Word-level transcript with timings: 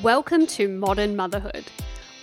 Welcome 0.00 0.46
to 0.46 0.68
Modern 0.68 1.16
Motherhood, 1.16 1.66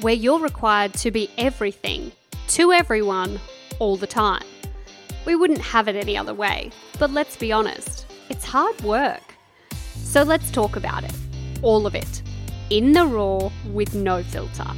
where 0.01 0.15
you're 0.15 0.39
required 0.39 0.96
to 0.96 1.12
be 1.12 1.29
everything 1.38 2.11
to 2.47 2.71
everyone 2.71 3.39
all 3.78 3.96
the 3.96 4.07
time. 4.07 4.44
We 5.23 5.35
wouldn't 5.35 5.62
have 5.62 5.87
it 5.87 5.96
any 5.96 6.17
other 6.17 6.33
way, 6.33 6.71
but 6.97 7.12
let's 7.12 7.37
be 7.37 7.51
honest, 7.51 8.08
it's 8.28 8.44
hard 8.44 8.81
work. 8.81 9.21
So 9.97 10.24
let's 10.24 10.49
talk 10.49 10.78
about 10.78 11.03
it. 11.03 11.13
All 11.62 11.85
of 11.85 11.94
it. 11.94 12.24
In 12.71 12.92
the 12.92 13.05
raw 13.05 13.51
with 13.72 13.94
no 13.94 14.24
filter. 14.24 14.72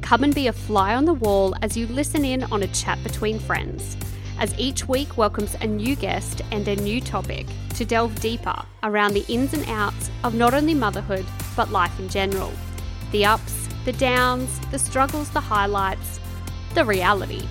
Come 0.00 0.22
and 0.22 0.32
be 0.34 0.46
a 0.46 0.52
fly 0.52 0.94
on 0.94 1.06
the 1.06 1.14
wall 1.14 1.56
as 1.62 1.76
you 1.76 1.88
listen 1.88 2.24
in 2.24 2.44
on 2.44 2.62
a 2.62 2.68
chat 2.68 3.02
between 3.02 3.40
friends, 3.40 3.96
as 4.38 4.56
each 4.56 4.86
week 4.86 5.16
welcomes 5.16 5.56
a 5.56 5.66
new 5.66 5.96
guest 5.96 6.42
and 6.52 6.68
a 6.68 6.76
new 6.76 7.00
topic 7.00 7.48
to 7.74 7.84
delve 7.84 8.14
deeper 8.20 8.62
around 8.84 9.14
the 9.14 9.26
ins 9.26 9.52
and 9.52 9.68
outs 9.68 10.12
of 10.22 10.34
not 10.34 10.54
only 10.54 10.74
motherhood, 10.74 11.26
but 11.56 11.70
life 11.70 11.98
in 11.98 12.08
general. 12.08 12.52
The 13.12 13.24
ups, 13.24 13.68
the 13.84 13.92
downs, 13.92 14.60
the 14.70 14.78
struggles, 14.78 15.30
the 15.30 15.40
highlights, 15.40 16.20
the 16.74 16.84
reality. 16.84 17.46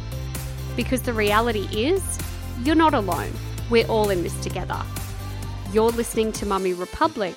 Because 0.76 1.02
the 1.02 1.14
reality 1.14 1.68
is, 1.72 2.20
you're 2.64 2.76
not 2.76 2.94
alone. 2.94 3.32
We're 3.70 3.88
all 3.88 4.10
in 4.10 4.24
this 4.24 4.40
together. 4.42 4.82
You're 5.74 5.92
listening 5.92 6.32
to 6.34 6.46
Mummy 6.46 6.74
Republic. 6.74 7.36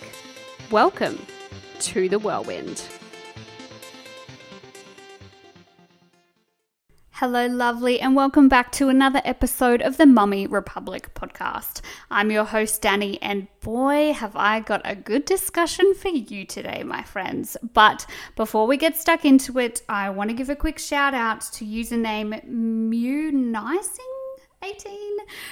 Welcome 0.70 1.26
to 1.80 2.08
the 2.08 2.18
whirlwind. 2.18 2.82
Hello, 7.22 7.46
lovely, 7.46 8.00
and 8.00 8.16
welcome 8.16 8.48
back 8.48 8.72
to 8.72 8.88
another 8.88 9.22
episode 9.24 9.80
of 9.80 9.96
the 9.96 10.06
Mummy 10.06 10.48
Republic 10.48 11.14
podcast. 11.14 11.80
I'm 12.10 12.32
your 12.32 12.42
host, 12.42 12.82
Danny, 12.82 13.22
and 13.22 13.46
boy, 13.60 14.12
have 14.12 14.34
I 14.34 14.58
got 14.58 14.82
a 14.84 14.96
good 14.96 15.24
discussion 15.24 15.94
for 15.94 16.08
you 16.08 16.44
today, 16.44 16.82
my 16.82 17.04
friends. 17.04 17.56
But 17.74 18.06
before 18.34 18.66
we 18.66 18.76
get 18.76 18.96
stuck 18.96 19.24
into 19.24 19.60
it, 19.60 19.82
I 19.88 20.10
want 20.10 20.30
to 20.30 20.34
give 20.34 20.50
a 20.50 20.56
quick 20.56 20.80
shout 20.80 21.14
out 21.14 21.42
to 21.52 21.64
username 21.64 22.44
Municing. 22.44 24.11
18 24.62 25.02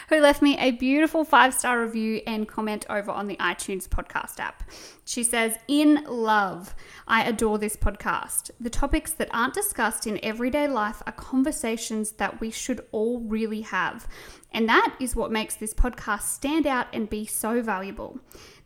who 0.09 0.21
left 0.21 0.43
me 0.43 0.57
a 0.59 0.73
beautiful 0.73 1.25
five 1.25 1.55
star 1.55 1.83
review 1.83 2.21
and 2.27 2.49
comment 2.49 2.87
over 2.89 3.11
on 3.11 3.27
the 3.27 3.37
iTunes 3.37 3.89
podcast 3.89 4.39
app. 4.39 4.63
She 5.05 5.25
says, 5.25 5.57
In 5.69 6.05
love, 6.07 6.75
I 7.09 7.25
adore 7.25 7.59
this 7.59 7.77
podcast. 7.77 8.51
The 8.61 8.71
topics 8.71 9.13
that 9.13 9.29
aren't 9.33 9.55
discussed 9.55 10.07
in 10.07 10.23
everyday 10.23 10.69
life 10.69 11.03
are 11.07 11.13
conversations 11.13 12.13
that 12.13 12.41
we 12.41 12.51
should 12.51 12.85
all 12.93 13.21
really 13.21 13.63
have. 13.63 14.07
And 14.53 14.69
that 14.69 14.97
is 15.01 15.15
what 15.15 15.31
makes 15.31 15.55
this 15.55 15.75
podcast 15.75 16.23
stand 16.23 16.67
out 16.67 16.87
and 16.93 17.09
be 17.09 17.25
so 17.25 17.63
valuable. 17.63 18.19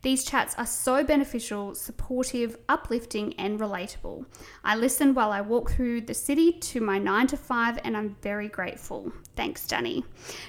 These 0.04 0.24
chats 0.24 0.54
are 0.56 0.66
so 0.66 1.02
beneficial, 1.02 1.74
supportive, 1.74 2.58
uplifting, 2.68 3.32
and 3.38 3.58
relatable. 3.58 4.26
I 4.62 4.76
listen 4.76 5.14
while 5.14 5.32
I 5.32 5.40
walk 5.40 5.70
through 5.70 6.02
the 6.02 6.12
city 6.12 6.52
to 6.52 6.82
my 6.82 6.98
nine 6.98 7.26
to 7.28 7.38
five, 7.38 7.78
and 7.82 7.96
I'm 7.96 8.14
very 8.20 8.48
grateful. 8.48 9.14
Thanks, 9.34 9.66
Danny. 9.66 10.04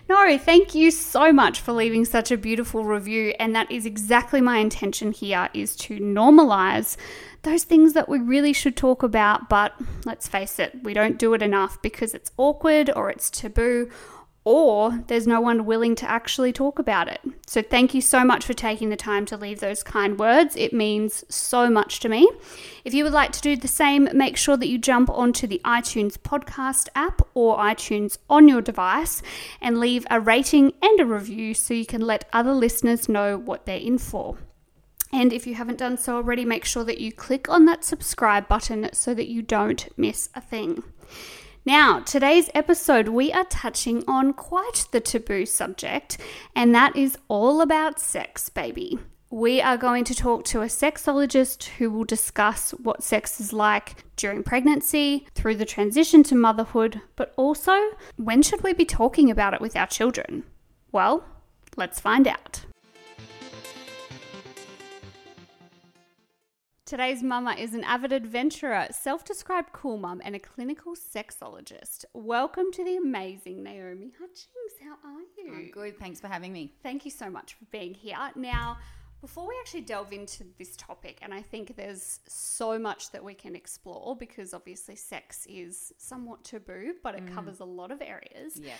No, 0.09 0.37
thank 0.37 0.75
you 0.75 0.91
so 0.91 1.31
much 1.31 1.61
for 1.61 1.71
leaving 1.71 2.03
such 2.03 2.31
a 2.31 2.37
beautiful 2.37 2.83
review, 2.83 3.33
and 3.39 3.55
that 3.55 3.71
is 3.71 3.85
exactly 3.85 4.41
my 4.41 4.57
intention 4.57 5.13
here 5.13 5.47
is 5.53 5.77
to 5.77 5.99
normalize 5.99 6.97
those 7.43 7.63
things 7.63 7.93
that 7.93 8.09
we 8.09 8.19
really 8.19 8.51
should 8.51 8.75
talk 8.75 9.03
about, 9.03 9.47
but 9.47 9.73
let's 10.03 10.27
face 10.27 10.59
it, 10.59 10.83
we 10.83 10.93
don't 10.93 11.17
do 11.17 11.33
it 11.33 11.41
enough 11.41 11.81
because 11.81 12.13
it's 12.13 12.31
awkward 12.37 12.89
or 12.93 13.09
it's 13.09 13.29
taboo 13.29 13.89
or 14.45 15.03
there's 15.07 15.25
no 15.25 15.41
one 15.41 15.65
willing 15.65 15.95
to 15.95 16.09
actually 16.09 16.53
talk 16.53 16.79
about 16.79 17.07
it. 17.07 17.19
So, 17.47 17.61
thank 17.61 17.93
you 17.93 18.01
so 18.01 18.23
much 18.23 18.45
for 18.45 18.53
taking 18.53 18.89
the 18.89 18.95
time 18.95 19.25
to 19.25 19.37
leave 19.37 19.59
those 19.59 19.83
kind 19.83 20.17
words. 20.17 20.55
It 20.55 20.71
means 20.71 21.25
so 21.27 21.69
much 21.69 21.99
to 22.01 22.09
me. 22.09 22.29
If 22.85 22.93
you 22.93 23.03
would 23.03 23.13
like 23.13 23.31
to 23.33 23.41
do 23.41 23.57
the 23.57 23.67
same, 23.67 24.07
make 24.13 24.37
sure 24.37 24.55
that 24.55 24.67
you 24.67 24.77
jump 24.77 25.09
onto 25.09 25.47
the 25.47 25.59
iTunes 25.65 26.17
podcast 26.17 26.87
app 26.95 27.21
or 27.33 27.57
iTunes 27.57 28.19
on 28.29 28.47
your 28.47 28.61
device 28.61 29.21
and 29.59 29.79
leave 29.79 30.05
a 30.09 30.19
rating 30.19 30.73
and 30.81 30.99
a 30.99 31.05
review 31.05 31.55
so 31.55 31.73
you 31.73 31.85
can 31.85 32.01
let 32.01 32.29
other 32.31 32.53
listeners 32.53 33.09
know 33.09 33.37
what 33.37 33.65
they're 33.65 33.77
in 33.77 33.97
for. 33.97 34.37
And 35.11 35.31
if 35.33 35.47
you 35.47 35.55
haven't 35.55 35.79
done 35.79 35.97
so 35.97 36.17
already, 36.17 36.45
make 36.45 36.65
sure 36.65 36.83
that 36.83 36.99
you 36.99 37.11
click 37.11 37.49
on 37.49 37.65
that 37.65 37.83
subscribe 37.83 38.47
button 38.47 38.89
so 38.93 39.13
that 39.13 39.27
you 39.27 39.41
don't 39.41 39.87
miss 39.97 40.29
a 40.35 40.41
thing. 40.41 40.83
Now, 41.67 42.01
today's 42.01 42.47
episode, 42.53 43.07
we 43.07 43.33
are 43.33 43.45
touching 43.45 44.03
on 44.07 44.33
quite 44.33 44.85
the 44.91 44.99
taboo 44.99 45.47
subject, 45.47 46.19
and 46.55 46.75
that 46.75 46.95
is 46.95 47.17
all 47.27 47.59
about 47.59 47.99
sex, 47.99 48.49
baby. 48.49 48.99
We 49.31 49.61
are 49.61 49.75
going 49.75 50.03
to 50.03 50.13
talk 50.13 50.43
to 50.45 50.61
a 50.61 50.67
sexologist 50.67 51.63
who 51.63 51.89
will 51.89 52.03
discuss 52.03 52.69
what 52.69 53.01
sex 53.01 53.39
is 53.39 53.51
like 53.51 54.05
during 54.15 54.43
pregnancy, 54.43 55.27
through 55.33 55.55
the 55.55 55.65
transition 55.65 56.21
to 56.25 56.35
motherhood, 56.35 57.01
but 57.15 57.33
also 57.35 57.75
when 58.15 58.43
should 58.43 58.61
we 58.61 58.73
be 58.73 58.85
talking 58.85 59.31
about 59.31 59.55
it 59.55 59.61
with 59.61 59.75
our 59.75 59.87
children? 59.87 60.43
Well, 60.91 61.25
let's 61.75 61.99
find 61.99 62.27
out. 62.27 62.63
Today's 66.85 67.23
mama 67.23 67.55
is 67.57 67.73
an 67.73 67.83
avid 67.83 68.13
adventurer, 68.13 68.85
self 68.91 69.25
described 69.25 69.73
cool 69.73 69.97
mum, 69.97 70.21
and 70.23 70.35
a 70.35 70.39
clinical 70.39 70.93
sexologist. 70.93 72.05
Welcome 72.13 72.71
to 72.73 72.83
the 72.83 72.95
amazing 72.97 73.63
Naomi 73.63 74.11
Hutchings. 74.19 74.75
How 74.83 74.91
are 75.03 75.21
you? 75.35 75.51
I'm 75.51 75.71
good. 75.71 75.97
Thanks 75.97 76.19
for 76.19 76.27
having 76.27 76.53
me. 76.53 76.75
Thank 76.83 77.03
you 77.03 77.09
so 77.09 77.27
much 77.27 77.55
for 77.55 77.65
being 77.71 77.95
here. 77.95 78.15
Now, 78.35 78.77
before 79.19 79.47
we 79.47 79.55
actually 79.61 79.81
delve 79.81 80.13
into 80.13 80.43
this 80.59 80.75
topic, 80.75 81.17
and 81.23 81.33
I 81.33 81.41
think 81.41 81.75
there's 81.75 82.19
so 82.27 82.77
much 82.77 83.09
that 83.13 83.23
we 83.23 83.33
can 83.33 83.55
explore 83.55 84.15
because 84.15 84.53
obviously 84.53 84.95
sex 84.95 85.47
is 85.49 85.91
somewhat 85.97 86.43
taboo, 86.43 86.93
but 87.01 87.15
it 87.15 87.25
mm. 87.25 87.33
covers 87.33 87.61
a 87.61 87.65
lot 87.65 87.89
of 87.89 87.99
areas. 87.99 88.61
Yeah. 88.61 88.73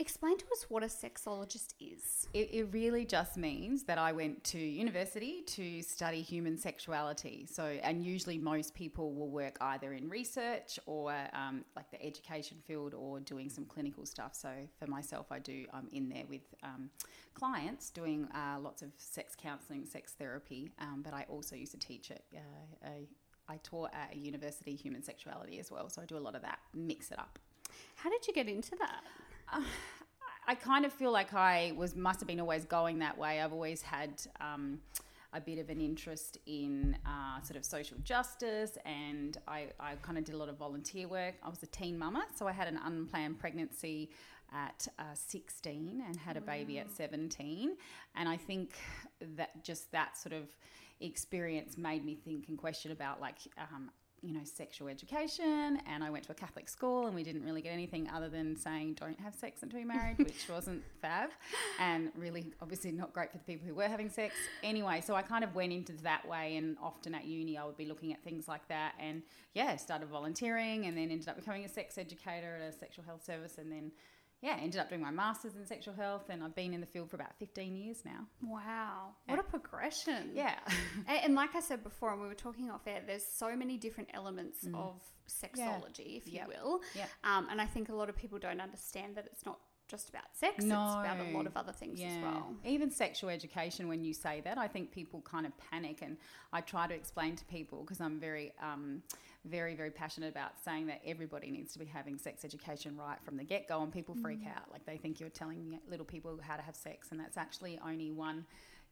Explain 0.00 0.36
to 0.38 0.44
us 0.46 0.66
what 0.68 0.82
a 0.82 0.86
sexologist 0.86 1.74
is. 1.78 2.26
It, 2.34 2.52
it 2.52 2.68
really 2.72 3.04
just 3.04 3.36
means 3.36 3.84
that 3.84 3.96
I 3.96 4.10
went 4.10 4.42
to 4.44 4.58
university 4.58 5.42
to 5.46 5.82
study 5.82 6.20
human 6.20 6.58
sexuality. 6.58 7.46
So, 7.48 7.78
and 7.80 8.02
usually 8.04 8.36
most 8.36 8.74
people 8.74 9.14
will 9.14 9.28
work 9.28 9.56
either 9.60 9.92
in 9.92 10.08
research 10.08 10.80
or 10.86 11.14
um, 11.32 11.64
like 11.76 11.88
the 11.92 12.04
education 12.04 12.56
field 12.66 12.92
or 12.92 13.20
doing 13.20 13.48
some 13.48 13.66
clinical 13.66 14.04
stuff. 14.04 14.34
So, 14.34 14.50
for 14.80 14.88
myself, 14.88 15.26
I 15.30 15.38
do, 15.38 15.64
I'm 15.72 15.86
in 15.92 16.08
there 16.08 16.24
with 16.28 16.42
um, 16.64 16.90
clients 17.34 17.90
doing 17.90 18.26
uh, 18.34 18.58
lots 18.58 18.82
of 18.82 18.90
sex 18.96 19.36
counseling, 19.40 19.86
sex 19.86 20.14
therapy, 20.18 20.72
um, 20.80 21.02
but 21.04 21.14
I 21.14 21.24
also 21.28 21.54
used 21.54 21.72
to 21.72 21.78
teach 21.78 22.10
at 22.10 22.22
uh, 22.34 22.88
a 22.88 23.06
I 23.46 23.58
taught 23.62 23.90
at 23.92 24.14
a 24.14 24.18
university 24.18 24.74
human 24.74 25.02
sexuality 25.02 25.58
as 25.60 25.70
well, 25.70 25.90
so 25.90 26.00
I 26.00 26.06
do 26.06 26.16
a 26.16 26.18
lot 26.18 26.34
of 26.34 26.40
that, 26.42 26.60
mix 26.72 27.10
it 27.10 27.18
up. 27.18 27.38
How 27.96 28.08
did 28.08 28.26
you 28.26 28.32
get 28.32 28.48
into 28.48 28.74
that? 28.76 29.02
I 30.46 30.54
kind 30.54 30.84
of 30.84 30.92
feel 30.92 31.10
like 31.10 31.32
I 31.32 31.72
was 31.76 31.96
must 31.96 32.20
have 32.20 32.26
been 32.26 32.40
always 32.40 32.64
going 32.64 32.98
that 32.98 33.16
way. 33.16 33.40
I've 33.40 33.52
always 33.52 33.80
had 33.80 34.22
um, 34.40 34.80
a 35.32 35.40
bit 35.40 35.58
of 35.58 35.70
an 35.70 35.80
interest 35.80 36.38
in 36.46 36.96
uh, 37.06 37.40
sort 37.42 37.56
of 37.56 37.64
social 37.64 37.96
justice, 38.04 38.76
and 38.84 39.38
I, 39.48 39.68
I 39.80 39.94
kind 40.02 40.18
of 40.18 40.24
did 40.24 40.34
a 40.34 40.38
lot 40.38 40.48
of 40.48 40.56
volunteer 40.56 41.08
work. 41.08 41.34
I 41.42 41.48
was 41.48 41.62
a 41.62 41.66
teen 41.66 41.98
mama, 41.98 42.26
so 42.36 42.46
I 42.46 42.52
had 42.52 42.68
an 42.68 42.78
unplanned 42.84 43.38
pregnancy 43.38 44.10
at 44.52 44.86
uh, 44.98 45.14
16 45.14 46.04
and 46.06 46.16
had 46.16 46.36
a 46.36 46.40
baby 46.40 46.78
at 46.78 46.90
17, 46.90 47.76
and 48.14 48.28
I 48.28 48.36
think 48.36 48.74
that 49.36 49.64
just 49.64 49.90
that 49.92 50.16
sort 50.16 50.34
of 50.34 50.44
experience 51.00 51.76
made 51.76 52.04
me 52.04 52.14
think 52.14 52.48
and 52.48 52.56
question 52.56 52.92
about 52.92 53.20
like 53.20 53.38
um, 53.58 53.90
you 54.24 54.32
know, 54.32 54.40
sexual 54.44 54.88
education, 54.88 55.78
and 55.86 56.02
I 56.02 56.08
went 56.08 56.24
to 56.24 56.32
a 56.32 56.34
Catholic 56.34 56.68
school, 56.68 57.06
and 57.06 57.14
we 57.14 57.22
didn't 57.22 57.44
really 57.44 57.60
get 57.60 57.72
anything 57.72 58.08
other 58.08 58.28
than 58.28 58.56
saying 58.56 58.94
don't 58.94 59.20
have 59.20 59.34
sex 59.34 59.62
until 59.62 59.80
you're 59.80 59.88
married, 59.88 60.18
which 60.18 60.48
wasn't 60.48 60.82
fab, 61.02 61.30
and 61.78 62.10
really 62.16 62.52
obviously 62.62 62.90
not 62.90 63.12
great 63.12 63.30
for 63.30 63.38
the 63.38 63.44
people 63.44 63.66
who 63.68 63.74
were 63.74 63.88
having 63.88 64.08
sex. 64.08 64.34
Anyway, 64.62 65.02
so 65.04 65.14
I 65.14 65.22
kind 65.22 65.44
of 65.44 65.54
went 65.54 65.72
into 65.72 65.92
that 66.02 66.26
way, 66.26 66.56
and 66.56 66.76
often 66.82 67.14
at 67.14 67.26
uni 67.26 67.58
I 67.58 67.64
would 67.64 67.76
be 67.76 67.86
looking 67.86 68.12
at 68.12 68.22
things 68.24 68.48
like 68.48 68.66
that, 68.68 68.94
and 68.98 69.22
yeah, 69.52 69.76
started 69.76 70.08
volunteering, 70.08 70.86
and 70.86 70.96
then 70.96 71.10
ended 71.10 71.28
up 71.28 71.36
becoming 71.36 71.64
a 71.64 71.68
sex 71.68 71.98
educator 71.98 72.56
at 72.60 72.74
a 72.74 72.76
sexual 72.76 73.04
health 73.04 73.24
service, 73.24 73.58
and 73.58 73.70
then 73.70 73.92
yeah, 74.44 74.58
ended 74.60 74.78
up 74.78 74.90
doing 74.90 75.00
my 75.00 75.10
master's 75.10 75.54
in 75.56 75.64
sexual 75.64 75.94
health, 75.94 76.24
and 76.28 76.44
I've 76.44 76.54
been 76.54 76.74
in 76.74 76.80
the 76.82 76.86
field 76.86 77.08
for 77.08 77.16
about 77.16 77.34
15 77.38 77.74
years 77.76 78.02
now. 78.04 78.26
Wow, 78.42 79.14
what 79.26 79.38
a 79.38 79.42
progression. 79.42 80.32
Yeah. 80.34 80.58
and, 81.08 81.34
like 81.34 81.54
I 81.54 81.60
said 81.60 81.82
before, 81.82 82.12
and 82.12 82.20
we 82.20 82.28
were 82.28 82.34
talking 82.34 82.70
off 82.70 82.86
air, 82.86 83.00
there's 83.06 83.24
so 83.24 83.56
many 83.56 83.78
different 83.78 84.10
elements 84.12 84.66
of 84.74 85.00
sexology, 85.26 86.18
if 86.18 86.26
you 86.26 86.34
Yep. 86.40 86.48
will. 86.48 86.80
Yep. 86.94 87.08
Um, 87.24 87.48
and 87.50 87.58
I 87.58 87.64
think 87.64 87.88
a 87.88 87.94
lot 87.94 88.10
of 88.10 88.16
people 88.18 88.38
don't 88.38 88.60
understand 88.60 89.16
that 89.16 89.24
it's 89.32 89.46
not 89.46 89.60
just 89.88 90.10
about 90.10 90.24
sex, 90.34 90.56
it's 90.58 90.66
about 90.66 91.20
a 91.20 91.30
lot 91.34 91.46
of 91.46 91.56
other 91.56 91.72
things 91.72 91.98
as 92.02 92.22
well. 92.22 92.54
Even 92.66 92.90
sexual 92.90 93.30
education, 93.30 93.88
when 93.88 94.04
you 94.04 94.12
say 94.12 94.42
that, 94.44 94.58
I 94.58 94.68
think 94.68 94.92
people 94.92 95.22
kind 95.22 95.46
of 95.46 95.52
panic. 95.70 96.02
And 96.02 96.18
I 96.52 96.60
try 96.60 96.86
to 96.86 96.94
explain 96.94 97.34
to 97.36 97.44
people 97.46 97.80
because 97.80 98.00
I'm 98.00 98.20
very, 98.20 98.52
um, 98.62 99.02
very, 99.44 99.74
very 99.74 99.90
passionate 99.90 100.30
about 100.30 100.58
saying 100.64 100.86
that 100.86 101.00
everybody 101.06 101.50
needs 101.50 101.72
to 101.74 101.78
be 101.78 101.84
having 101.84 102.18
sex 102.18 102.44
education 102.44 102.96
right 102.96 103.18
from 103.22 103.36
the 103.36 103.44
get 103.44 103.68
go. 103.68 103.82
And 103.82 103.92
people 103.92 104.14
freak 104.14 104.42
Mm. 104.42 104.56
out. 104.56 104.70
Like 104.72 104.84
they 104.86 104.96
think 104.96 105.20
you're 105.20 105.28
telling 105.28 105.78
little 105.88 106.06
people 106.06 106.38
how 106.42 106.56
to 106.56 106.62
have 106.62 106.76
sex, 106.76 107.10
and 107.10 107.20
that's 107.20 107.36
actually 107.36 107.78
only 107.80 108.10
one 108.10 108.46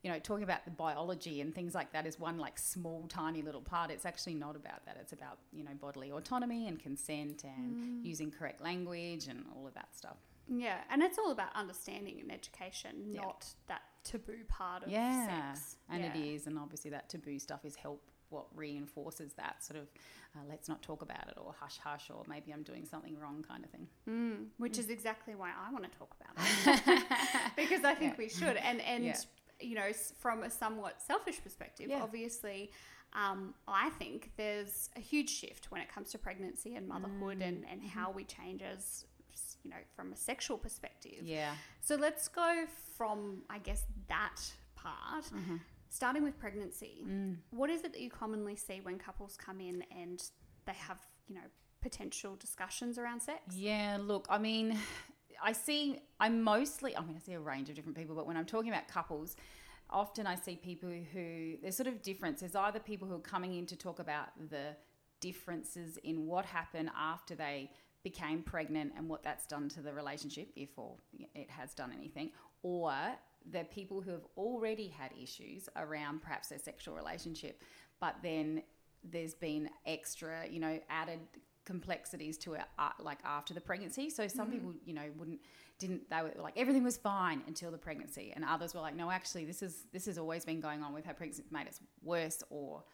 you 0.04 0.10
know, 0.10 0.19
talking 0.19 0.43
about 0.43 0.64
the 0.64 0.70
biology 0.72 1.40
and 1.40 1.54
things 1.54 1.76
like 1.76 1.93
that 1.93 2.08
is 2.08 2.19
one 2.19 2.37
like 2.37 2.58
small, 2.58 3.06
tiny 3.06 3.40
little 3.40 3.60
part. 3.60 3.88
It's 3.88 4.04
actually 4.04 4.34
not 4.34 4.56
about 4.56 4.84
that. 4.84 4.96
It's 5.00 5.12
about, 5.12 5.38
you 5.52 5.62
know, 5.62 5.70
bodily 5.81 6.10
autonomy 6.10 6.66
and 6.66 6.76
consent 6.81 7.44
and 7.44 7.76
Mm. 7.76 8.04
using 8.04 8.28
correct 8.32 8.60
language 8.60 9.28
and 9.28 9.46
all 9.54 9.64
of 9.64 9.75
that 9.75 9.94
stuff. 9.94 10.16
Yeah, 10.49 10.82
and 10.90 11.04
it's 11.04 11.19
all 11.19 11.31
about 11.31 11.54
understanding 11.54 12.19
and 12.19 12.32
education, 12.32 13.12
not 13.12 13.54
that 13.69 13.82
taboo 14.02 14.43
part 14.49 14.82
of 14.82 14.90
Yeah. 14.90 15.52
sex. 15.54 15.76
And 15.88 16.04
it 16.04 16.16
Yeah. 16.16 16.32
is. 16.34 16.49
And 16.49 16.58
obviously, 16.58 16.90
that 16.90 17.08
taboo 17.08 17.38
stuff 17.38 17.64
is 17.64 17.76
help 17.76 18.10
what 18.32 18.46
reinforces 18.55 19.32
that 19.34 19.62
sort 19.62 19.79
of 19.79 19.87
uh, 20.34 20.40
let's 20.49 20.69
not 20.69 20.81
talk 20.82 21.02
about 21.02 21.29
it 21.29 21.37
or 21.37 21.55
hush 21.61 21.79
hush 21.79 22.11
or 22.11 22.23
maybe 22.26 22.52
I'm 22.52 22.62
doing 22.62 22.84
something 22.87 23.17
wrong 23.19 23.44
kind 23.46 23.62
of 23.64 23.70
thing. 23.70 23.87
Mm, 24.08 24.46
which 24.58 24.79
is 24.79 24.88
exactly 24.90 25.34
why 25.34 25.50
I 25.50 25.70
want 25.70 25.84
to 25.90 25.99
talk 25.99 26.14
about 26.19 26.34
it 26.44 27.02
because 27.56 27.84
I 27.84 27.94
think 27.94 28.12
Yeah. 28.14 28.19
we 28.25 28.29
should. 28.29 28.56
And 28.56 28.81
and 28.81 29.05
Yeah. 29.05 29.17
you 29.61 29.75
know, 29.76 29.93
from 30.19 30.43
a 30.43 30.50
somewhat 30.50 31.00
selfish 31.00 31.40
perspective, 31.43 31.88
Yeah. 31.88 32.02
obviously, 32.02 32.73
um, 33.12 33.55
I 33.69 33.90
think 33.90 34.32
there's 34.37 34.88
a 34.96 35.00
huge 35.00 35.31
shift 35.31 35.70
when 35.70 35.81
it 35.82 35.88
comes 35.94 36.11
to 36.12 36.19
pregnancy 36.19 36.75
and 36.76 36.88
motherhood 36.88 37.38
Mm. 37.40 37.49
and 37.49 37.64
and 37.70 37.82
how 37.82 38.11
we 38.11 38.25
change 38.25 38.62
as 38.62 39.05
you 39.62 39.70
know 39.70 39.82
from 39.94 40.12
a 40.12 40.17
sexual 40.17 40.58
perspective. 40.58 41.20
Yeah. 41.23 41.55
So 41.82 41.94
let's 41.96 42.26
go 42.28 42.64
from 42.96 43.43
I 43.50 43.58
guess 43.58 43.85
that 44.08 44.40
part. 44.75 45.26
Starting 45.93 46.23
with 46.23 46.39
pregnancy, 46.39 47.05
Mm. 47.06 47.37
what 47.50 47.69
is 47.69 47.85
it 47.85 47.93
that 47.93 48.00
you 48.00 48.09
commonly 48.11 48.56
see 48.56 48.81
when 48.81 48.99
couples 48.99 49.37
come 49.37 49.61
in 49.61 49.83
and 49.91 50.31
they 50.65 50.73
have, 50.73 51.06
you 51.29 51.35
know, 51.35 51.43
potential 51.83 52.35
discussions 52.37 52.97
around 52.99 53.21
sex? 53.21 53.55
Yeah, 53.55 53.99
look, 54.00 54.27
I 54.31 54.39
mean, 54.39 54.79
I 55.43 55.53
see, 55.53 55.99
I 56.19 56.31
mostly, 56.31 56.97
I 56.97 57.05
mean, 57.05 57.15
I 57.17 57.19
see 57.19 57.35
a 57.35 57.41
range 57.41 57.69
of 57.69 57.75
different 57.77 57.97
people, 57.97 58.15
but 58.17 58.27
when 58.27 58.39
I'm 58.39 58.47
talking 58.47 58.71
about 58.71 58.89
couples, 58.89 59.37
often 59.91 60.27
I 60.27 60.35
see 60.35 60.56
people 60.56 60.89
who, 61.12 61.59
there's 61.61 61.77
sort 61.77 61.89
of 61.89 62.00
difference. 62.00 62.41
There's 62.41 62.56
either 62.56 62.79
people 62.81 63.06
who 63.06 63.17
are 63.17 63.21
coming 63.35 63.55
in 63.59 63.67
to 63.67 63.77
talk 63.77 63.99
about 63.99 64.29
the 64.49 64.75
differences 65.21 65.99
in 65.99 66.27
what 66.27 66.47
happened 66.47 66.91
after 66.97 67.35
they 67.35 67.71
became 68.03 68.43
pregnant 68.43 68.95
and 68.97 69.11
what 69.11 69.23
that's 69.23 69.47
done 69.47 69.69
to 69.69 69.83
the 69.83 69.93
relationship, 69.93 70.50
if 70.56 70.71
or 70.79 70.97
it 71.35 71.50
has 71.50 71.75
done 71.75 71.93
anything, 71.93 72.31
or 72.62 72.95
the 73.50 73.65
people 73.65 74.00
who 74.00 74.11
have 74.11 74.27
already 74.37 74.89
had 74.89 75.11
issues 75.21 75.69
around 75.77 76.23
perhaps 76.23 76.49
their 76.49 76.59
sexual 76.59 76.94
relationship, 76.94 77.62
but 78.00 78.17
then 78.23 78.62
there's 79.05 79.35
been 79.35 79.69
extra, 79.87 80.47
you 80.49 80.61
know, 80.61 80.79
added 80.89 81.21
complexities 81.65 82.39
to 82.39 82.55
it, 82.55 82.62
uh, 82.79 82.91
like 82.99 83.19
after 83.25 83.55
the 83.55 83.61
pregnancy. 83.61 84.11
So 84.11 84.27
some 84.29 84.50
people, 84.50 84.73
you 84.85 84.94
know, 84.94 85.11
wouldn't 85.17 85.41
didn't 85.79 86.09
they 86.11 86.23
were 86.23 86.33
like 86.41 86.56
everything 86.56 86.85
was 86.85 86.97
fine 86.97 87.43
until 87.47 87.71
the 87.71 87.79
pregnancy, 87.79 88.33
and 88.35 88.44
others 88.44 88.75
were 88.75 88.81
like, 88.81 88.97
no, 88.97 89.11
actually, 89.11 89.45
this 89.45 89.62
is 89.62 89.85
this 89.93 90.06
has 90.06 90.19
always 90.19 90.45
been 90.45 90.61
going 90.61 90.83
on 90.83 90.93
with 90.93 91.05
her 91.05 91.15
pregnancy, 91.15 91.43
it's 91.43 91.53
made 91.53 91.67
it 91.67 91.79
worse 92.03 92.43
or 92.50 92.85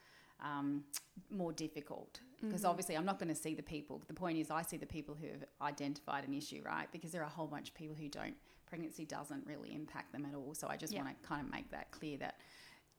um, 0.43 0.83
more 1.29 1.51
difficult. 1.51 2.21
Because 2.41 2.63
obviously, 2.63 2.95
I'm 2.95 3.05
not 3.05 3.19
going 3.19 3.27
to 3.27 3.35
see 3.35 3.53
the 3.53 3.61
people. 3.61 4.01
The 4.07 4.13
point 4.13 4.37
is, 4.37 4.49
I 4.49 4.61
see 4.61 4.77
the 4.77 4.85
people 4.85 5.13
who 5.19 5.27
have 5.27 5.43
identified 5.61 6.23
an 6.25 6.33
issue, 6.33 6.61
right? 6.65 6.87
Because 6.89 7.11
there 7.11 7.21
are 7.21 7.25
a 7.25 7.29
whole 7.29 7.47
bunch 7.47 7.67
of 7.67 7.75
people 7.75 7.95
who 7.95 8.07
don't. 8.07 8.35
Pregnancy 8.69 9.05
doesn't 9.05 9.45
really 9.45 9.73
impact 9.73 10.11
them 10.13 10.25
at 10.25 10.35
all. 10.35 10.53
So 10.53 10.67
I 10.69 10.77
just 10.77 10.93
Yeah. 10.93 11.03
want 11.03 11.21
to 11.21 11.27
kind 11.27 11.45
of 11.45 11.51
make 11.51 11.69
that 11.71 11.91
clear 11.91 12.17
that 12.17 12.39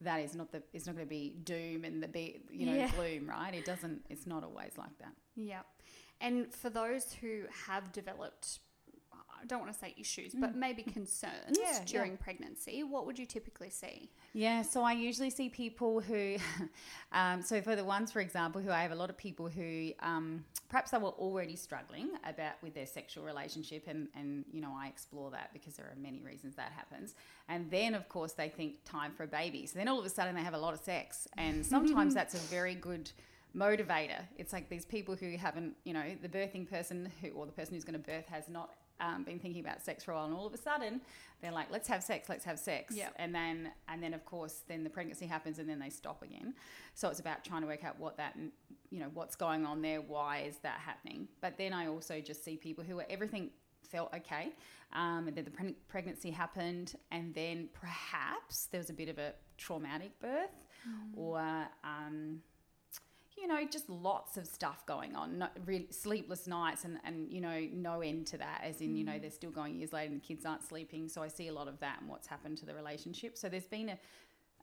that 0.03 0.19
is 0.21 0.35
not 0.35 0.51
the 0.51 0.63
it's 0.73 0.87
not 0.87 0.97
going 0.97 1.07
to 1.07 1.11
be 1.11 1.37
doom 1.45 1.85
and 1.85 2.03
the 2.03 2.09
be 2.09 2.41
you 2.51 2.67
know 2.67 2.75
Yeah. 2.75 2.91
gloom 2.93 3.29
right 3.29 3.55
it 3.55 3.65
doesn't 3.67 4.05
it's 4.09 4.27
not 4.27 4.43
always 4.45 4.73
like 4.79 4.97
that 4.99 5.13
Yeah. 5.37 5.63
And 6.23 6.53
for 6.55 6.69
those 6.69 7.13
who 7.15 7.45
have 7.67 7.93
developed, 7.93 8.59
I 9.43 9.47
don't 9.47 9.61
want 9.61 9.73
to 9.73 9.79
say 9.79 9.95
issues, 9.99 10.35
but 10.35 10.55
maybe 10.55 10.83
concerns 10.83 11.31
Mm. 11.51 11.57
Yeah, 11.59 11.81
during 11.87 12.17
pregnancy, 12.17 12.83
what 12.83 13.07
would 13.07 13.19
you 13.19 13.27
typically 13.27 13.71
see? 13.71 14.11
yeah 14.33 14.63
so 14.63 14.85
i 14.85 14.93
usually 14.93 15.29
see 15.31 15.49
people 15.49 16.01
who 16.01 16.37
um, 17.13 17.43
so 17.43 17.61
for 17.61 17.75
the 17.75 17.85
ones 17.85 18.13
for 18.13 18.21
example 18.21 18.61
who 18.61 18.71
i 18.71 18.81
have 18.83 18.93
a 18.93 18.95
lot 18.95 19.11
of 19.11 19.17
people 19.17 19.49
who 19.49 19.91
um, 20.01 20.45
perhaps 20.69 20.93
they 20.93 20.99
were 20.99 21.09
already 21.09 21.57
struggling 21.57 22.11
about 22.25 22.53
with 22.63 22.73
their 22.75 22.87
sexual 22.87 23.25
relationship 23.25 23.85
and 23.89 24.07
and 24.15 24.45
you 24.53 24.61
know 24.61 24.73
i 24.79 24.87
explore 24.87 25.31
that 25.33 25.53
because 25.53 25.75
there 25.75 25.87
are 25.87 25.97
many 26.01 26.23
reasons 26.23 26.55
that 26.55 26.71
happens 26.71 27.15
and 27.49 27.69
then 27.71 27.93
of 27.95 28.09
course 28.09 28.33
they 28.33 28.49
think 28.49 28.77
time 28.85 29.11
for 29.11 29.25
a 29.25 29.27
baby 29.27 29.67
so 29.67 29.79
then 29.79 29.89
all 29.89 29.99
of 29.99 30.05
a 30.05 30.09
sudden 30.09 30.35
they 30.37 30.43
have 30.43 30.55
a 30.55 30.59
lot 30.59 30.75
of 30.75 30.81
sex 30.81 31.27
and 31.37 31.67
sometimes 31.75 32.15
that's 32.15 32.35
a 32.35 32.39
very 32.39 32.77
good 32.77 33.11
motivator. 33.57 34.23
It's 34.39 34.53
like 34.53 34.69
these 34.69 34.85
people 34.85 35.17
who 35.17 35.37
haven't, 35.37 35.75
you 35.85 35.93
know, 35.93 36.05
the 36.23 36.29
birthing 36.29 36.71
person 36.71 37.11
who, 37.21 37.31
or 37.31 37.47
the 37.47 37.53
person 37.53 37.75
who's 37.75 37.83
going 37.85 38.01
to 38.01 38.07
birth 38.07 38.27
has 38.29 38.49
not 38.49 38.75
um, 39.01 39.25
been 39.25 39.39
thinking 39.39 39.61
about 39.65 39.83
sex 39.83 40.05
for 40.05 40.13
a 40.13 40.15
while, 40.15 40.27
and 40.27 40.35
all 40.35 40.47
of 40.47 40.55
a 40.55 40.59
sudden 40.59 41.01
they're 41.43 41.53
like, 41.53 41.71
let's 41.71 41.89
have 41.89 42.03
sex, 42.03 42.29
let's 42.29 42.45
have 42.45 42.59
sex, 42.59 42.95
Yep. 42.97 43.15
and 43.17 43.35
then 43.35 43.71
and 43.89 44.03
then 44.03 44.13
of 44.15 44.25
course 44.25 44.63
then 44.69 44.85
the 44.85 44.91
pregnancy 44.91 45.27
happens, 45.27 45.59
and 45.59 45.69
then 45.69 45.79
they 45.79 45.91
stop 45.91 46.23
again. 46.23 46.55
So 46.95 47.09
it's 47.09 47.21
about 47.21 47.45
trying 47.45 47.63
to 47.63 47.67
work 47.67 47.85
out 47.85 47.99
what 47.99 48.17
that, 48.19 48.37
you 48.91 48.99
know, 49.01 49.11
what's 49.15 49.37
going 49.37 49.65
on 49.65 49.81
there, 49.83 50.01
why 50.01 50.41
is 50.47 50.57
that 50.59 50.79
happening? 50.81 51.29
But 51.41 51.57
then 51.57 51.73
I 51.73 51.87
also 51.89 52.21
just 52.21 52.45
see 52.45 52.57
people 52.57 52.85
who 52.85 52.99
are 53.01 53.07
everything 53.09 53.51
felt 53.89 54.13
okay, 54.15 54.51
um, 54.93 55.27
and 55.29 55.37
then 55.37 55.45
the 55.45 55.51
pre- 55.51 55.77
pregnancy 55.89 56.31
happened, 56.31 56.95
and 57.11 57.35
then 57.35 57.69
perhaps 57.73 58.67
there 58.71 58.79
was 58.79 58.91
a 58.91 58.93
bit 58.93 59.09
of 59.09 59.19
a 59.19 59.33
traumatic 59.57 60.13
birth, 60.21 60.65
or 61.17 61.41
um, 61.85 62.41
you 63.37 63.47
know, 63.47 63.65
just 63.71 63.89
lots 63.89 64.37
of 64.37 64.47
stuff 64.47 64.85
going 64.87 65.15
on, 65.15 65.39
not 65.39 65.57
really 65.65 65.89
sleepless 65.91 66.47
nights 66.47 66.85
and, 66.85 66.99
and, 67.05 67.33
you 67.33 67.41
know, 67.41 67.67
no 67.73 68.01
end 68.01 68.27
to 68.29 68.39
that, 68.39 68.63
as 68.65 68.81
in, 68.81 68.97
you 68.97 69.05
know, 69.05 69.19
they're 69.19 69.31
still 69.31 69.51
going 69.51 69.77
years 69.77 69.93
later 69.93 70.13
and 70.13 70.21
the 70.21 70.27
kids 70.27 70.45
aren't 70.45 70.63
sleeping. 70.63 71.09
So 71.09 71.23
I 71.23 71.29
see 71.29 71.49
a 71.49 71.53
lot 71.53 71.69
of 71.69 71.79
that 71.81 71.99
and 72.01 72.09
what's 72.09 72.27
happened 72.27 72.59
to 72.59 72.67
the 72.67 72.75
relationship. 72.75 73.39
So 73.39 73.49
there's 73.49 73.65
been 73.65 73.91
a, 73.91 73.99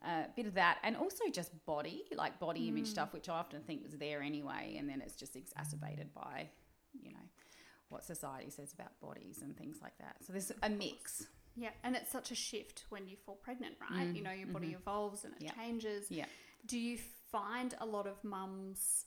a 0.06 0.26
bit 0.36 0.46
of 0.46 0.54
that 0.54 0.78
and 0.82 0.96
also 0.96 1.24
just 1.32 1.50
body, 1.66 2.04
like 2.14 2.38
body 2.38 2.68
image 2.68 2.86
stuff, 2.86 3.12
which 3.12 3.28
I 3.28 3.34
often 3.34 3.62
think 3.62 3.82
was 3.82 3.92
there 3.94 4.22
anyway. 4.22 4.76
And 4.78 4.88
then 4.88 5.00
it's 5.00 5.16
just 5.16 5.34
exacerbated 5.34 6.14
by, 6.14 6.48
you 7.02 7.12
know, 7.12 7.26
what 7.88 8.04
society 8.04 8.50
says 8.50 8.72
about 8.74 9.00
bodies 9.00 9.40
and 9.42 9.56
things 9.56 9.78
like 9.82 9.96
that. 9.98 10.16
So 10.26 10.32
there's 10.32 10.52
a 10.62 10.68
mix. 10.68 11.26
Yeah, 11.56 11.70
and 11.82 11.96
it's 11.96 12.12
such 12.12 12.30
a 12.30 12.36
shift 12.36 12.84
when 12.90 13.08
you 13.08 13.16
fall 13.16 13.34
pregnant, 13.34 13.74
right? 13.90 14.14
You 14.14 14.22
know, 14.22 14.30
your 14.30 14.46
body 14.46 14.76
evolves 14.78 15.24
and 15.24 15.34
it 15.34 15.40
Mm, 15.42 15.46
mm-hmm. 15.46 15.60
Changes. 15.60 16.06
Yeah. 16.10 16.26
Do 16.66 16.78
you 16.78 16.98
find 17.30 17.74
a 17.80 17.86
lot 17.86 18.06
of 18.06 18.22
mums 18.24 19.06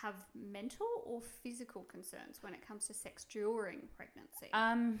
have 0.00 0.14
mental 0.34 0.86
or 1.04 1.20
physical 1.20 1.82
concerns 1.82 2.38
when 2.40 2.54
it 2.54 2.66
comes 2.66 2.86
to 2.86 2.94
sex 2.94 3.24
during 3.24 3.80
pregnancy? 3.96 4.48
Um, 4.52 4.98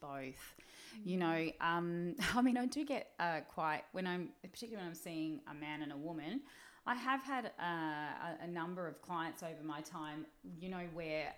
both. 0.00 0.54
You 1.04 1.16
know, 1.16 1.50
um, 1.60 2.14
I 2.34 2.42
mean, 2.42 2.56
I 2.56 2.66
do 2.66 2.84
get 2.84 3.08
uh, 3.18 3.40
quite 3.48 3.82
when 3.92 4.06
I'm, 4.06 4.30
particularly 4.42 4.76
when 4.76 4.86
I'm 4.86 4.94
seeing 4.94 5.40
a 5.50 5.54
man 5.54 5.82
and 5.82 5.92
a 5.92 5.96
woman. 5.96 6.42
I 6.86 6.94
have 6.94 7.22
had 7.22 7.46
uh, 7.60 8.40
a, 8.40 8.44
a 8.44 8.48
number 8.48 8.86
of 8.86 9.02
clients 9.02 9.42
over 9.42 9.62
my 9.62 9.82
time. 9.82 10.24
You 10.58 10.70
know, 10.70 10.84
where, 10.94 11.34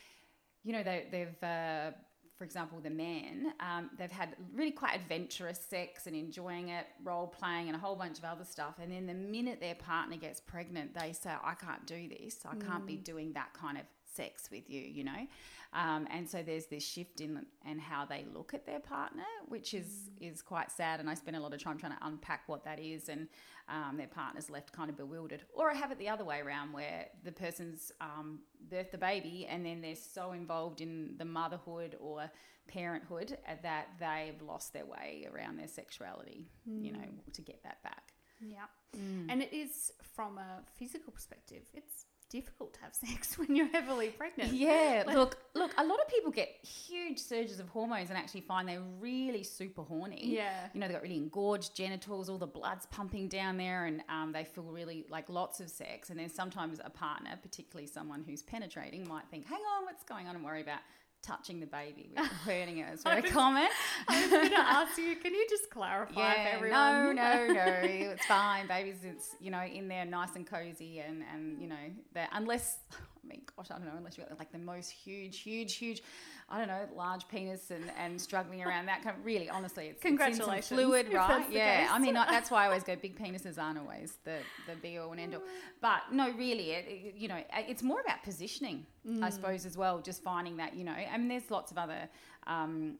you 0.64 0.72
know, 0.72 0.82
they, 0.82 1.06
they've. 1.10 1.42
Uh, 1.42 1.90
for 2.36 2.44
example, 2.44 2.78
the 2.82 2.90
men, 2.90 3.54
um, 3.60 3.90
they've 3.98 4.10
had 4.10 4.36
really 4.54 4.70
quite 4.70 4.94
adventurous 4.94 5.58
sex 5.58 6.06
and 6.06 6.14
enjoying 6.14 6.68
it, 6.68 6.86
role 7.02 7.26
playing, 7.26 7.68
and 7.68 7.76
a 7.76 7.78
whole 7.78 7.96
bunch 7.96 8.18
of 8.18 8.24
other 8.24 8.44
stuff. 8.44 8.74
And 8.80 8.92
then 8.92 9.06
the 9.06 9.14
minute 9.14 9.60
their 9.60 9.74
partner 9.74 10.16
gets 10.16 10.40
pregnant, 10.40 10.94
they 10.94 11.12
say, 11.12 11.30
I 11.42 11.54
can't 11.54 11.86
do 11.86 12.08
this. 12.08 12.44
I 12.44 12.54
can't 12.56 12.86
be 12.86 12.96
doing 12.96 13.32
that 13.32 13.54
kind 13.54 13.78
of 13.78 13.84
sex 14.16 14.48
with 14.50 14.68
you, 14.68 14.80
you 14.80 15.04
know? 15.04 15.26
Um, 15.72 16.06
and 16.10 16.28
so 16.28 16.42
there's 16.42 16.66
this 16.66 16.86
shift 16.86 17.20
in 17.20 17.44
and 17.64 17.80
how 17.80 18.06
they 18.06 18.24
look 18.34 18.54
at 18.54 18.64
their 18.66 18.80
partner, 18.80 19.24
which 19.48 19.74
is 19.74 20.10
is 20.20 20.40
quite 20.42 20.70
sad. 20.70 21.00
And 21.00 21.10
I 21.10 21.14
spend 21.14 21.36
a 21.36 21.40
lot 21.40 21.52
of 21.52 21.62
time 21.62 21.78
trying 21.78 21.92
to 21.92 21.98
unpack 22.02 22.42
what 22.46 22.64
that 22.64 22.78
is, 22.78 23.08
and 23.08 23.28
um, 23.68 23.96
their 23.96 24.06
partner's 24.06 24.48
left 24.48 24.72
kind 24.72 24.88
of 24.90 24.96
bewildered. 24.96 25.42
Or 25.54 25.70
I 25.70 25.74
have 25.74 25.90
it 25.92 25.98
the 25.98 26.08
other 26.08 26.24
way 26.24 26.40
around, 26.40 26.72
where 26.72 27.08
the 27.24 27.32
person's 27.32 27.92
um, 28.00 28.40
birthed 28.72 28.92
the 28.92 28.98
baby, 28.98 29.46
and 29.50 29.66
then 29.66 29.80
they're 29.82 29.96
so 29.96 30.32
involved 30.32 30.80
in 30.80 31.14
the 31.18 31.24
motherhood 31.24 31.96
or 32.00 32.30
parenthood 32.68 33.36
that 33.62 33.88
they've 34.00 34.40
lost 34.42 34.72
their 34.72 34.86
way 34.86 35.28
around 35.32 35.56
their 35.58 35.68
sexuality, 35.68 36.48
you 36.64 36.92
know, 36.92 37.08
to 37.32 37.42
get 37.42 37.62
that 37.64 37.82
back. 37.82 38.12
yeah. 38.40 38.66
Mm. 38.96 39.26
And 39.28 39.42
it 39.42 39.52
is 39.52 39.92
from 40.14 40.38
a 40.38 40.62
physical 40.78 41.12
perspective, 41.12 41.62
it's 41.74 42.06
difficult 42.36 42.74
to 42.74 42.80
have 42.80 42.94
sex 42.94 43.38
when 43.38 43.56
you're 43.56 43.68
heavily 43.68 44.08
pregnant. 44.08 44.52
Yeah, 44.52 45.04
look, 45.06 45.38
look. 45.54 45.72
A 45.78 45.84
lot 45.84 45.98
of 46.00 46.08
people 46.08 46.30
get 46.30 46.48
huge 46.62 47.18
surges 47.18 47.58
of 47.60 47.68
hormones 47.68 48.10
and 48.10 48.18
actually 48.18 48.42
find 48.42 48.68
they're 48.68 48.82
really 49.00 49.42
super 49.42 49.82
horny. 49.82 50.20
Yeah. 50.22 50.68
you 50.74 50.80
know, 50.80 50.86
they've 50.86 50.96
got 50.96 51.02
really 51.02 51.16
engorged 51.16 51.74
genitals, 51.74 52.28
all 52.28 52.38
the 52.38 52.46
blood's 52.46 52.86
pumping 52.86 53.28
down 53.28 53.56
there, 53.56 53.86
and 53.86 54.02
um, 54.10 54.32
they 54.32 54.44
feel 54.44 54.64
really 54.64 55.06
like 55.08 55.28
lots 55.30 55.60
of 55.60 55.70
sex. 55.70 56.10
And 56.10 56.18
then 56.18 56.28
sometimes 56.28 56.78
a 56.84 56.90
partner, 56.90 57.38
particularly 57.40 57.86
someone 57.86 58.22
who's 58.26 58.42
penetrating, 58.42 59.08
might 59.08 59.24
think, 59.30 59.46
"Hang 59.46 59.62
on, 59.76 59.84
what's 59.84 60.04
going 60.04 60.28
on?" 60.28 60.36
and 60.36 60.44
worry 60.44 60.60
about 60.60 60.80
touching 61.26 61.60
the 61.60 61.66
baby, 61.66 62.08
with 62.16 62.26
hurting 62.44 62.78
it. 62.78 63.00
Very 63.00 63.22
was- 63.22 63.30
common. 63.30 63.68
I 64.08 64.20
was 64.22 64.30
going 64.30 64.50
to 64.58 64.58
ask 64.58 64.96
you, 64.98 65.16
can 65.16 65.34
you 65.34 65.46
just 65.48 65.70
clarify 65.70 66.14
for 66.14 66.20
Yeah, 66.20 66.50
everyone? 66.54 66.80
no, 66.80 67.12
no, 67.12 67.46
no. 67.52 67.62
It's 68.12 68.26
fine. 68.26 68.66
Babies, 68.66 68.98
it's 69.04 69.34
you 69.40 69.50
know 69.50 69.62
in 69.62 69.88
there 69.88 70.04
nice 70.04 70.34
and 70.36 70.46
cozy, 70.46 71.00
and 71.00 71.22
and 71.32 71.60
you 71.60 71.68
know 71.68 71.86
that 72.14 72.28
unless 72.32 72.78
I 73.26 73.28
mean, 73.28 73.42
gosh, 73.56 73.66
I 73.70 73.74
don't 73.78 73.86
know, 73.86 73.92
unless 73.96 74.16
you've 74.16 74.28
got 74.28 74.38
like 74.38 74.52
the 74.52 74.58
most 74.58 74.90
huge, 74.90 75.40
huge, 75.40 75.74
huge, 75.74 76.02
I 76.48 76.58
don't 76.58 76.68
know, 76.68 76.86
large 76.94 77.26
penis 77.28 77.70
and, 77.70 77.84
and 77.98 78.20
struggling 78.20 78.62
around 78.62 78.86
that 78.86 79.02
kind 79.02 79.16
of 79.18 79.24
really, 79.24 79.50
honestly, 79.50 79.88
it's, 79.88 80.00
Congratulations, 80.02 80.58
it's 80.58 80.68
fluid, 80.68 81.12
right? 81.12 81.50
Yeah. 81.50 81.88
I 81.90 81.98
mean, 81.98 82.14
that's 82.14 82.50
why 82.50 82.64
I 82.64 82.66
always 82.66 82.84
go, 82.84 82.94
big 82.94 83.18
penises 83.18 83.58
aren't 83.60 83.78
always 83.78 84.18
the, 84.24 84.38
the 84.68 84.76
be 84.76 84.98
all 84.98 85.10
and 85.10 85.20
end 85.20 85.34
all. 85.34 85.42
But 85.80 86.02
no, 86.12 86.30
really, 86.32 86.70
it, 86.72 86.84
it- 86.88 87.14
you 87.16 87.28
know, 87.28 87.42
it's 87.52 87.82
more 87.82 88.00
about 88.00 88.22
positioning, 88.22 88.86
Mm. 89.06 89.22
I 89.22 89.30
suppose, 89.30 89.64
as 89.64 89.76
well, 89.76 90.00
just 90.00 90.20
finding 90.24 90.56
that, 90.56 90.74
you 90.74 90.82
know, 90.82 90.90
I 90.92 91.16
mean, 91.16 91.28
there's 91.28 91.48
lots 91.48 91.70
of 91.70 91.78
other, 91.78 92.08
um, 92.48 92.96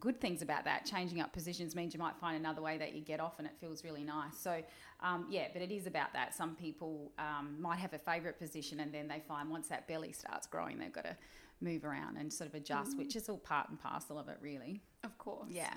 good 0.00 0.20
things 0.20 0.42
about 0.42 0.64
that. 0.64 0.84
Changing 0.84 1.20
up 1.20 1.32
positions 1.32 1.74
means 1.74 1.94
you 1.94 2.00
might 2.00 2.16
find 2.16 2.36
another 2.36 2.62
way 2.62 2.78
that 2.78 2.94
you 2.94 3.00
get 3.00 3.20
off 3.20 3.34
and 3.38 3.46
it 3.46 3.54
feels 3.60 3.84
really 3.84 4.04
nice. 4.04 4.36
So, 4.38 4.62
um, 5.00 5.26
yeah, 5.30 5.48
but 5.52 5.62
it 5.62 5.70
is 5.70 5.86
about 5.86 6.12
that. 6.12 6.34
Some 6.34 6.54
people 6.56 7.12
um, 7.18 7.56
might 7.60 7.78
have 7.78 7.92
a 7.92 7.98
favourite 7.98 8.38
position 8.38 8.80
and 8.80 8.92
then 8.92 9.08
they 9.08 9.20
find 9.26 9.50
once 9.50 9.68
that 9.68 9.86
belly 9.86 10.12
starts 10.12 10.46
growing, 10.46 10.78
they've 10.78 10.92
got 10.92 11.04
to 11.04 11.16
move 11.60 11.84
around 11.84 12.16
and 12.16 12.32
sort 12.32 12.48
of 12.48 12.54
adjust, 12.54 12.96
which 12.98 13.16
is 13.16 13.28
all 13.28 13.38
part 13.38 13.68
and 13.68 13.78
parcel 13.80 14.18
of 14.18 14.28
it, 14.28 14.38
really. 14.40 14.82
Of 15.04 15.16
course. 15.18 15.48
Yeah. 15.50 15.72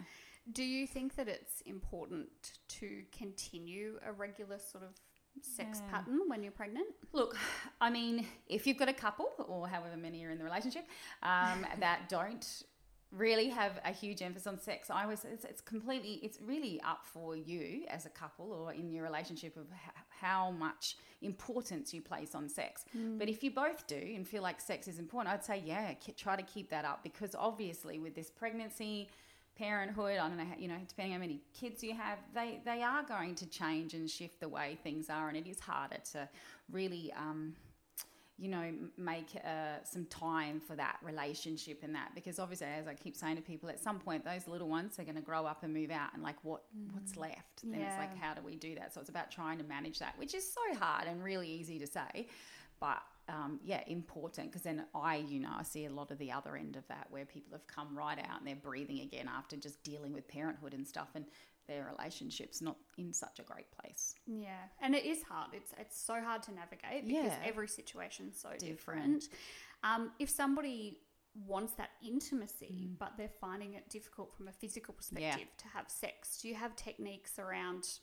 Do 0.51 0.63
you 0.63 0.88
think 0.88 1.15
that 1.15 1.27
it's 1.27 1.62
important 1.62 2.29
to 2.69 3.03
continue 3.15 4.00
a 4.05 4.12
regular 4.13 4.59
sort 4.59 4.83
of 4.83 4.89
sex 5.41 5.81
Yeah. 5.83 5.91
pattern 5.91 6.21
when 6.27 6.41
you're 6.41 6.51
pregnant? 6.51 6.88
Look, 7.12 7.38
I 7.79 7.89
mean, 7.89 8.25
if 8.47 8.65
you've 8.65 8.77
got 8.77 8.89
a 8.89 8.93
couple 8.93 9.29
or 9.47 9.67
however 9.67 9.97
many 9.97 10.24
are 10.25 10.31
in 10.31 10.38
the 10.38 10.43
relationship 10.43 10.88
um, 11.21 11.65
that 11.79 12.09
don't 12.09 12.63
really 13.17 13.50
have 13.50 13.74
a 13.83 13.91
huge 13.91 14.21
emphasis 14.21 14.47
on 14.47 14.59
sex, 14.59 14.89
I 14.89 15.03
always 15.03 15.25
it's, 15.25 15.45
it's 15.45 15.62
completely 15.62 16.19
it's 16.24 16.39
really 16.41 16.79
up 16.81 17.05
for 17.05 17.36
you 17.36 17.83
as 17.89 18.05
a 18.05 18.09
couple 18.09 18.51
or 18.51 18.74
in 18.74 18.91
your 18.91 19.03
relationship 19.03 19.57
of 19.57 19.65
h- 19.74 19.93
how 20.09 20.51
much 20.51 20.97
importance 21.21 21.93
you 21.93 22.01
place 22.01 22.36
on 22.36 22.47
sex. 22.47 22.86
But 23.17 23.27
if 23.29 23.43
you 23.43 23.51
both 23.51 23.88
do 23.88 23.95
and 24.15 24.27
feel 24.27 24.43
like 24.43 24.62
sex 24.62 24.88
is 24.88 25.00
important, 25.00 25.33
I'd 25.33 25.43
say 25.43 25.62
yeah, 25.65 25.93
k- 25.93 26.13
try 26.17 26.36
to 26.36 26.43
keep 26.43 26.69
that 26.69 26.86
up 26.86 27.03
because 27.03 27.36
obviously 27.36 28.00
with 28.00 28.15
this 28.15 28.29
pregnancy 28.29 29.09
parenthood 29.57 30.17
i 30.19 30.27
don't 30.27 30.38
know 30.38 30.45
how, 30.45 30.55
you 30.59 30.67
know 30.67 30.77
depending 30.88 31.13
how 31.13 31.19
many 31.19 31.41
kids 31.59 31.83
you 31.83 31.91
have 31.95 32.19
they 32.36 32.59
they 32.63 32.83
are 32.83 33.01
going 33.01 33.33
to 33.33 33.47
change 33.47 33.95
and 33.95 34.07
shift 34.07 34.39
the 34.39 34.47
way 34.47 34.77
things 34.83 35.09
are 35.09 35.29
and 35.29 35.36
it 35.36 35.47
is 35.47 35.59
harder 35.59 35.97
to 36.12 36.29
really 36.71 37.12
um 37.17 37.55
you 38.39 38.50
know 38.50 38.72
make 38.98 39.29
uh, 39.44 39.84
some 39.84 40.06
time 40.06 40.60
for 40.60 40.75
that 40.75 40.98
relationship 41.03 41.79
and 41.84 41.96
that 41.96 42.12
because 42.13 42.38
obviously 42.38 42.67
as 42.67 42.88
i 42.88 42.94
keep 42.94 43.15
saying 43.15 43.36
to 43.36 43.41
people 43.41 43.67
at 43.67 43.79
some 43.79 44.00
point 44.00 44.24
those 44.24 44.48
little 44.48 44.70
ones 44.70 45.00
are 45.00 45.03
going 45.03 45.15
to 45.15 45.22
grow 45.22 45.46
up 45.46 45.63
and 45.63 45.74
move 45.74 45.89
out 45.89 46.13
and 46.13 46.22
like 46.22 46.36
what 46.44 46.62
what's 46.91 47.17
left? 47.17 47.63
Then 47.63 47.82
it's 47.82 47.98
like 47.98 48.15
how 48.17 48.34
do 48.34 48.41
we 48.41 48.56
do 48.56 48.75
that? 48.75 48.94
So 48.94 49.01
it's 49.01 49.10
about 49.10 49.32
trying 49.32 49.58
to 49.58 49.63
manage 49.63 50.00
that 50.00 50.17
which 50.17 50.34
is 50.34 50.51
so 50.51 50.79
hard 50.79 51.08
and 51.08 51.24
really 51.24 51.48
easy 51.50 51.79
to 51.79 51.88
say 51.88 52.27
but 52.79 53.01
um, 53.29 53.60
yeah, 53.63 53.82
important 53.88 54.51
because 54.51 54.62
then 54.62 54.86
I, 54.96 55.17
you 55.17 55.39
know, 55.39 55.51
I 55.58 55.63
see 55.63 55.86
a 55.86 55.89
lot 55.89 56.12
of 56.12 56.17
the 56.17 56.32
other 56.32 56.56
end 56.56 56.77
of 56.77 56.88
that 56.88 57.08
where 57.10 57.25
people 57.25 57.51
have 57.51 57.67
come 57.67 57.98
right 57.98 58.17
out 58.20 58.39
and 58.39 58.48
they're 58.48 58.56
breathing 58.56 59.01
again 59.01 59.29
after 59.34 59.58
just 59.58 59.84
dealing 59.84 60.13
with 60.13 60.27
parenthood 60.27 60.74
and 60.74 60.88
stuff, 60.88 61.10
and 61.15 61.25
their 61.67 61.91
relationships 61.97 62.62
not 62.62 62.77
in 62.97 63.13
such 63.13 63.39
a 63.39 63.43
great 63.43 63.69
place. 63.79 64.15
Yeah, 64.25 64.50
and 64.81 64.95
it 64.95 65.05
is 65.05 65.24
hard. 65.24 65.50
It's 65.53 65.74
it's 65.79 66.00
so 66.01 66.21
hard 66.21 66.43
to 66.43 66.53
navigate 66.53 67.07
because 67.07 67.25
Yeah. 67.25 67.39
every 67.43 67.67
situation's 67.67 68.39
so 68.39 68.50
different. 68.57 69.21
Different. 69.21 69.29
Um, 69.83 70.12
if 70.19 70.29
somebody 70.29 71.01
wants 71.45 71.74
that 71.74 71.91
intimacy, 72.03 72.88
Mm. 72.89 72.97
but 72.97 73.15
they're 73.17 73.29
finding 73.39 73.75
it 73.75 73.88
difficult 73.89 74.33
from 74.36 74.47
a 74.47 74.51
physical 74.51 74.93
perspective 74.93 75.47
to 75.57 75.67
have 75.67 75.89
sex, 75.89 76.41
do 76.41 76.47
you 76.47 76.55
have 76.55 76.75
techniques 76.75 77.38
around 77.38 78.00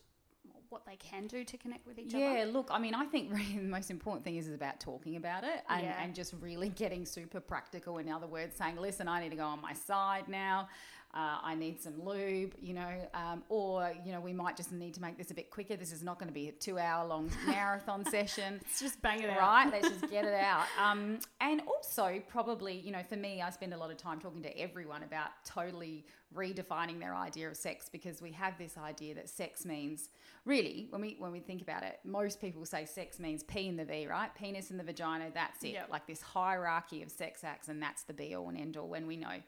what 0.68 0.84
they 0.86 0.96
can 0.96 1.26
do 1.26 1.42
to 1.44 1.56
connect 1.56 1.86
with 1.86 1.98
each 1.98 2.12
Yeah, 2.12 2.26
other? 2.26 2.38
Yeah, 2.40 2.44
look, 2.44 2.68
I 2.70 2.78
mean, 2.78 2.94
I 2.94 3.06
think 3.06 3.30
really 3.32 3.56
the 3.58 3.62
most 3.62 3.90
important 3.90 4.24
thing 4.24 4.36
is, 4.36 4.46
is 4.46 4.54
about 4.54 4.78
talking 4.78 5.16
about 5.16 5.42
it 5.42 5.64
and, 5.68 5.82
Yeah. 5.82 6.02
and 6.02 6.14
just 6.14 6.32
really 6.34 6.68
getting 6.68 7.04
super 7.06 7.40
practical. 7.40 7.98
In 7.98 8.08
other 8.08 8.26
words, 8.26 8.54
saying, 8.56 8.76
listen, 8.76 9.08
I 9.08 9.20
need 9.22 9.30
to 9.30 9.36
go 9.36 9.46
on 9.46 9.60
my 9.60 9.72
side 9.72 10.28
now. 10.28 10.68
Uh, 11.14 11.38
I 11.44 11.54
need 11.54 11.80
some 11.80 12.04
lube, 12.04 12.54
you 12.60 12.74
know, 12.74 13.08
um, 13.14 13.44
or, 13.48 13.92
you 14.04 14.10
know, 14.10 14.20
we 14.20 14.32
might 14.32 14.56
just 14.56 14.72
need 14.72 14.94
to 14.94 15.00
make 15.00 15.16
this 15.16 15.30
a 15.30 15.34
bit 15.34 15.48
quicker. 15.48 15.76
This 15.76 15.92
is 15.92 16.02
not 16.02 16.18
going 16.18 16.28
to 16.28 16.34
be 16.34 16.48
a 16.48 16.52
two 16.52 16.76
hour 16.76 17.06
long 17.06 17.30
marathon 17.46 18.04
session. 18.04 18.54
Let's 18.64 18.80
just 18.80 19.00
bang 19.00 19.22
it 19.22 19.30
out. 19.30 19.38
Right, 19.38 19.70
let's 19.70 19.88
just 19.88 20.10
get 20.10 20.24
it 20.24 20.34
out. 20.34 20.64
Um, 20.84 21.18
and 21.40 21.62
also, 21.66 22.20
probably, 22.28 22.74
you 22.78 22.90
know, 22.90 23.02
for 23.08 23.16
me, 23.16 23.40
I 23.40 23.50
spend 23.50 23.72
a 23.72 23.76
lot 23.76 23.90
of 23.90 23.96
time 23.96 24.18
talking 24.20 24.42
to 24.42 24.58
everyone 24.58 25.02
about 25.02 25.28
totally 25.44 26.04
redefining 26.36 26.98
their 26.98 27.14
idea 27.14 27.48
of 27.48 27.56
sex 27.56 27.88
because 27.90 28.20
we 28.20 28.32
have 28.32 28.58
this 28.58 28.76
idea 28.76 29.14
that 29.14 29.28
sex 29.28 29.64
means 29.64 30.08
really 30.44 30.88
when 30.90 31.00
we 31.00 31.16
when 31.18 31.32
we 31.32 31.40
think 31.40 31.62
about 31.62 31.82
it, 31.82 32.00
most 32.04 32.40
people 32.40 32.64
say 32.64 32.84
sex 32.84 33.18
means 33.18 33.42
P 33.44 33.68
in 33.68 33.76
the 33.76 33.84
V, 33.84 34.06
right? 34.08 34.34
Penis 34.34 34.70
in 34.70 34.76
the 34.76 34.84
vagina, 34.84 35.26
that's 35.32 35.62
it. 35.62 35.72
Yep. 35.74 35.88
Like 35.90 36.06
this 36.06 36.20
hierarchy 36.20 37.02
of 37.02 37.10
sex 37.10 37.44
acts, 37.44 37.68
and 37.68 37.80
that's 37.82 38.02
the 38.02 38.12
be 38.12 38.34
all 38.34 38.48
and 38.48 38.58
end 38.58 38.76
all. 38.76 38.88
When 38.88 39.06
we 39.06 39.16
know 39.16 39.40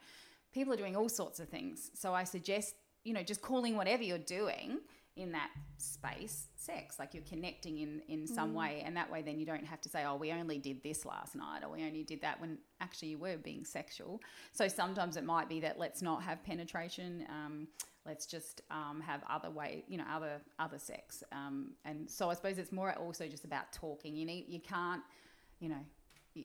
people 0.53 0.73
are 0.73 0.77
doing 0.77 0.97
all 0.97 1.09
sorts 1.09 1.41
of 1.41 1.49
things, 1.49 1.91
so 1.95 2.15
I 2.15 2.25
suggest 2.25 2.75
you 3.05 3.13
know 3.13 3.23
just 3.23 3.43
calling 3.43 3.77
whatever 3.77 4.03
you're 4.03 4.19
doing 4.19 4.81
in 5.17 5.33
that 5.33 5.49
space 5.79 6.49
sex 6.57 6.99
like 6.99 7.15
you're 7.15 7.23
connecting 7.25 7.79
in 7.79 8.03
in 8.09 8.27
some 8.27 8.53
way. 8.53 8.83
And 8.85 8.97
that 8.97 9.11
way 9.11 9.23
then 9.23 9.39
you 9.39 9.47
don't 9.47 9.65
have 9.65 9.81
to 9.83 9.89
say 9.89 10.05
oh 10.05 10.17
we 10.17 10.31
only 10.33 10.59
did 10.59 10.83
this 10.83 11.07
last 11.07 11.35
night 11.35 11.63
or 11.65 11.71
we 11.71 11.85
only 11.85 12.05
did 12.05 12.21
that 12.21 12.41
when 12.41 12.59
actually 12.81 13.09
you 13.09 13.19
were 13.19 13.37
being 13.37 13.65
sexual. 13.65 14.21
So 14.53 14.69
sometimes 14.69 15.17
it 15.17 15.25
might 15.25 15.49
be 15.49 15.61
that 15.61 15.79
let's 15.79 16.03
not 16.03 16.23
have 16.23 16.45
penetration 16.45 17.27
um, 17.31 17.69
let's 18.05 18.27
just 18.27 18.63
um, 18.71 19.03
have 19.05 19.23
other 19.29 19.51
way 19.51 19.85
you 19.89 19.97
know 19.97 20.05
other 20.13 20.41
other 20.59 20.79
sex. 20.79 21.23
Um, 21.33 21.73
and 21.85 22.11
so 22.11 22.29
i 22.29 22.35
suppose 22.35 22.59
it's 22.59 22.73
more 22.73 22.93
also 22.99 23.27
just 23.27 23.45
about 23.45 23.73
talking. 23.73 24.15
You 24.15 24.27
need 24.27 24.47
you 24.49 24.61
can't 24.61 25.03
you 25.61 25.71
know 25.71 25.85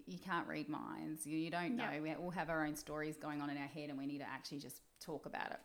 you, 0.07 0.17
can't 0.19 0.47
read 0.47 0.69
minds 0.69 1.25
you, 1.25 1.37
you 1.37 1.49
don't 1.51 1.75
know 1.75 1.89
we 2.01 2.13
all 2.13 2.31
have 2.31 2.49
our 2.49 2.65
own 2.65 2.75
stories 2.75 3.17
going 3.17 3.41
on 3.41 3.49
in 3.49 3.57
our 3.57 3.67
head 3.67 3.89
and 3.89 3.97
we 3.97 4.05
need 4.05 4.19
to 4.19 4.29
actually 4.29 4.59
just 4.59 4.81
talk 4.99 5.25
about 5.25 5.51
it 5.51 5.59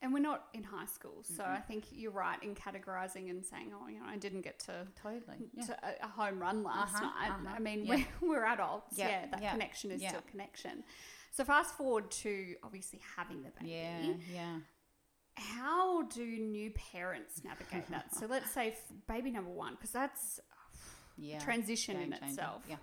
And 0.00 0.12
we're 0.14 0.20
not 0.32 0.44
in 0.54 0.62
high 0.62 0.86
school, 0.86 1.24
so 1.36 1.42
I 1.44 1.60
think 1.68 1.84
you're 1.90 2.12
right 2.12 2.40
in 2.42 2.54
categorizing 2.54 3.30
and 3.30 3.44
saying, 3.44 3.72
"Oh, 3.74 3.88
you 3.88 3.98
know, 3.98 4.06
I 4.06 4.16
didn't 4.16 4.42
get 4.42 4.56
to 4.68 4.86
totally 5.02 5.40
yeah. 5.52 5.66
to 5.66 5.72
a, 5.88 5.90
a 6.06 6.08
home 6.20 6.38
run 6.38 6.62
last 6.62 6.94
Uh-huh, 6.94 7.04
night. 7.04 7.30
uh-huh. 7.32 7.54
I 7.56 7.58
mean, 7.58 7.84
Yeah. 7.84 7.96
we're, 8.20 8.28
we're 8.28 8.44
adults. 8.54 8.96
Yeah, 8.96 9.08
Yeah, 9.08 9.26
that 9.32 9.50
connection 9.54 9.90
is 9.90 10.00
still 10.00 10.22
connection. 10.30 10.84
So 11.32 11.44
fast 11.44 11.76
forward 11.76 12.06
to 12.22 12.54
obviously 12.62 13.00
having 13.16 13.42
the 13.42 13.50
baby. 13.58 13.72
yeah 13.72 14.14
yeah 14.38 14.56
How 15.36 16.02
do 16.02 16.24
new 16.24 16.70
parents 16.92 17.42
navigate 17.44 17.88
that? 17.90 18.14
so 18.14 18.26
let's 18.26 18.50
say 18.58 18.76
baby 19.08 19.30
number 19.32 19.50
one, 19.50 19.74
because 19.74 19.90
that's 19.90 20.40
yeah 21.16 21.38
transition 21.40 21.96
in 22.00 22.12
itself. 22.12 22.62
Yeah. 22.68 22.76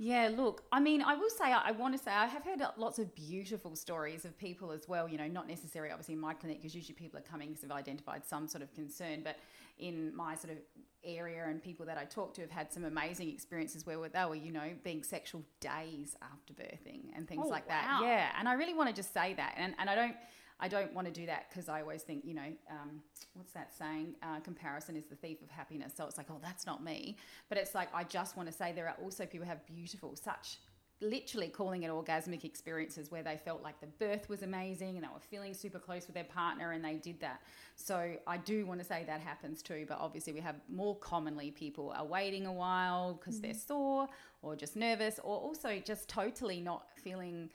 Yeah, 0.00 0.30
look, 0.32 0.62
I 0.70 0.78
mean, 0.78 1.02
I 1.02 1.16
will 1.16 1.28
say, 1.28 1.46
I, 1.52 1.68
I 1.68 1.70
want 1.72 1.96
to 1.96 2.02
say, 2.02 2.12
I 2.12 2.26
have 2.26 2.44
heard 2.44 2.60
lots 2.76 3.00
of 3.00 3.12
beautiful 3.16 3.74
stories 3.74 4.24
of 4.24 4.38
people 4.38 4.70
as 4.70 4.86
well, 4.86 5.08
you 5.08 5.18
know, 5.18 5.26
not 5.26 5.48
necessarily 5.48 5.90
obviously 5.90 6.14
in 6.14 6.20
my 6.20 6.34
clinic, 6.34 6.58
because 6.58 6.72
usually 6.72 6.94
people 6.94 7.18
are 7.18 7.22
coming 7.22 7.48
because 7.48 7.62
they've 7.62 7.72
identified 7.72 8.24
some 8.24 8.46
sort 8.46 8.62
of 8.62 8.72
concern, 8.72 9.22
but 9.24 9.36
in 9.78 10.14
my 10.14 10.36
sort 10.36 10.52
of 10.52 10.58
area 11.02 11.44
and 11.48 11.60
people 11.60 11.84
that 11.86 11.98
I 11.98 12.04
talk 12.04 12.32
to 12.34 12.42
have 12.42 12.50
had 12.50 12.72
some 12.72 12.84
amazing 12.84 13.28
experiences 13.28 13.86
where 13.86 13.96
they 14.08 14.24
were, 14.24 14.36
you 14.36 14.52
know, 14.52 14.70
being 14.84 15.02
sexual 15.02 15.42
days 15.58 16.16
after 16.22 16.52
birthing 16.54 17.06
and 17.16 17.26
things 17.26 17.42
Oh, 17.44 17.48
like 17.48 17.68
wow. 17.68 17.74
that. 17.82 18.00
Yeah. 18.04 18.28
And 18.38 18.48
I 18.48 18.52
really 18.52 18.74
want 18.74 18.88
to 18.90 18.94
just 18.94 19.12
say 19.12 19.34
that. 19.34 19.54
And, 19.56 19.74
and 19.80 19.90
I 19.90 19.96
don't, 19.96 20.14
I 20.60 20.68
don't 20.68 20.92
want 20.92 21.06
to 21.06 21.12
do 21.12 21.26
that 21.26 21.46
because 21.48 21.68
I 21.68 21.80
always 21.80 22.02
think, 22.02 22.24
you 22.24 22.34
know, 22.34 22.52
um, 22.70 23.00
what's 23.34 23.52
that 23.52 23.72
saying? 23.76 24.14
Uh, 24.22 24.40
comparison 24.40 24.96
is 24.96 25.06
the 25.06 25.14
thief 25.14 25.40
of 25.42 25.50
happiness. 25.50 25.92
So 25.96 26.04
it's 26.06 26.18
like, 26.18 26.26
oh, 26.30 26.40
that's 26.42 26.66
not 26.66 26.82
me. 26.82 27.16
But 27.48 27.58
it's 27.58 27.74
like, 27.74 27.88
I 27.94 28.04
just 28.04 28.36
want 28.36 28.48
to 28.48 28.54
say 28.54 28.72
there 28.72 28.88
are 28.88 28.96
also 29.02 29.24
people 29.24 29.44
who 29.44 29.50
have 29.50 29.64
beautiful, 29.66 30.16
such 30.16 30.58
literally 31.00 31.48
calling 31.48 31.84
it 31.84 31.90
orgasmic 31.90 32.44
experiences 32.44 33.10
where 33.10 33.22
they 33.22 33.36
felt 33.36 33.62
like 33.62 33.80
the 33.80 33.86
birth 33.86 34.28
was 34.28 34.42
amazing 34.42 34.96
and 34.96 35.04
they 35.04 35.08
were 35.08 35.20
feeling 35.20 35.54
super 35.54 35.78
close 35.78 36.06
with 36.06 36.14
their 36.14 36.24
partner 36.24 36.72
and 36.72 36.84
they 36.84 36.94
did 36.94 37.20
that. 37.20 37.40
So 37.76 38.14
I 38.26 38.36
do 38.38 38.66
want 38.66 38.80
to 38.80 38.86
say 38.86 39.04
that 39.06 39.20
happens 39.20 39.62
too, 39.62 39.86
but 39.88 39.98
obviously 40.00 40.32
we 40.32 40.40
have 40.40 40.56
more 40.68 40.96
commonly 40.96 41.50
people 41.52 41.94
are 41.96 42.04
waiting 42.04 42.46
a 42.46 42.52
while 42.52 43.14
because 43.14 43.40
they're 43.40 43.54
sore 43.54 44.08
or 44.42 44.56
just 44.56 44.74
nervous 44.74 45.20
or 45.22 45.36
also 45.36 45.80
just 45.84 46.08
totally 46.08 46.60
not 46.60 46.88
feeling 46.96 47.50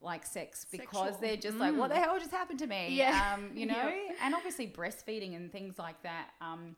like 0.00 0.24
sex 0.24 0.64
because 0.70 0.86
Sexual. 0.88 1.18
they're 1.20 1.36
just 1.36 1.56
like, 1.58 1.74
what 1.76 1.88
the 1.90 1.96
hell 1.96 2.18
just 2.18 2.30
happened 2.30 2.58
to 2.60 2.66
me? 2.66 2.88
Yeah. 2.90 3.34
Um, 3.34 3.50
you 3.54 3.66
know, 3.72 3.74
Yeah. 3.74 4.14
and 4.22 4.34
obviously 4.34 4.66
breastfeeding 4.66 5.34
and 5.36 5.50
things 5.50 5.78
like 5.78 6.02
that. 6.02 6.28
Um, 6.40 6.76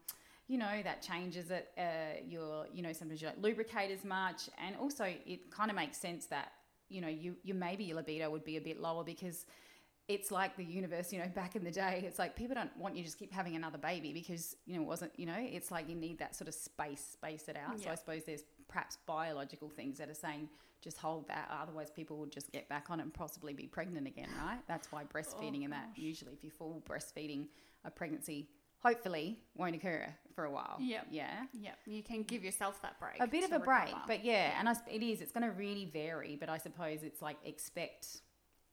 you 0.48 0.58
know 0.58 0.80
that 0.82 1.00
changes 1.00 1.50
it. 1.52 1.68
Uh, 1.78 2.18
your, 2.26 2.66
you 2.72 2.82
know, 2.82 2.92
sometimes 2.92 3.22
you 3.22 3.28
don't 3.28 3.40
lubricate 3.40 3.92
as 3.92 4.04
much, 4.04 4.48
and 4.58 4.74
also 4.76 5.04
it 5.04 5.50
kind 5.52 5.70
of 5.70 5.76
makes 5.76 5.96
sense 5.96 6.26
that 6.26 6.52
you 6.88 7.00
know 7.00 7.06
you, 7.08 7.36
you 7.44 7.54
maybe 7.54 7.84
your 7.84 7.96
libido 7.98 8.28
would 8.30 8.42
be 8.44 8.56
a 8.56 8.60
bit 8.60 8.80
lower 8.80 9.04
because 9.04 9.46
it's 10.08 10.32
like 10.32 10.56
the 10.56 10.64
universe. 10.64 11.12
You 11.12 11.20
know, 11.20 11.28
back 11.34 11.54
in 11.54 11.62
the 11.62 11.70
day, 11.70 12.02
it's 12.04 12.18
like 12.18 12.34
people 12.34 12.56
don't 12.56 12.76
want 12.76 12.96
you 12.96 13.02
to 13.02 13.06
just 13.06 13.16
keep 13.18 13.32
having 13.32 13.54
another 13.54 13.78
baby 13.78 14.12
because 14.12 14.56
you 14.66 14.74
know 14.74 14.82
it 14.82 14.86
wasn't. 14.88 15.12
You 15.16 15.26
know, 15.26 15.38
it's 15.38 15.70
like 15.70 15.88
you 15.88 15.94
need 15.94 16.18
that 16.18 16.34
sort 16.34 16.48
of 16.48 16.54
space, 16.54 17.06
space 17.12 17.46
it 17.46 17.56
out. 17.56 17.78
So 17.80 17.88
I 17.90 17.94
suppose 17.94 18.22
there's 18.24 18.42
perhaps 18.66 18.98
biological 19.06 19.68
things 19.68 19.98
that 19.98 20.08
are 20.10 20.14
saying 20.14 20.48
just 20.80 20.98
hold 20.98 21.28
that. 21.28 21.48
Otherwise, 21.62 21.90
people 21.90 22.16
would 22.18 22.30
just 22.32 22.50
get 22.52 22.68
back 22.68 22.86
on 22.90 23.00
it 23.00 23.02
and 23.04 23.12
possibly 23.14 23.52
be 23.52 23.66
pregnant 23.66 24.06
again, 24.06 24.28
right? 24.44 24.58
That's 24.68 24.90
why 24.92 25.04
breastfeeding 25.04 25.64
and 25.64 25.72
that 25.72 25.90
usually, 25.96 26.32
if 26.32 26.42
you're 26.42 26.52
full 26.52 26.82
breastfeeding 26.88 27.46
a 27.84 27.90
pregnancy 27.90 28.48
hopefully 28.82 29.38
won't 29.56 29.74
occur 29.76 30.06
for 30.34 30.44
a 30.44 30.50
while. 30.50 30.76
Yep. 30.80 31.08
Yeah. 31.10 31.44
Yeah, 31.52 31.72
you 31.86 32.02
can 32.02 32.22
give 32.22 32.42
yourself 32.42 32.80
that 32.82 32.98
break. 32.98 33.20
A 33.20 33.26
bit 33.26 33.44
of 33.44 33.52
a 33.52 33.58
break, 33.62 33.94
but 34.06 34.24
yeah, 34.24 34.54
and 34.58 34.68
I, 34.68 34.74
it 34.90 35.02
is. 35.02 35.20
It's 35.20 35.32
going 35.32 35.44
to 35.44 35.50
really 35.52 35.84
vary, 35.84 36.36
but 36.40 36.48
I 36.48 36.56
suppose 36.56 37.02
it's 37.02 37.20
like 37.20 37.36
expect 37.44 38.22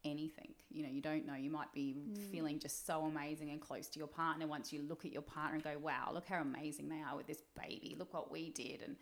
anything. 0.05 0.53
You 0.69 0.83
know, 0.83 0.89
you 0.89 1.01
don't 1.01 1.25
know. 1.25 1.33
You 1.35 1.49
might 1.51 1.73
be 1.73 1.95
Mm. 1.97 2.31
feeling 2.31 2.59
just 2.59 2.85
so 2.85 3.01
amazing 3.03 3.49
and 3.49 3.59
close 3.59 3.87
to 3.89 3.99
your 3.99 4.07
partner. 4.07 4.47
Once 4.47 4.71
you 4.71 4.81
look 4.83 5.03
at 5.03 5.11
your 5.11 5.21
partner 5.23 5.55
and 5.55 5.63
go, 5.63 5.77
"Wow, 5.77 6.11
look 6.13 6.25
how 6.27 6.39
amazing 6.41 6.87
they 6.87 7.01
are 7.01 7.15
with 7.17 7.27
this 7.27 7.41
baby. 7.61 7.95
Look 7.97 8.13
what 8.13 8.31
we 8.31 8.49
did," 8.51 8.81
and 8.83 8.95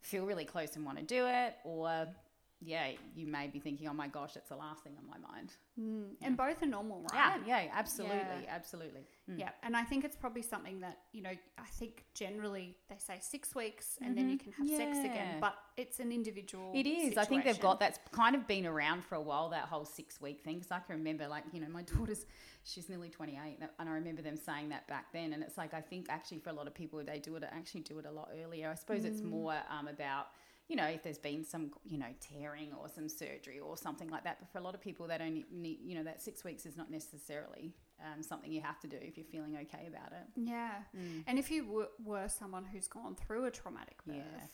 feel 0.00 0.24
really 0.26 0.44
close 0.44 0.76
and 0.76 0.84
want 0.84 0.98
to 0.98 1.04
do 1.04 1.26
it, 1.26 1.56
or 1.64 2.06
yeah, 2.64 2.88
you 3.14 3.26
may 3.26 3.46
be 3.48 3.58
thinking, 3.58 3.88
"Oh 3.88 3.92
my 3.92 4.08
gosh, 4.08 4.34
that's 4.34 4.48
the 4.48 4.56
last 4.56 4.82
thing 4.82 4.94
on 4.96 5.06
my 5.06 5.18
mind." 5.28 5.52
Mm, 5.78 6.16
and 6.22 6.36
both 6.36 6.62
are 6.62 6.66
normal, 6.66 7.02
right? 7.12 7.40
Yeah, 7.46 7.62
yeah, 7.64 7.70
absolutely, 7.74 8.16
Yeah. 8.16 8.54
absolutely. 8.54 9.02
Mm. 9.30 9.38
Yeah, 9.38 9.50
and 9.62 9.76
I 9.76 9.84
think 9.84 10.04
it's 10.04 10.16
probably 10.16 10.42
something 10.42 10.80
that 10.80 10.98
you 11.12 11.22
know. 11.22 11.30
I 11.58 11.66
think 11.78 12.04
generally 12.14 12.76
they 12.88 12.96
say 12.98 13.18
six 13.20 13.54
weeks, 13.54 13.98
and 14.00 14.16
then 14.16 14.30
you 14.30 14.38
can 14.38 14.52
have 14.52 14.68
sex 14.68 14.98
again. 14.98 15.28
Mm-hmm. 15.32 15.40
But 15.40 15.56
it's 15.76 16.00
an 16.00 16.12
individual. 16.12 16.72
It 16.74 16.86
is. 16.86 17.18
I 17.18 17.24
think 17.24 17.44
they've 17.44 17.60
got 17.60 17.80
that's 17.80 17.98
kind 18.12 18.34
of 18.34 18.46
been 18.46 18.66
around 18.66 19.04
for 19.04 19.16
a 19.16 19.22
while. 19.22 19.50
That 19.50 19.64
whole 19.64 19.84
six 19.84 20.20
week 20.20 20.42
thing. 20.42 20.56
Because 20.56 20.70
I 20.70 20.78
can 20.80 20.96
remember, 20.96 21.28
like 21.28 21.44
you 21.52 21.60
know, 21.60 21.68
my 21.68 21.82
daughter's 21.96 22.24
she's 22.64 22.88
nearly 22.88 23.10
twenty 23.10 23.38
eight, 23.44 23.58
and 23.78 23.88
I 23.88 23.92
remember 23.92 24.22
them 24.22 24.36
saying 24.36 24.70
that 24.70 24.86
back 24.88 25.12
then. 25.12 25.32
And 25.32 25.42
it's 25.42 25.58
like 25.58 25.74
I 25.74 25.80
think 25.80 26.06
actually 26.08 26.38
for 26.38 26.50
a 26.50 26.54
lot 26.54 26.66
of 26.66 26.74
people 26.74 27.02
they 27.04 27.18
do 27.18 27.36
it 27.36 27.44
actually 27.50 27.82
do 27.82 27.98
it 27.98 28.06
a 28.06 28.10
lot 28.10 28.30
earlier. 28.42 28.70
I 28.70 28.74
suppose 28.74 29.04
it's 29.04 29.22
more 29.22 29.56
um, 29.70 29.88
about 29.88 30.28
you 30.68 30.76
know 30.76 30.86
if 30.86 31.02
there's 31.02 31.18
been 31.18 31.44
some 31.44 31.70
you 31.84 31.98
know 31.98 32.12
tearing 32.20 32.72
or 32.72 32.88
some 32.88 33.08
surgery 33.08 33.58
or 33.60 33.76
something 33.76 34.08
like 34.08 34.24
that. 34.24 34.38
But 34.40 34.50
for 34.50 34.58
a 34.58 34.62
lot 34.62 34.74
of 34.74 34.80
people, 34.80 35.06
that 35.08 35.18
don't 35.18 35.44
need 35.52 35.78
you 35.82 35.94
know 35.96 36.04
that 36.04 36.22
six 36.22 36.44
weeks 36.44 36.64
is 36.66 36.76
not 36.76 36.90
necessarily 36.90 37.74
um, 38.00 38.22
something 38.22 38.50
you 38.52 38.60
have 38.62 38.80
to 38.80 38.86
do 38.88 38.96
if 39.00 39.16
you're 39.16 39.26
feeling 39.26 39.56
okay 39.62 39.86
about 39.86 40.12
it. 40.12 40.26
Yeah, 40.36 40.72
and 41.26 41.38
if 41.38 41.50
you 41.50 41.66
were, 41.70 41.88
were 42.02 42.28
someone 42.28 42.64
who's 42.64 42.88
gone 42.88 43.14
through 43.14 43.44
a 43.44 43.50
traumatic 43.50 43.96
birth, 44.06 44.16
Yeah. 44.16 44.46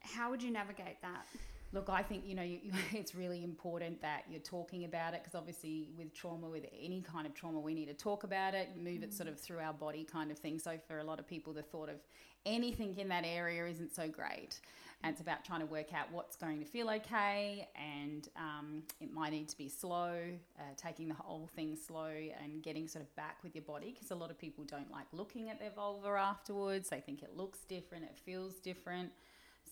how 0.00 0.30
would 0.30 0.42
you 0.42 0.50
navigate 0.50 1.00
that? 1.02 1.26
Look, 1.74 1.88
I 1.88 2.02
think 2.02 2.24
you 2.26 2.34
know 2.34 2.42
you, 2.42 2.58
you, 2.62 2.72
it's 2.92 3.14
really 3.14 3.42
important 3.42 4.02
that 4.02 4.24
you're 4.28 4.40
talking 4.40 4.84
about 4.84 5.14
it 5.14 5.22
because 5.22 5.34
obviously 5.34 5.88
with 5.96 6.12
trauma, 6.14 6.48
with 6.48 6.64
any 6.78 7.00
kind 7.00 7.26
of 7.26 7.32
trauma, 7.34 7.60
we 7.60 7.72
need 7.74 7.86
to 7.86 7.94
talk 7.94 8.24
about 8.24 8.54
it, 8.54 8.70
move 8.76 9.02
it 9.02 9.14
sort 9.14 9.28
of 9.28 9.40
through 9.40 9.58
our 9.60 9.72
body, 9.72 10.04
kind 10.04 10.30
of 10.30 10.38
thing. 10.38 10.58
So 10.58 10.76
for 10.86 10.98
a 10.98 11.04
lot 11.04 11.18
of 11.18 11.26
people, 11.26 11.52
the 11.54 11.62
thought 11.62 11.88
of 11.88 11.96
anything 12.44 12.98
in 12.98 13.08
that 13.08 13.24
area 13.24 13.64
isn't 13.66 13.94
so 13.94 14.06
great, 14.08 14.60
and 15.02 15.12
it's 15.12 15.20
about 15.20 15.44
trying 15.44 15.60
to 15.60 15.66
work 15.66 15.92
out 15.92 16.06
what's 16.12 16.36
going 16.36 16.58
to 16.60 16.64
feel 16.64 16.88
okay, 16.90 17.68
and 17.74 18.28
um, 18.36 18.82
it 19.00 19.12
might 19.12 19.32
need 19.32 19.48
to 19.48 19.56
be 19.56 19.68
slow, 19.68 20.14
uh, 20.58 20.62
taking 20.76 21.08
the 21.08 21.14
whole 21.14 21.48
thing 21.56 21.76
slow, 21.76 22.12
and 22.42 22.62
getting 22.62 22.86
sort 22.86 23.04
of 23.04 23.14
back 23.16 23.38
with 23.42 23.54
your 23.54 23.64
body 23.64 23.92
because 23.92 24.10
a 24.10 24.14
lot 24.14 24.30
of 24.30 24.38
people 24.38 24.64
don't 24.64 24.90
like 24.90 25.06
looking 25.12 25.50
at 25.50 25.58
their 25.58 25.70
vulva 25.70 26.08
afterwards. 26.08 26.88
They 26.88 27.00
think 27.00 27.22
it 27.22 27.36
looks 27.36 27.60
different, 27.64 28.04
it 28.04 28.16
feels 28.16 28.54
different. 28.54 29.10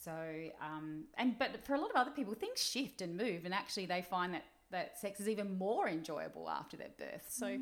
So, 0.04 0.12
um, 0.60 1.04
and 1.18 1.38
but 1.38 1.64
for 1.64 1.74
a 1.74 1.80
lot 1.80 1.90
of 1.90 1.96
other 1.96 2.10
people, 2.10 2.34
things 2.34 2.62
shift 2.62 3.02
and 3.02 3.16
move, 3.16 3.44
and 3.44 3.54
actually 3.54 3.86
they 3.86 4.02
find 4.02 4.32
that 4.34 4.44
that 4.70 4.98
sex 4.98 5.20
is 5.20 5.28
even 5.28 5.58
more 5.58 5.88
enjoyable 5.88 6.48
after 6.48 6.76
their 6.76 6.90
birth. 6.98 7.26
So, 7.28 7.58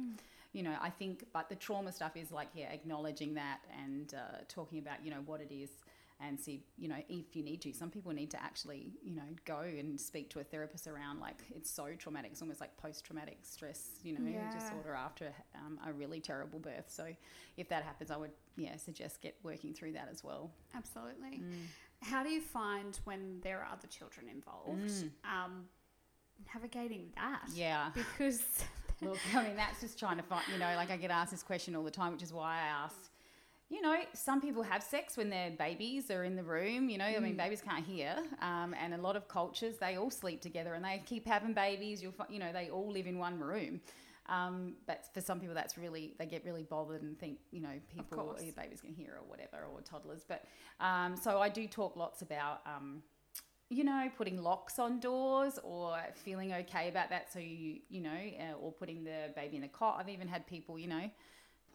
you 0.52 0.62
know, 0.62 0.74
I 0.80 0.90
think, 0.90 1.24
but 1.32 1.48
the 1.48 1.54
trauma 1.54 1.90
stuff 1.92 2.16
is 2.16 2.30
like, 2.30 2.48
yeah, 2.54 2.70
acknowledging 2.70 3.34
that 3.34 3.60
and 3.82 4.14
uh, 4.14 4.38
talking 4.48 4.78
about, 4.78 5.04
you 5.04 5.10
know, 5.10 5.22
what 5.24 5.40
it 5.40 5.52
is 5.52 5.70
and 6.20 6.38
see, 6.40 6.64
you 6.76 6.88
know, 6.88 6.96
if 7.08 7.36
you 7.36 7.42
need 7.44 7.60
to. 7.62 7.72
Some 7.72 7.90
people 7.90 8.12
need 8.12 8.30
to 8.32 8.42
actually, 8.42 8.92
you 9.02 9.14
know, 9.14 9.22
go 9.44 9.60
and 9.60 10.00
speak 10.00 10.30
to 10.30 10.40
a 10.40 10.44
therapist 10.44 10.86
around 10.88 11.20
like 11.20 11.42
it's 11.54 11.70
so 11.70 11.88
traumatic. 11.96 12.32
It's 12.32 12.42
almost 12.42 12.60
like 12.60 12.76
post 12.76 13.04
traumatic 13.04 13.38
stress, 13.42 14.00
you 14.02 14.18
know, 14.18 14.28
Yeah. 14.28 14.50
disorder 14.52 14.94
after 14.94 15.32
um, 15.54 15.78
a 15.86 15.92
really 15.92 16.20
terrible 16.20 16.58
birth. 16.58 16.86
So, 16.88 17.06
if 17.56 17.68
that 17.68 17.84
happens, 17.84 18.10
I 18.10 18.16
would, 18.16 18.32
yeah, 18.56 18.76
suggest 18.76 19.20
get 19.20 19.36
working 19.44 19.72
through 19.74 19.92
that 19.92 20.08
as 20.10 20.24
well. 20.24 20.50
Absolutely. 20.74 21.42
How 22.02 22.22
do 22.22 22.30
you 22.30 22.40
find 22.40 22.98
when 23.04 23.40
there 23.42 23.60
are 23.60 23.68
other 23.72 23.86
children 23.88 24.26
involved? 24.28 25.04
Um, 25.24 25.66
navigating 26.54 27.10
that. 27.16 27.42
Yeah. 27.54 27.90
Because 27.94 28.42
Look, 29.00 29.18
I 29.34 29.44
mean, 29.44 29.54
that's 29.56 29.80
just 29.80 29.96
trying 29.98 30.16
to 30.16 30.22
find, 30.24 30.42
you 30.52 30.58
know, 30.58 30.74
like 30.74 30.90
I 30.90 30.96
get 30.96 31.10
asked 31.12 31.30
this 31.30 31.42
question 31.44 31.76
all 31.76 31.84
the 31.84 31.90
time, 31.90 32.12
which 32.12 32.22
is 32.22 32.32
why 32.32 32.56
I 32.56 32.66
asked, 32.66 33.07
you 33.70 33.82
know, 33.82 33.96
some 34.14 34.40
people 34.40 34.62
have 34.62 34.82
sex 34.82 35.16
when 35.16 35.28
their 35.28 35.50
babies 35.50 36.10
are 36.10 36.24
in 36.24 36.36
the 36.36 36.42
room, 36.42 36.88
you 36.88 36.96
know, 36.96 37.04
I 37.04 37.18
mean, 37.18 37.36
babies 37.36 37.60
can't 37.60 37.84
hear. 37.84 38.16
Um, 38.40 38.74
and 38.80 38.94
a 38.94 38.96
lot 38.96 39.14
of 39.14 39.28
cultures, 39.28 39.76
they 39.76 39.96
all 39.96 40.10
sleep 40.10 40.40
together 40.40 40.72
and 40.72 40.84
they 40.84 41.02
keep 41.04 41.26
having 41.26 41.52
babies. 41.52 42.02
You'll 42.02 42.12
find, 42.12 42.30
you 42.32 42.38
know, 42.38 42.50
they 42.52 42.70
all 42.70 42.90
live 42.90 43.06
in 43.06 43.18
one 43.18 43.38
room. 43.38 43.80
Um, 44.26 44.74
but 44.86 45.06
for 45.12 45.20
some 45.20 45.38
people, 45.38 45.54
that's 45.54 45.76
really, 45.76 46.14
they 46.18 46.24
get 46.24 46.44
really 46.44 46.62
bothered 46.62 47.02
and 47.02 47.18
think, 47.18 47.38
you 47.50 47.60
know, 47.60 47.80
people, 47.94 48.36
your 48.42 48.52
babies 48.54 48.80
can 48.80 48.94
hear 48.94 49.18
or 49.20 49.28
whatever, 49.28 49.64
or 49.70 49.80
toddlers. 49.82 50.24
But 50.26 50.44
um, 50.80 51.16
so 51.16 51.38
I 51.38 51.50
do 51.50 51.66
talk 51.66 51.96
lots 51.96 52.22
about, 52.22 52.60
um, 52.66 53.02
you 53.68 53.84
know, 53.84 54.08
putting 54.16 54.42
locks 54.42 54.78
on 54.78 54.98
doors 54.98 55.58
or 55.62 55.98
feeling 56.14 56.54
okay 56.54 56.88
about 56.88 57.10
that. 57.10 57.30
So 57.32 57.38
you, 57.38 57.80
you 57.90 58.00
know, 58.00 58.18
uh, 58.40 58.54
or 58.60 58.72
putting 58.72 59.04
the 59.04 59.30
baby 59.36 59.58
in 59.58 59.64
a 59.64 59.68
cot. 59.68 59.98
I've 60.00 60.08
even 60.08 60.28
had 60.28 60.46
people, 60.46 60.78
you 60.78 60.88
know, 60.88 61.10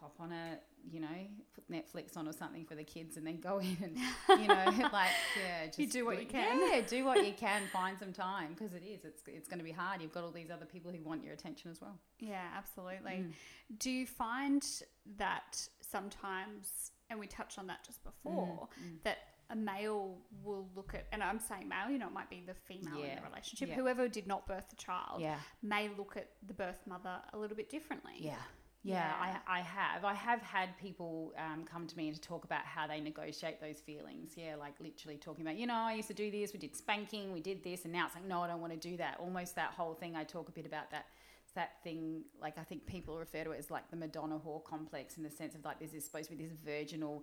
pop 0.00 0.14
on 0.18 0.32
a, 0.32 0.58
you 0.90 1.00
know, 1.00 1.08
put 1.54 1.70
Netflix 1.70 2.16
on 2.16 2.28
or 2.28 2.32
something 2.32 2.64
for 2.64 2.74
the 2.74 2.84
kids 2.84 3.16
and 3.16 3.26
then 3.26 3.40
go 3.40 3.58
in 3.60 3.76
and, 3.82 4.40
you 4.40 4.48
know, 4.48 4.64
like, 4.92 5.10
yeah, 5.42 5.66
just 5.66 5.78
You 5.78 5.86
do 5.88 6.04
what 6.04 6.20
you 6.20 6.26
can. 6.26 6.60
Yeah, 6.70 6.80
do 6.86 7.04
what 7.04 7.26
you 7.26 7.32
can. 7.32 7.62
Find 7.72 7.98
some 7.98 8.12
time 8.12 8.54
because 8.54 8.74
it 8.74 8.82
is. 8.84 9.04
It's 9.04 9.22
it's 9.26 9.48
going 9.48 9.58
to 9.58 9.64
be 9.64 9.72
hard. 9.72 10.00
You've 10.02 10.12
got 10.12 10.24
all 10.24 10.30
these 10.30 10.50
other 10.50 10.66
people 10.66 10.90
who 10.92 11.02
want 11.02 11.24
your 11.24 11.32
attention 11.32 11.70
as 11.70 11.80
well. 11.80 11.98
Yeah, 12.18 12.42
absolutely. 12.56 13.12
Mm. 13.12 13.32
Do 13.78 13.90
you 13.90 14.06
find 14.06 14.64
that 15.18 15.66
sometimes, 15.80 16.92
and 17.10 17.18
we 17.18 17.26
touched 17.26 17.58
on 17.58 17.66
that 17.68 17.84
just 17.84 18.02
before, 18.04 18.68
Mm, 18.82 19.02
that 19.04 19.18
a 19.50 19.56
male 19.56 20.16
will 20.42 20.68
look 20.74 20.94
at, 20.94 21.06
and 21.12 21.22
I'm 21.22 21.38
saying 21.38 21.68
male, 21.68 21.90
you 21.90 21.98
know, 21.98 22.06
it 22.06 22.12
might 22.12 22.30
be 22.30 22.42
the 22.46 22.54
female 22.54 23.02
in 23.02 23.16
the 23.16 23.22
relationship, 23.28 23.68
yeah. 23.68 23.74
whoever 23.74 24.08
did 24.08 24.26
not 24.26 24.46
birth 24.46 24.68
the 24.70 24.76
child, 24.76 25.20
Yeah. 25.20 25.36
may 25.62 25.90
look 25.98 26.16
at 26.16 26.30
the 26.46 26.54
birth 26.54 26.80
mother 26.86 27.20
a 27.32 27.38
little 27.38 27.56
bit 27.56 27.68
differently. 27.68 28.14
Yeah. 28.18 28.36
Yeah, 28.84 28.94
Yeah. 28.94 29.40
I, 29.48 29.58
I 29.58 29.60
have. 29.62 30.04
I 30.04 30.14
have 30.14 30.42
had 30.42 30.76
people 30.78 31.32
um, 31.38 31.64
come 31.64 31.86
to 31.86 31.96
me 31.96 32.12
to 32.12 32.20
talk 32.20 32.44
about 32.44 32.64
how 32.64 32.86
they 32.86 33.00
negotiate 33.00 33.60
those 33.60 33.80
feelings. 33.80 34.32
Yeah, 34.36 34.56
like 34.56 34.74
literally 34.78 35.16
talking 35.16 35.44
about, 35.44 35.56
you 35.56 35.66
know, 35.66 35.74
I 35.74 35.94
used 35.94 36.08
to 36.08 36.14
do 36.14 36.30
this, 36.30 36.52
we 36.52 36.58
did 36.58 36.76
spanking, 36.76 37.32
we 37.32 37.40
did 37.40 37.64
this, 37.64 37.84
and 37.84 37.92
now 37.92 38.06
it's 38.06 38.14
like, 38.14 38.26
no, 38.26 38.42
I 38.42 38.48
don't 38.48 38.60
want 38.60 38.78
to 38.78 38.88
do 38.90 38.96
that. 38.98 39.16
Almost 39.20 39.56
that 39.56 39.70
whole 39.72 39.94
thing. 39.94 40.14
I 40.16 40.24
talk 40.24 40.48
a 40.48 40.52
bit 40.52 40.66
about 40.66 40.90
that. 40.92 41.06
That 41.54 41.80
thing, 41.84 42.24
like 42.42 42.58
I 42.58 42.64
think 42.64 42.84
people 42.84 43.16
refer 43.16 43.44
to 43.44 43.52
it 43.52 43.60
as 43.60 43.70
like 43.70 43.88
the 43.88 43.96
Madonna 43.96 44.40
whore 44.44 44.64
complex 44.64 45.18
in 45.18 45.22
the 45.22 45.30
sense 45.30 45.54
of 45.54 45.64
like 45.64 45.78
this 45.78 45.94
is 45.94 46.04
supposed 46.04 46.28
to 46.30 46.34
be 46.36 46.42
this 46.44 46.52
virginal, 46.64 47.22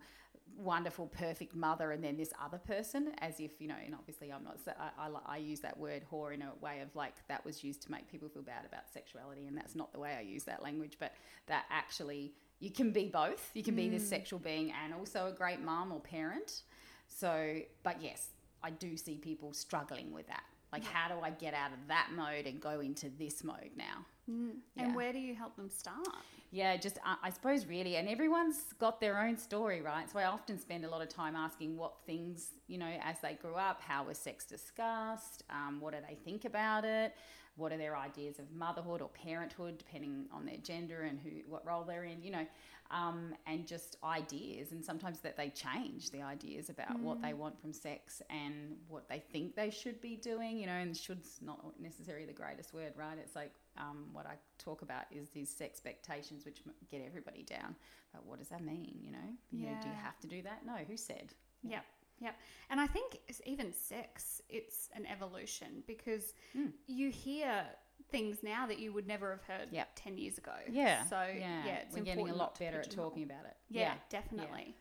wonderful, 0.58 1.08
perfect 1.08 1.56
mother, 1.56 1.92
and 1.92 2.04
then 2.04 2.18
this 2.18 2.34
other 2.44 2.58
person, 2.58 3.14
as 3.20 3.40
if 3.40 3.60
you 3.60 3.68
know. 3.68 3.76
And 3.84 3.96
obviously, 3.96 4.32
I'm 4.32 4.44
not. 4.44 4.58
I, 4.68 5.08
I, 5.08 5.36
I 5.36 5.38
use 5.38 5.60
that 5.62 5.78
word 5.78 6.04
whore 6.12 6.34
in 6.34 6.42
a 6.42 6.52
way 6.62 6.82
of 6.82 6.96
like 6.96 7.14
that 7.28 7.44
was 7.46 7.64
used 7.64 7.82
to 7.84 7.92
make 7.92 8.10
people 8.10 8.30
feel 8.30 8.44
bad 8.44 8.66
about 8.66 8.92
sexuality, 8.92 9.48
and 9.48 9.58
that's 9.58 9.76
not 9.76 9.92
the 9.94 10.00
way 10.00 10.16
I 10.18 10.22
use 10.22 10.44
that 10.46 10.64
language. 10.64 10.98
But 11.00 11.14
that 11.48 11.66
actually, 11.70 12.34
you 12.60 12.72
can 12.72 12.92
be 12.92 13.08
both. 13.08 13.52
You 13.54 13.64
can 13.64 13.76
be 13.76 13.90
this 13.90 14.04
mm. 14.04 14.10
sexual 14.10 14.40
being 14.40 14.74
and 14.84 14.94
also 14.94 15.28
a 15.28 15.32
great 15.32 15.62
mom 15.62 15.92
or 15.92 16.00
parent. 16.00 16.62
So, 17.08 17.58
but 17.84 18.02
yes, 18.02 18.30
I 18.64 18.70
do 18.70 18.96
see 18.96 19.16
people 19.16 19.54
struggling 19.54 20.12
with 20.12 20.28
that. 20.28 20.44
Like, 20.72 20.86
how 20.86 21.14
do 21.14 21.22
I 21.22 21.32
get 21.32 21.54
out 21.54 21.74
of 21.74 21.80
that 21.90 22.10
mode 22.16 22.46
and 22.48 22.62
go 22.62 22.80
into 22.80 23.10
this 23.10 23.44
mode 23.44 23.72
now? 23.76 24.06
And 24.28 24.62
Yeah. 24.78 24.96
where 24.96 25.12
do 25.12 25.20
you 25.20 25.36
help 25.36 25.58
them 25.58 25.70
start? 25.70 26.08
Yeah, 26.52 26.78
just 26.78 26.98
uh, 27.06 27.16
I 27.22 27.30
suppose 27.30 27.66
really, 27.66 27.98
and 27.98 28.08
everyone's 28.08 28.72
got 28.80 29.02
their 29.02 29.20
own 29.20 29.38
story, 29.38 29.82
right? 29.82 30.10
So 30.10 30.20
I 30.20 30.26
often 30.26 30.58
spend 30.60 30.86
a 30.86 30.90
lot 30.90 31.02
of 31.02 31.10
time 31.10 31.36
asking 31.36 31.76
what 31.78 31.94
things, 32.06 32.52
you 32.68 32.78
know, 32.78 32.92
as 33.04 33.20
they 33.22 33.34
grew 33.34 33.56
up, 33.56 33.82
how 33.82 34.06
was 34.06 34.18
sex 34.18 34.46
discussed? 34.46 35.44
Um, 35.50 35.82
what 35.82 35.94
do 35.94 36.00
they 36.08 36.16
think 36.16 36.46
about 36.46 36.86
it? 36.86 37.16
What 37.58 37.74
are 37.74 37.78
their 37.78 37.98
ideas 37.98 38.40
of 38.40 38.50
motherhood 38.54 39.02
or 39.02 39.10
parenthood, 39.10 39.78
depending 39.78 40.28
on 40.32 40.46
their 40.46 40.58
gender 40.58 41.02
and 41.02 41.20
who, 41.20 41.30
what 41.50 41.66
role 41.66 41.84
they're 41.84 42.06
in, 42.06 42.22
you 42.22 42.32
know, 42.32 42.46
um, 42.92 43.34
and 43.48 43.66
just 43.66 43.98
ideas. 44.04 44.72
And 44.72 44.84
sometimes 44.84 45.20
that 45.22 45.38
they 45.38 45.50
change 45.50 46.12
the 46.12 46.22
ideas 46.22 46.70
about 46.70 47.00
what 47.00 47.22
they 47.22 47.34
want 47.34 47.60
from 47.62 47.74
sex 47.74 48.22
and 48.30 48.76
what 48.88 49.08
they 49.10 49.20
think 49.32 49.56
they 49.56 49.70
should 49.70 50.00
be 50.02 50.16
doing, 50.16 50.58
you 50.58 50.66
know. 50.68 50.74
And 50.74 50.96
should's 50.96 51.40
not 51.42 51.60
necessarily 51.80 52.26
the 52.26 52.34
greatest 52.34 52.74
word, 52.74 52.94
right? 52.96 53.18
It's 53.18 53.36
like 53.36 53.54
um, 53.78 54.08
what 54.12 54.26
I 54.26 54.36
talk 54.58 54.82
about 54.82 55.06
is 55.12 55.30
these 55.30 55.56
expectations 55.62 56.46
which 56.46 56.62
get 56.90 57.02
everybody 57.06 57.44
down. 57.44 57.76
But 58.14 58.26
what 58.26 58.40
does 58.40 58.50
that 58.50 58.64
mean? 58.64 59.00
You 59.02 59.12
know, 59.14 59.30
you 59.52 59.68
know, 59.68 59.76
do 59.82 59.88
you 59.90 59.96
have 59.96 60.20
to 60.20 60.28
do 60.28 60.42
that? 60.44 60.66
No, 60.66 60.74
who 60.88 60.98
said? 60.98 61.34
Yep. 61.64 61.86
Yep. 62.20 62.36
And 62.70 62.80
I 62.80 62.86
think 62.88 63.18
even 63.46 63.74
sex, 63.74 64.42
it's 64.48 64.90
an 64.96 65.06
evolution 65.08 65.84
because 65.88 66.34
Mm. 66.56 66.72
you 66.86 67.10
hear 67.10 67.66
things 68.10 68.38
now 68.44 68.66
that 68.68 68.80
you 68.80 68.94
would 68.94 69.08
never 69.08 69.32
have 69.32 69.44
heard 69.44 69.70
Yep. 69.72 69.90
10 69.96 70.18
years 70.18 70.38
ago. 70.38 70.54
Yeah. 70.70 71.06
So, 71.06 71.22
yeah, 71.38 71.66
it's 71.66 71.96
we're 71.96 72.04
getting 72.04 72.30
a 72.30 72.36
lot 72.36 72.58
better 72.58 72.80
at 72.80 72.92
talking 72.92 73.24
about 73.24 73.46
it. 73.46 73.56
Yeah, 73.70 73.94
definitely. 74.10 74.76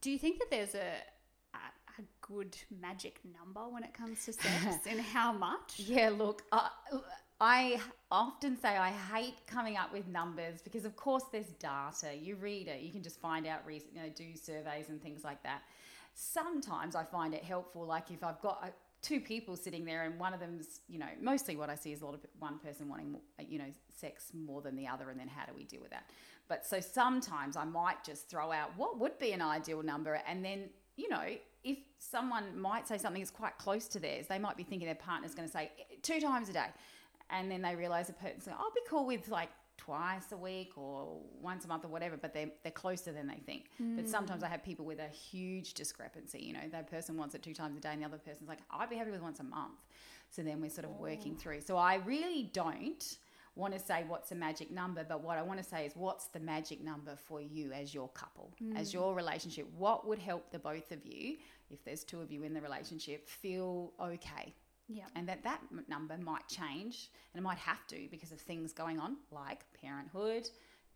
Do 0.00 0.10
you 0.10 0.18
think 0.18 0.38
that 0.38 0.50
there's 0.50 0.74
a, 0.74 0.92
a 1.54 1.58
a 1.98 2.02
good 2.20 2.56
magic 2.80 3.20
number 3.38 3.68
when 3.68 3.82
it 3.82 3.92
comes 3.92 4.24
to 4.26 4.32
sex 4.32 4.78
and 4.88 5.00
how 5.00 5.32
much? 5.32 5.80
Yeah, 5.80 6.10
look, 6.10 6.42
uh, 6.52 6.68
I 7.40 7.80
often 8.10 8.56
say 8.60 8.76
I 8.76 8.90
hate 8.90 9.46
coming 9.46 9.76
up 9.76 9.92
with 9.92 10.06
numbers 10.08 10.60
because, 10.62 10.84
of 10.84 10.96
course, 10.96 11.24
there's 11.32 11.48
data. 11.58 12.14
You 12.20 12.36
read 12.36 12.68
it, 12.68 12.82
you 12.82 12.92
can 12.92 13.02
just 13.02 13.20
find 13.20 13.46
out, 13.46 13.60
you 13.68 13.80
know, 13.94 14.08
do 14.14 14.36
surveys 14.36 14.88
and 14.88 15.00
things 15.02 15.24
like 15.24 15.42
that. 15.42 15.62
Sometimes 16.14 16.96
I 16.96 17.04
find 17.04 17.32
it 17.34 17.44
helpful, 17.44 17.86
like 17.86 18.10
if 18.10 18.24
I've 18.24 18.40
got 18.40 18.64
a, 18.64 18.72
two 19.00 19.20
people 19.20 19.56
sitting 19.56 19.84
there 19.84 20.04
and 20.04 20.18
one 20.18 20.34
of 20.34 20.40
them's, 20.40 20.80
you 20.88 20.98
know, 20.98 21.06
mostly 21.20 21.56
what 21.56 21.70
I 21.70 21.74
see 21.74 21.92
is 21.92 22.02
a 22.02 22.04
lot 22.04 22.14
of 22.14 22.20
one 22.38 22.58
person 22.58 22.88
wanting, 22.88 23.16
you 23.48 23.58
know, 23.58 23.70
sex 23.96 24.32
more 24.34 24.60
than 24.60 24.76
the 24.76 24.86
other, 24.86 25.10
and 25.10 25.18
then 25.18 25.28
how 25.28 25.46
do 25.46 25.52
we 25.54 25.64
deal 25.64 25.80
with 25.80 25.90
that? 25.90 26.10
But 26.48 26.66
so 26.66 26.80
sometimes 26.80 27.56
I 27.56 27.64
might 27.64 28.02
just 28.04 28.28
throw 28.28 28.50
out 28.50 28.70
what 28.76 28.98
would 28.98 29.18
be 29.18 29.32
an 29.32 29.42
ideal 29.42 29.82
number, 29.82 30.20
and 30.26 30.44
then 30.44 30.70
you 30.96 31.08
know, 31.08 31.22
if 31.62 31.78
someone 32.00 32.58
might 32.58 32.88
say 32.88 32.98
something 32.98 33.22
that's 33.22 33.30
quite 33.30 33.56
close 33.56 33.86
to 33.86 34.00
theirs, 34.00 34.26
they 34.26 34.38
might 34.38 34.56
be 34.56 34.64
thinking 34.64 34.86
their 34.86 34.96
partner's 34.96 35.32
going 35.32 35.46
to 35.46 35.52
say 35.52 35.70
two 36.02 36.20
times 36.20 36.48
a 36.48 36.52
day, 36.52 36.66
and 37.30 37.48
then 37.50 37.62
they 37.62 37.76
realize 37.76 38.08
the 38.08 38.14
person's 38.14 38.46
going, 38.46 38.56
"I'll 38.58 38.72
be 38.72 38.80
cool 38.88 39.06
with 39.06 39.28
like 39.28 39.50
twice 39.88 40.32
a 40.32 40.36
week 40.36 40.72
or 40.76 41.18
once 41.40 41.64
a 41.64 41.68
month 41.68 41.84
or 41.84 41.88
whatever," 41.88 42.16
but 42.16 42.32
they're 42.34 42.50
they're 42.62 42.72
closer 42.72 43.12
than 43.12 43.26
they 43.26 43.40
think. 43.46 43.70
Mm. 43.82 43.96
But 43.96 44.08
sometimes 44.08 44.42
I 44.42 44.48
have 44.48 44.62
people 44.62 44.84
with 44.84 45.00
a 45.00 45.08
huge 45.08 45.74
discrepancy. 45.74 46.40
You 46.40 46.52
know, 46.52 46.68
that 46.72 46.90
person 46.90 47.16
wants 47.16 47.34
it 47.34 47.42
two 47.42 47.54
times 47.54 47.76
a 47.76 47.80
day, 47.80 47.92
and 47.92 48.02
the 48.02 48.06
other 48.06 48.18
person's 48.18 48.48
like, 48.48 48.60
"I'd 48.70 48.90
be 48.90 48.96
happy 48.96 49.10
with 49.10 49.22
once 49.22 49.40
a 49.40 49.44
month." 49.44 49.80
So 50.30 50.42
then 50.42 50.60
we're 50.60 50.70
sort 50.70 50.84
of 50.84 50.92
oh. 50.98 51.02
working 51.02 51.36
through. 51.36 51.62
So 51.62 51.76
I 51.76 51.96
really 51.96 52.50
don't 52.52 53.18
want 53.54 53.74
to 53.74 53.80
say 53.80 54.04
what's 54.06 54.30
a 54.30 54.34
magic 54.34 54.70
number, 54.70 55.04
but 55.04 55.22
what 55.22 55.36
I 55.36 55.42
want 55.42 55.58
to 55.58 55.64
say 55.64 55.84
is 55.84 55.92
what's 55.96 56.26
the 56.26 56.38
magic 56.40 56.82
number 56.82 57.16
for 57.16 57.40
you 57.40 57.72
as 57.72 57.92
your 57.92 58.08
couple, 58.10 58.52
mm. 58.62 58.78
as 58.78 58.94
your 58.94 59.14
relationship? 59.14 59.66
What 59.76 60.06
would 60.06 60.18
help 60.18 60.50
the 60.52 60.58
both 60.58 60.92
of 60.92 61.04
you, 61.04 61.38
if 61.70 61.84
there's 61.84 62.04
two 62.04 62.20
of 62.20 62.30
you 62.30 62.44
in 62.44 62.54
the 62.54 62.60
relationship, 62.60 63.28
feel 63.28 63.92
okay? 64.00 64.54
Yeah. 64.88 65.04
And 65.14 65.28
that 65.28 65.42
that 65.44 65.60
number 65.88 66.16
might 66.16 66.48
change 66.48 67.10
and 67.32 67.40
it 67.40 67.42
might 67.42 67.58
have 67.58 67.86
to 67.88 68.08
because 68.10 68.32
of 68.32 68.40
things 68.40 68.72
going 68.72 68.98
on 68.98 69.16
like 69.30 69.64
parenthood, 69.80 70.48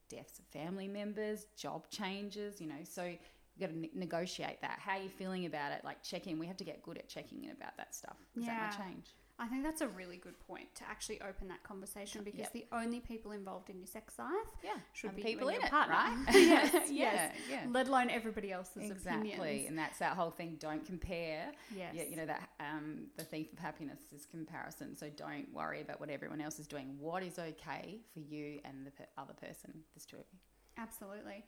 deaths 0.09 0.38
of 0.38 0.46
family 0.46 0.88
members, 0.88 1.46
job 1.57 1.88
changes, 1.90 2.61
you 2.61 2.66
know. 2.66 2.83
So 2.85 3.05
you've 3.05 3.18
got 3.61 3.68
to 3.68 3.78
ne- 3.78 3.90
negotiate 3.94 4.61
that. 4.62 4.78
How 4.81 4.92
are 4.92 5.02
you 5.02 5.11
feeling 5.11 5.46
about 5.46 5.72
it? 5.72 5.85
Like 5.85 6.02
check 6.02 6.26
in. 6.26 6.38
We 6.38 6.46
have 6.46 6.57
to 6.59 6.64
get 6.64 6.83
good 6.83 6.98
at 6.98 7.09
checking 7.09 7.44
in 7.44 7.50
about 7.50 7.76
that 7.76 7.94
stuff. 7.94 8.16
Because 8.33 8.46
yeah. 8.46 8.70
that 8.70 8.78
might 8.78 8.87
change. 8.87 9.07
I 9.38 9.49
think 9.49 9.64
that's 9.64 9.81
a 9.81 9.88
really 9.88 10.18
good 10.18 10.38
point 10.47 10.73
to 10.77 10.85
actually 10.88 11.21
open 11.21 11.49
that 11.49 11.62
conversation 11.64 12.23
because 12.23 12.40
yep. 12.40 12.53
the 12.53 12.66
only 12.73 13.01
people 13.01 13.33
involved 13.33 13.71
in 13.71 13.79
your 13.79 13.87
sex 13.87 14.14
life 14.18 14.31
yeah. 14.62 14.71
should 14.92 15.16
be 15.16 15.23
people 15.23 15.49
in 15.49 15.57
it, 15.57 15.71
partner. 15.71 15.95
right? 15.95 16.16
yes, 16.35 16.73
yes. 16.73 16.90
Yeah, 16.90 17.31
yeah. 17.51 17.66
Let 17.68 17.88
alone 17.88 18.11
everybody 18.11 18.53
else's 18.53 18.90
exactly. 18.90 19.33
opinions. 19.33 19.68
And 19.68 19.79
that's 19.79 19.99
that 19.99 20.16
whole 20.16 20.31
thing. 20.31 20.57
Don't 20.61 20.85
compare. 20.85 21.51
Yes. 21.75 21.95
Yeah, 21.95 22.05
you 22.05 22.16
know 22.16 22.27
that 22.27 22.51
um, 22.61 23.07
the 23.16 23.25
thief 23.25 23.53
of 23.53 23.59
happiness 23.59 24.01
is 24.14 24.27
comparison. 24.27 24.97
So 24.97 25.09
don't 25.16 25.53
worry 25.53 25.81
about 25.81 25.99
what 25.99 26.11
everyone 26.11 26.40
else 26.40 26.59
is 26.59 26.66
doing. 26.66 26.97
What 26.99 27.23
is 27.23 27.38
okay 27.38 28.01
for 28.12 28.21
you 28.21 28.61
and 28.64 28.87
the 28.87 28.92
other 29.18 29.35
person? 29.35 29.73
There's 29.95 30.07
two 30.07 30.16
of 30.16 30.25
you. 30.33 30.38
Absolutely. 30.79 31.45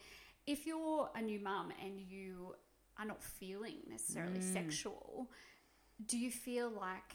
If 0.46 0.66
you're 0.66 1.10
a 1.14 1.22
new 1.22 1.40
mum 1.40 1.72
and 1.82 2.00
you 2.00 2.54
are 2.98 3.06
not 3.06 3.22
feeling 3.22 3.76
necessarily 3.88 4.40
mm. 4.40 4.52
sexual, 4.52 5.30
do 6.06 6.18
you 6.18 6.30
feel 6.30 6.70
like 6.70 7.14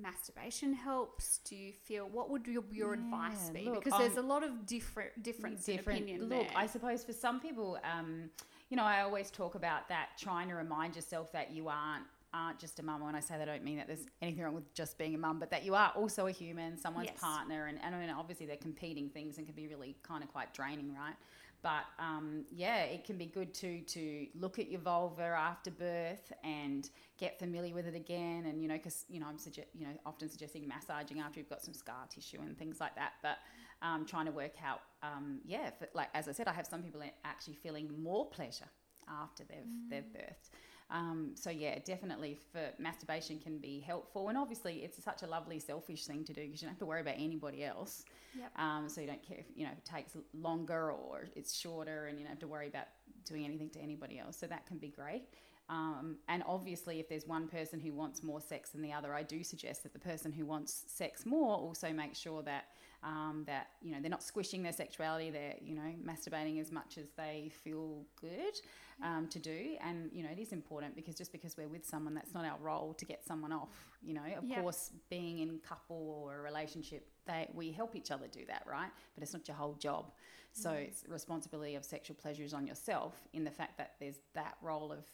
masturbation 0.00 0.72
helps? 0.72 1.38
Do 1.38 1.56
you 1.56 1.72
feel 1.72 2.08
what 2.08 2.30
would 2.30 2.46
your, 2.46 2.64
your 2.72 2.94
yeah, 2.94 3.02
advice 3.02 3.50
be? 3.50 3.64
Look, 3.64 3.84
because 3.84 3.98
there's 3.98 4.16
a 4.16 4.22
lot 4.22 4.42
of 4.42 4.66
different 4.66 5.22
difference 5.22 5.64
different 5.64 6.00
opinion 6.00 6.28
look. 6.28 6.48
There. 6.48 6.48
I 6.56 6.66
suppose 6.66 7.04
for 7.04 7.12
some 7.12 7.40
people, 7.40 7.78
um, 7.84 8.30
you 8.70 8.76
know, 8.76 8.84
I 8.84 9.02
always 9.02 9.30
talk 9.30 9.54
about 9.54 9.88
that 9.88 10.10
trying 10.18 10.48
to 10.48 10.54
remind 10.54 10.96
yourself 10.96 11.32
that 11.32 11.52
you 11.52 11.68
aren't 11.68 12.04
aren't 12.34 12.58
just 12.58 12.78
a 12.78 12.82
mum. 12.82 13.04
When 13.04 13.14
I 13.14 13.20
say 13.20 13.38
that, 13.38 13.48
I 13.48 13.52
don't 13.52 13.64
mean 13.64 13.78
that 13.78 13.86
there's 13.86 14.06
anything 14.20 14.44
wrong 14.44 14.54
with 14.54 14.72
just 14.74 14.98
being 14.98 15.14
a 15.14 15.18
mum, 15.18 15.38
but 15.38 15.50
that 15.50 15.64
you 15.64 15.74
are 15.74 15.92
also 15.96 16.26
a 16.26 16.30
human, 16.30 16.76
someone's 16.76 17.08
yes. 17.08 17.20
partner, 17.20 17.66
and, 17.66 17.78
and 17.82 17.94
I 17.94 18.00
mean, 18.00 18.10
obviously 18.10 18.46
they're 18.46 18.56
competing 18.56 19.08
things 19.08 19.38
and 19.38 19.46
can 19.46 19.54
be 19.54 19.66
really 19.66 19.96
kind 20.02 20.22
of 20.22 20.30
quite 20.30 20.52
draining, 20.52 20.94
right? 20.94 21.14
But 21.62 21.84
um, 21.98 22.44
yeah, 22.54 22.84
it 22.84 23.04
can 23.04 23.18
be 23.18 23.26
good 23.26 23.52
to 23.54 23.80
to 23.80 24.26
look 24.34 24.58
at 24.58 24.70
your 24.70 24.80
vulva 24.80 25.22
after 25.22 25.70
birth 25.70 26.32
and 26.44 26.88
get 27.18 27.38
familiar 27.38 27.74
with 27.74 27.86
it 27.86 27.96
again. 27.96 28.46
And 28.46 28.62
you 28.62 28.68
know, 28.68 28.76
because 28.76 29.04
you 29.08 29.20
know, 29.20 29.26
I'm 29.26 29.38
suggest 29.38 29.68
you 29.74 29.86
know 29.86 29.92
often 30.06 30.28
suggesting 30.28 30.68
massaging 30.68 31.20
after 31.20 31.40
you've 31.40 31.48
got 31.48 31.62
some 31.62 31.74
scar 31.74 32.06
tissue 32.08 32.38
and 32.40 32.56
things 32.56 32.80
like 32.80 32.94
that. 32.94 33.14
But 33.22 33.38
um, 33.82 34.06
trying 34.06 34.26
to 34.26 34.32
work 34.32 34.54
out, 34.64 34.80
um, 35.02 35.40
yeah, 35.44 35.70
for, 35.78 35.88
like 35.94 36.08
as 36.14 36.28
I 36.28 36.32
said, 36.32 36.48
I 36.48 36.52
have 36.52 36.66
some 36.66 36.82
people 36.82 37.02
actually 37.24 37.54
feeling 37.54 37.90
more 38.02 38.26
pleasure 38.26 38.68
after 39.08 39.44
they've 39.44 39.58
mm. 39.58 39.90
they've 39.90 40.04
birthed. 40.04 40.50
Um, 40.90 41.32
so 41.34 41.50
yeah, 41.50 41.78
definitely 41.84 42.38
for 42.52 42.70
masturbation 42.78 43.38
can 43.38 43.58
be 43.58 43.80
helpful, 43.80 44.28
and 44.28 44.38
obviously 44.38 44.76
it's 44.84 45.02
such 45.02 45.22
a 45.22 45.26
lovely 45.26 45.58
selfish 45.58 46.06
thing 46.06 46.24
to 46.24 46.32
do 46.32 46.42
because 46.42 46.62
you 46.62 46.66
don't 46.66 46.72
have 46.72 46.78
to 46.78 46.86
worry 46.86 47.02
about 47.02 47.16
anybody 47.18 47.64
else. 47.64 48.04
Yep. 48.34 48.50
Um, 48.56 48.88
so 48.88 49.00
you 49.02 49.06
don't 49.06 49.22
care 49.22 49.38
if 49.38 49.46
you 49.54 49.64
know 49.64 49.72
if 49.72 49.78
it 49.78 49.84
takes 49.84 50.16
longer 50.32 50.90
or 50.92 51.28
it's 51.36 51.54
shorter, 51.54 52.06
and 52.06 52.18
you 52.18 52.24
don't 52.24 52.30
have 52.30 52.40
to 52.40 52.48
worry 52.48 52.68
about 52.68 52.86
doing 53.24 53.44
anything 53.44 53.68
to 53.70 53.80
anybody 53.80 54.18
else. 54.18 54.38
So 54.38 54.46
that 54.46 54.66
can 54.66 54.78
be 54.78 54.88
great. 54.88 55.24
Um, 55.70 56.16
and 56.28 56.42
obviously, 56.46 56.98
if 56.98 57.08
there's 57.08 57.26
one 57.26 57.46
person 57.46 57.78
who 57.78 57.92
wants 57.92 58.22
more 58.22 58.40
sex 58.40 58.70
than 58.70 58.80
the 58.80 58.92
other, 58.92 59.14
I 59.14 59.22
do 59.22 59.44
suggest 59.44 59.82
that 59.82 59.92
the 59.92 59.98
person 59.98 60.32
who 60.32 60.46
wants 60.46 60.84
sex 60.86 61.26
more 61.26 61.56
also 61.56 61.92
make 61.92 62.14
sure 62.14 62.42
that 62.42 62.68
um, 63.02 63.44
that 63.46 63.68
you 63.82 63.92
know 63.92 63.98
they're 64.00 64.10
not 64.10 64.22
squishing 64.22 64.62
their 64.62 64.72
sexuality. 64.72 65.30
They're 65.30 65.56
you 65.60 65.74
know 65.74 65.92
masturbating 66.04 66.60
as 66.60 66.72
much 66.72 66.96
as 66.96 67.08
they 67.16 67.50
feel 67.62 68.04
good 68.20 68.60
um, 69.02 69.28
to 69.28 69.38
do. 69.38 69.76
And 69.84 70.10
you 70.12 70.22
know 70.22 70.30
it 70.30 70.40
is 70.40 70.52
important 70.52 70.96
because 70.96 71.14
just 71.14 71.32
because 71.32 71.56
we're 71.56 71.68
with 71.68 71.86
someone, 71.86 72.14
that's 72.14 72.34
not 72.34 72.46
our 72.46 72.58
role 72.60 72.94
to 72.94 73.04
get 73.04 73.24
someone 73.24 73.52
off. 73.52 73.68
You 74.02 74.14
know, 74.14 74.24
of 74.36 74.44
yeah. 74.44 74.62
course, 74.62 74.90
being 75.10 75.40
in 75.40 75.58
couple 75.58 76.22
or 76.24 76.38
a 76.38 76.40
relationship, 76.40 77.06
they 77.26 77.48
we 77.52 77.72
help 77.72 77.94
each 77.94 78.10
other 78.10 78.26
do 78.26 78.40
that, 78.48 78.64
right? 78.66 78.90
But 79.14 79.22
it's 79.22 79.34
not 79.34 79.46
your 79.46 79.56
whole 79.56 79.74
job. 79.74 80.12
So 80.52 80.70
mm. 80.70 80.88
it's 80.88 81.04
responsibility 81.08 81.74
of 81.74 81.84
sexual 81.84 82.16
pleasure 82.16 82.42
is 82.42 82.54
on 82.54 82.66
yourself 82.66 83.14
in 83.32 83.44
the 83.44 83.50
fact 83.50 83.78
that 83.78 83.94
there's 84.00 84.18
that 84.34 84.56
role 84.62 84.90
of 84.90 85.04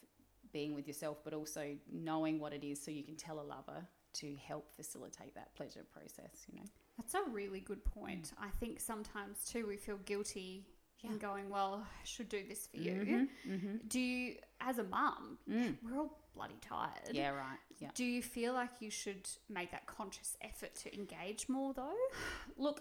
being 0.55 0.75
with 0.75 0.87
yourself, 0.87 1.19
but 1.23 1.35
also 1.35 1.77
knowing 1.93 2.39
what 2.39 2.55
it 2.55 2.65
is 2.65 2.83
so 2.83 2.91
you 2.91 3.03
can 3.03 3.17
tell 3.17 3.41
a 3.41 3.43
lover 3.43 3.87
to 4.15 4.37
help 4.47 4.73
facilitate 4.75 5.35
that 5.35 5.55
pleasure 5.55 5.85
process, 5.93 6.47
you 6.49 6.57
know. 6.57 6.65
That's 6.97 7.15
a 7.15 7.31
really 7.31 7.61
good 7.61 7.85
point. 7.85 8.31
Mm. 8.31 8.45
I 8.45 8.49
think 8.61 8.81
sometimes 8.81 9.45
too 9.45 9.67
we 9.67 9.77
feel 9.77 9.99
guilty 10.07 10.65
yeah. 11.01 11.11
in 11.11 11.19
going, 11.19 11.51
well, 11.51 11.85
I 11.85 12.05
should 12.05 12.29
do 12.29 12.43
this 12.49 12.69
for 12.69 12.77
you. 12.77 12.93
Mm-hmm, 12.93 13.53
mm-hmm. 13.53 13.77
Do 13.89 13.99
you, 14.01 14.37
as 14.61 14.79
a 14.79 14.85
mum, 14.85 15.39
mm. 15.51 15.77
we're 15.83 15.99
all 15.99 16.17
bloody 16.35 16.59
tired. 16.61 17.11
Yeah, 17.13 17.31
right. 17.31 17.59
Yeah. 17.81 17.91
Do 17.95 18.05
you 18.05 18.23
feel 18.23 18.55
like 18.55 18.71
you 18.81 18.91
should 18.91 19.29
make 19.51 19.73
that 19.73 19.87
conscious 19.87 20.37
effort 20.41 20.75
to 20.85 20.95
engage 20.95 21.49
more 21.49 21.75
though? 21.75 21.97
Look, 22.57 22.81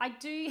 I 0.00 0.08
do. 0.08 0.50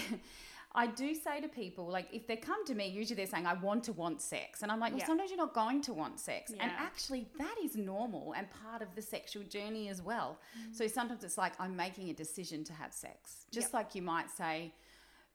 I 0.76 0.86
do 0.86 1.16
say 1.16 1.42
to 1.42 1.48
people, 1.48 1.88
like, 1.88 2.08
if 2.14 2.28
they 2.28 2.36
come 2.36 2.64
to 2.66 2.76
me, 2.76 2.88
usually 2.88 3.16
they're 3.16 3.26
saying, 3.26 3.48
I 3.48 3.54
want 3.54 3.84
to 3.86 3.94
want 3.94 4.22
sex. 4.22 4.62
And 4.62 4.72
I'm 4.72 4.80
like, 4.80 4.92
well, 4.92 5.00
yeah. 5.00 5.08
sometimes 5.08 5.32
you're 5.32 5.38
not 5.38 5.56
going 5.56 5.82
to 5.82 5.94
want 5.94 6.20
sex. 6.20 6.52
Yeah. 6.56 6.64
And 6.64 6.72
actually, 6.78 7.28
that 7.40 7.56
is 7.64 7.76
normal 7.76 8.34
and 8.38 8.48
part 8.52 8.84
of 8.84 8.94
the 8.96 9.02
sexual 9.02 9.44
journey 9.44 9.90
as 9.90 10.02
well. 10.02 10.38
Mm. 10.56 10.76
So 10.76 10.88
sometimes 10.88 11.24
it's 11.24 11.40
like, 11.40 11.54
I'm 11.60 11.76
making 11.76 12.10
a 12.12 12.14
decision 12.14 12.64
to 12.66 12.74
have 12.74 12.94
sex. 12.94 13.46
Just 13.52 13.68
yep. 13.68 13.74
like 13.74 13.96
you 13.96 14.04
might 14.04 14.30
say, 14.30 14.72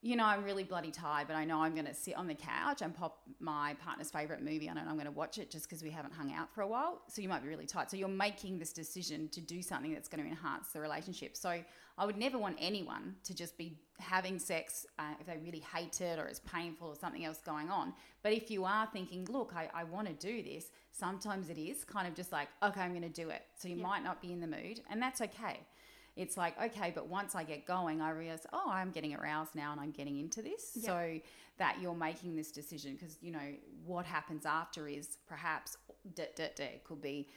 you 0.04 0.16
know, 0.16 0.26
I'm 0.26 0.44
really 0.44 0.64
bloody 0.64 0.90
tired, 0.90 1.28
but 1.28 1.34
I 1.34 1.46
know 1.46 1.62
I'm 1.62 1.72
going 1.72 1.86
to 1.86 1.94
sit 1.94 2.14
on 2.14 2.26
the 2.26 2.34
couch 2.34 2.82
and 2.82 2.94
pop 2.94 3.22
my 3.40 3.74
partner's 3.82 4.10
favorite 4.10 4.42
movie 4.42 4.68
on. 4.68 4.76
And 4.76 4.86
I'm 4.86 4.96
going 4.96 5.06
to 5.06 5.10
watch 5.10 5.38
it 5.38 5.50
just 5.50 5.64
because 5.64 5.82
we 5.82 5.88
haven't 5.88 6.12
hung 6.12 6.30
out 6.30 6.54
for 6.54 6.60
a 6.60 6.66
while. 6.66 7.00
So 7.08 7.22
you 7.22 7.28
might 7.30 7.42
be 7.42 7.48
really 7.48 7.64
tired. 7.64 7.88
So 7.90 7.96
you're 7.96 8.06
making 8.06 8.58
this 8.58 8.74
decision 8.74 9.30
to 9.30 9.40
do 9.40 9.62
something 9.62 9.94
that's 9.94 10.10
going 10.10 10.22
to 10.22 10.28
enhance 10.28 10.68
the 10.68 10.80
relationship. 10.80 11.38
So 11.38 11.58
I 11.96 12.04
would 12.04 12.18
never 12.18 12.36
want 12.36 12.58
anyone 12.60 13.14
to 13.24 13.34
just 13.34 13.56
be 13.56 13.78
having 13.98 14.38
sex 14.38 14.84
uh, 14.98 15.14
if 15.20 15.26
they 15.26 15.38
really 15.38 15.64
hate 15.74 15.98
it 16.02 16.18
or 16.18 16.26
it's 16.26 16.40
painful 16.40 16.88
or 16.88 16.96
something 16.96 17.24
else 17.24 17.38
going 17.38 17.70
on. 17.70 17.94
But 18.22 18.34
if 18.34 18.50
you 18.50 18.66
are 18.66 18.86
thinking, 18.92 19.26
look, 19.30 19.54
I, 19.56 19.70
I 19.72 19.84
want 19.84 20.08
to 20.08 20.12
do 20.12 20.42
this, 20.42 20.66
sometimes 20.92 21.48
it 21.48 21.56
is 21.56 21.82
kind 21.82 22.06
of 22.06 22.14
just 22.14 22.30
like, 22.30 22.48
okay, 22.62 22.82
I'm 22.82 22.90
going 22.90 23.02
to 23.02 23.08
do 23.08 23.30
it. 23.30 23.40
So 23.56 23.68
you 23.68 23.76
yeah. 23.76 23.84
might 23.84 24.04
not 24.04 24.20
be 24.20 24.32
in 24.32 24.40
the 24.40 24.46
mood, 24.46 24.82
and 24.90 25.00
that's 25.00 25.22
okay 25.22 25.60
it's 26.16 26.36
like 26.36 26.60
okay 26.62 26.92
but 26.94 27.08
once 27.08 27.34
i 27.34 27.42
get 27.42 27.66
going 27.66 28.00
i 28.00 28.10
realize 28.10 28.46
oh 28.52 28.70
i'm 28.70 28.90
getting 28.90 29.14
aroused 29.14 29.54
now 29.54 29.72
and 29.72 29.80
i'm 29.80 29.90
getting 29.90 30.18
into 30.18 30.42
this 30.42 30.72
yep. 30.74 30.84
so 30.84 31.18
that 31.58 31.76
you're 31.80 31.94
making 31.94 32.34
this 32.36 32.50
decision 32.50 32.94
because 32.94 33.18
you 33.20 33.32
know 33.32 33.54
what 33.84 34.04
happens 34.04 34.46
after 34.46 34.88
is 34.88 35.18
perhaps 35.26 35.76
it 36.16 36.84
could 36.84 37.00
be 37.00 37.28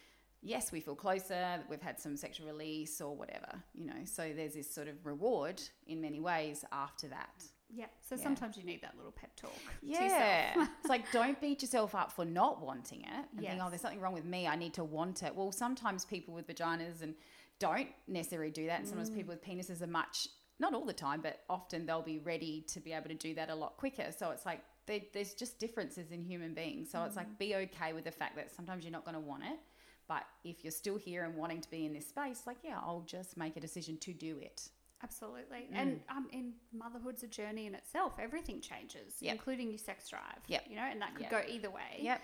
yes 0.41 0.71
we 0.71 0.79
feel 0.79 0.95
closer 0.95 1.59
we've 1.69 1.81
had 1.81 1.99
some 1.99 2.15
sexual 2.15 2.47
release 2.47 3.01
or 3.01 3.15
whatever 3.15 3.63
you 3.73 3.85
know 3.85 4.05
so 4.05 4.31
there's 4.35 4.53
this 4.53 4.73
sort 4.73 4.87
of 4.87 5.05
reward 5.05 5.61
in 5.87 5.99
many 5.99 6.19
ways 6.19 6.63
after 6.71 7.07
that 7.07 7.43
yeah. 7.69 7.85
So 8.07 8.15
yeah. 8.15 8.23
sometimes 8.23 8.57
you 8.57 8.63
need 8.63 8.81
that 8.81 8.95
little 8.95 9.11
pep 9.11 9.35
talk. 9.35 9.51
Yeah. 9.81 10.67
it's 10.79 10.89
like 10.89 11.11
don't 11.11 11.39
beat 11.41 11.61
yourself 11.61 11.95
up 11.95 12.11
for 12.11 12.25
not 12.25 12.61
wanting 12.61 13.01
it 13.01 13.25
and 13.35 13.41
yes. 13.41 13.51
think, 13.51 13.63
oh, 13.63 13.69
there's 13.69 13.81
something 13.81 13.99
wrong 13.99 14.13
with 14.13 14.25
me. 14.25 14.47
I 14.47 14.55
need 14.55 14.73
to 14.75 14.83
want 14.83 15.23
it. 15.23 15.35
Well, 15.35 15.51
sometimes 15.51 16.05
people 16.05 16.33
with 16.33 16.47
vaginas 16.47 17.01
and 17.01 17.13
don't 17.59 17.89
necessarily 18.07 18.51
do 18.51 18.67
that. 18.67 18.79
And 18.79 18.87
sometimes 18.87 19.09
mm. 19.09 19.15
people 19.15 19.33
with 19.33 19.43
penises 19.43 19.81
are 19.81 19.87
much, 19.87 20.27
not 20.59 20.73
all 20.73 20.85
the 20.85 20.93
time, 20.93 21.21
but 21.21 21.41
often 21.49 21.85
they'll 21.85 22.01
be 22.01 22.19
ready 22.19 22.61
to 22.67 22.79
be 22.79 22.93
able 22.93 23.09
to 23.09 23.15
do 23.15 23.33
that 23.35 23.49
a 23.49 23.55
lot 23.55 23.77
quicker. 23.77 24.11
So 24.17 24.31
it's 24.31 24.45
like 24.45 24.61
there's 24.85 25.33
just 25.33 25.59
differences 25.59 26.11
in 26.11 26.23
human 26.23 26.53
beings. 26.53 26.89
So 26.91 26.99
mm. 26.99 27.07
it's 27.07 27.15
like 27.15 27.29
mm. 27.29 27.37
be 27.37 27.55
okay 27.55 27.93
with 27.93 28.05
the 28.05 28.11
fact 28.11 28.35
that 28.35 28.51
sometimes 28.55 28.83
you're 28.83 28.91
not 28.91 29.05
going 29.05 29.15
to 29.15 29.19
want 29.21 29.43
it, 29.43 29.59
But 30.07 30.23
if 30.43 30.63
you're 30.63 30.71
still 30.71 30.97
here 30.97 31.23
and 31.25 31.35
wanting 31.35 31.61
to 31.61 31.69
be 31.69 31.85
in 31.85 31.93
this 31.93 32.07
space, 32.07 32.43
like, 32.47 32.57
yeah, 32.63 32.79
I'll 32.81 33.03
just 33.05 33.37
make 33.37 33.57
a 33.57 33.59
decision 33.59 33.97
to 33.97 34.13
do 34.13 34.37
it. 34.39 34.69
Absolutely. 35.03 35.67
And 35.73 35.99
um, 36.09 36.27
in 36.31 36.53
motherhood's 36.73 37.21
a 37.23 37.27
journey 37.27 37.67
in 37.67 37.75
itself. 37.75 38.13
Everything 38.19 38.61
changes, 38.61 39.15
Yep. 39.19 39.35
including 39.35 39.69
your 39.69 39.77
sex 39.77 40.09
drive. 40.09 40.39
Yeah. 40.47 40.61
You 40.67 40.75
know, 40.75 40.83
and 40.83 41.01
that 41.01 41.13
could 41.13 41.27
Yep. 41.29 41.31
go 41.31 41.41
either 41.47 41.69
way. 41.69 41.99
Yep. 41.99 42.21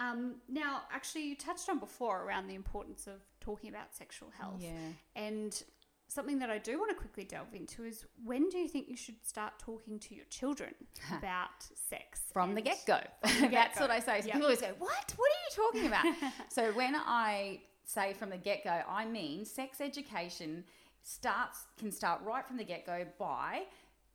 Um, 0.00 0.36
now, 0.48 0.82
actually, 0.92 1.24
you 1.28 1.36
touched 1.36 1.68
on 1.68 1.78
before 1.78 2.24
around 2.24 2.48
the 2.48 2.54
importance 2.54 3.06
of 3.06 3.20
talking 3.40 3.68
about 3.70 3.94
sexual 3.94 4.30
health. 4.30 4.60
Yeah. 4.60 4.70
And 5.14 5.62
something 6.08 6.38
that 6.40 6.50
I 6.50 6.58
do 6.58 6.78
want 6.78 6.90
to 6.90 6.96
quickly 6.96 7.22
delve 7.24 7.54
into 7.54 7.84
is 7.84 8.04
when 8.24 8.48
do 8.48 8.58
you 8.58 8.66
think 8.66 8.88
you 8.88 8.96
should 8.96 9.24
start 9.24 9.58
talking 9.58 9.98
to 10.00 10.14
your 10.14 10.24
children 10.30 10.74
about 11.18 11.50
sex? 11.88 12.22
from 12.32 12.54
the 12.54 12.62
get 12.62 12.78
go. 12.86 12.98
That's 13.50 13.78
what 13.78 13.90
I 13.90 14.00
say. 14.00 14.20
So 14.22 14.26
Yep. 14.28 14.34
people 14.34 14.42
always 14.44 14.60
go, 14.60 14.74
What? 14.78 15.14
What 15.16 15.30
are 15.30 15.40
you 15.44 15.70
talking 15.72 15.86
about? 15.86 16.32
so 16.48 16.72
when 16.72 16.94
I 16.96 17.60
say 17.84 18.12
from 18.14 18.30
the 18.30 18.36
get 18.38 18.64
go, 18.64 18.80
I 18.88 19.04
mean 19.04 19.44
sex 19.44 19.80
education 19.80 20.64
starts 21.02 21.66
can 21.78 21.90
start 21.92 22.20
right 22.24 22.46
from 22.46 22.56
the 22.56 22.64
get 22.64 22.86
go 22.86 23.04
by 23.18 23.62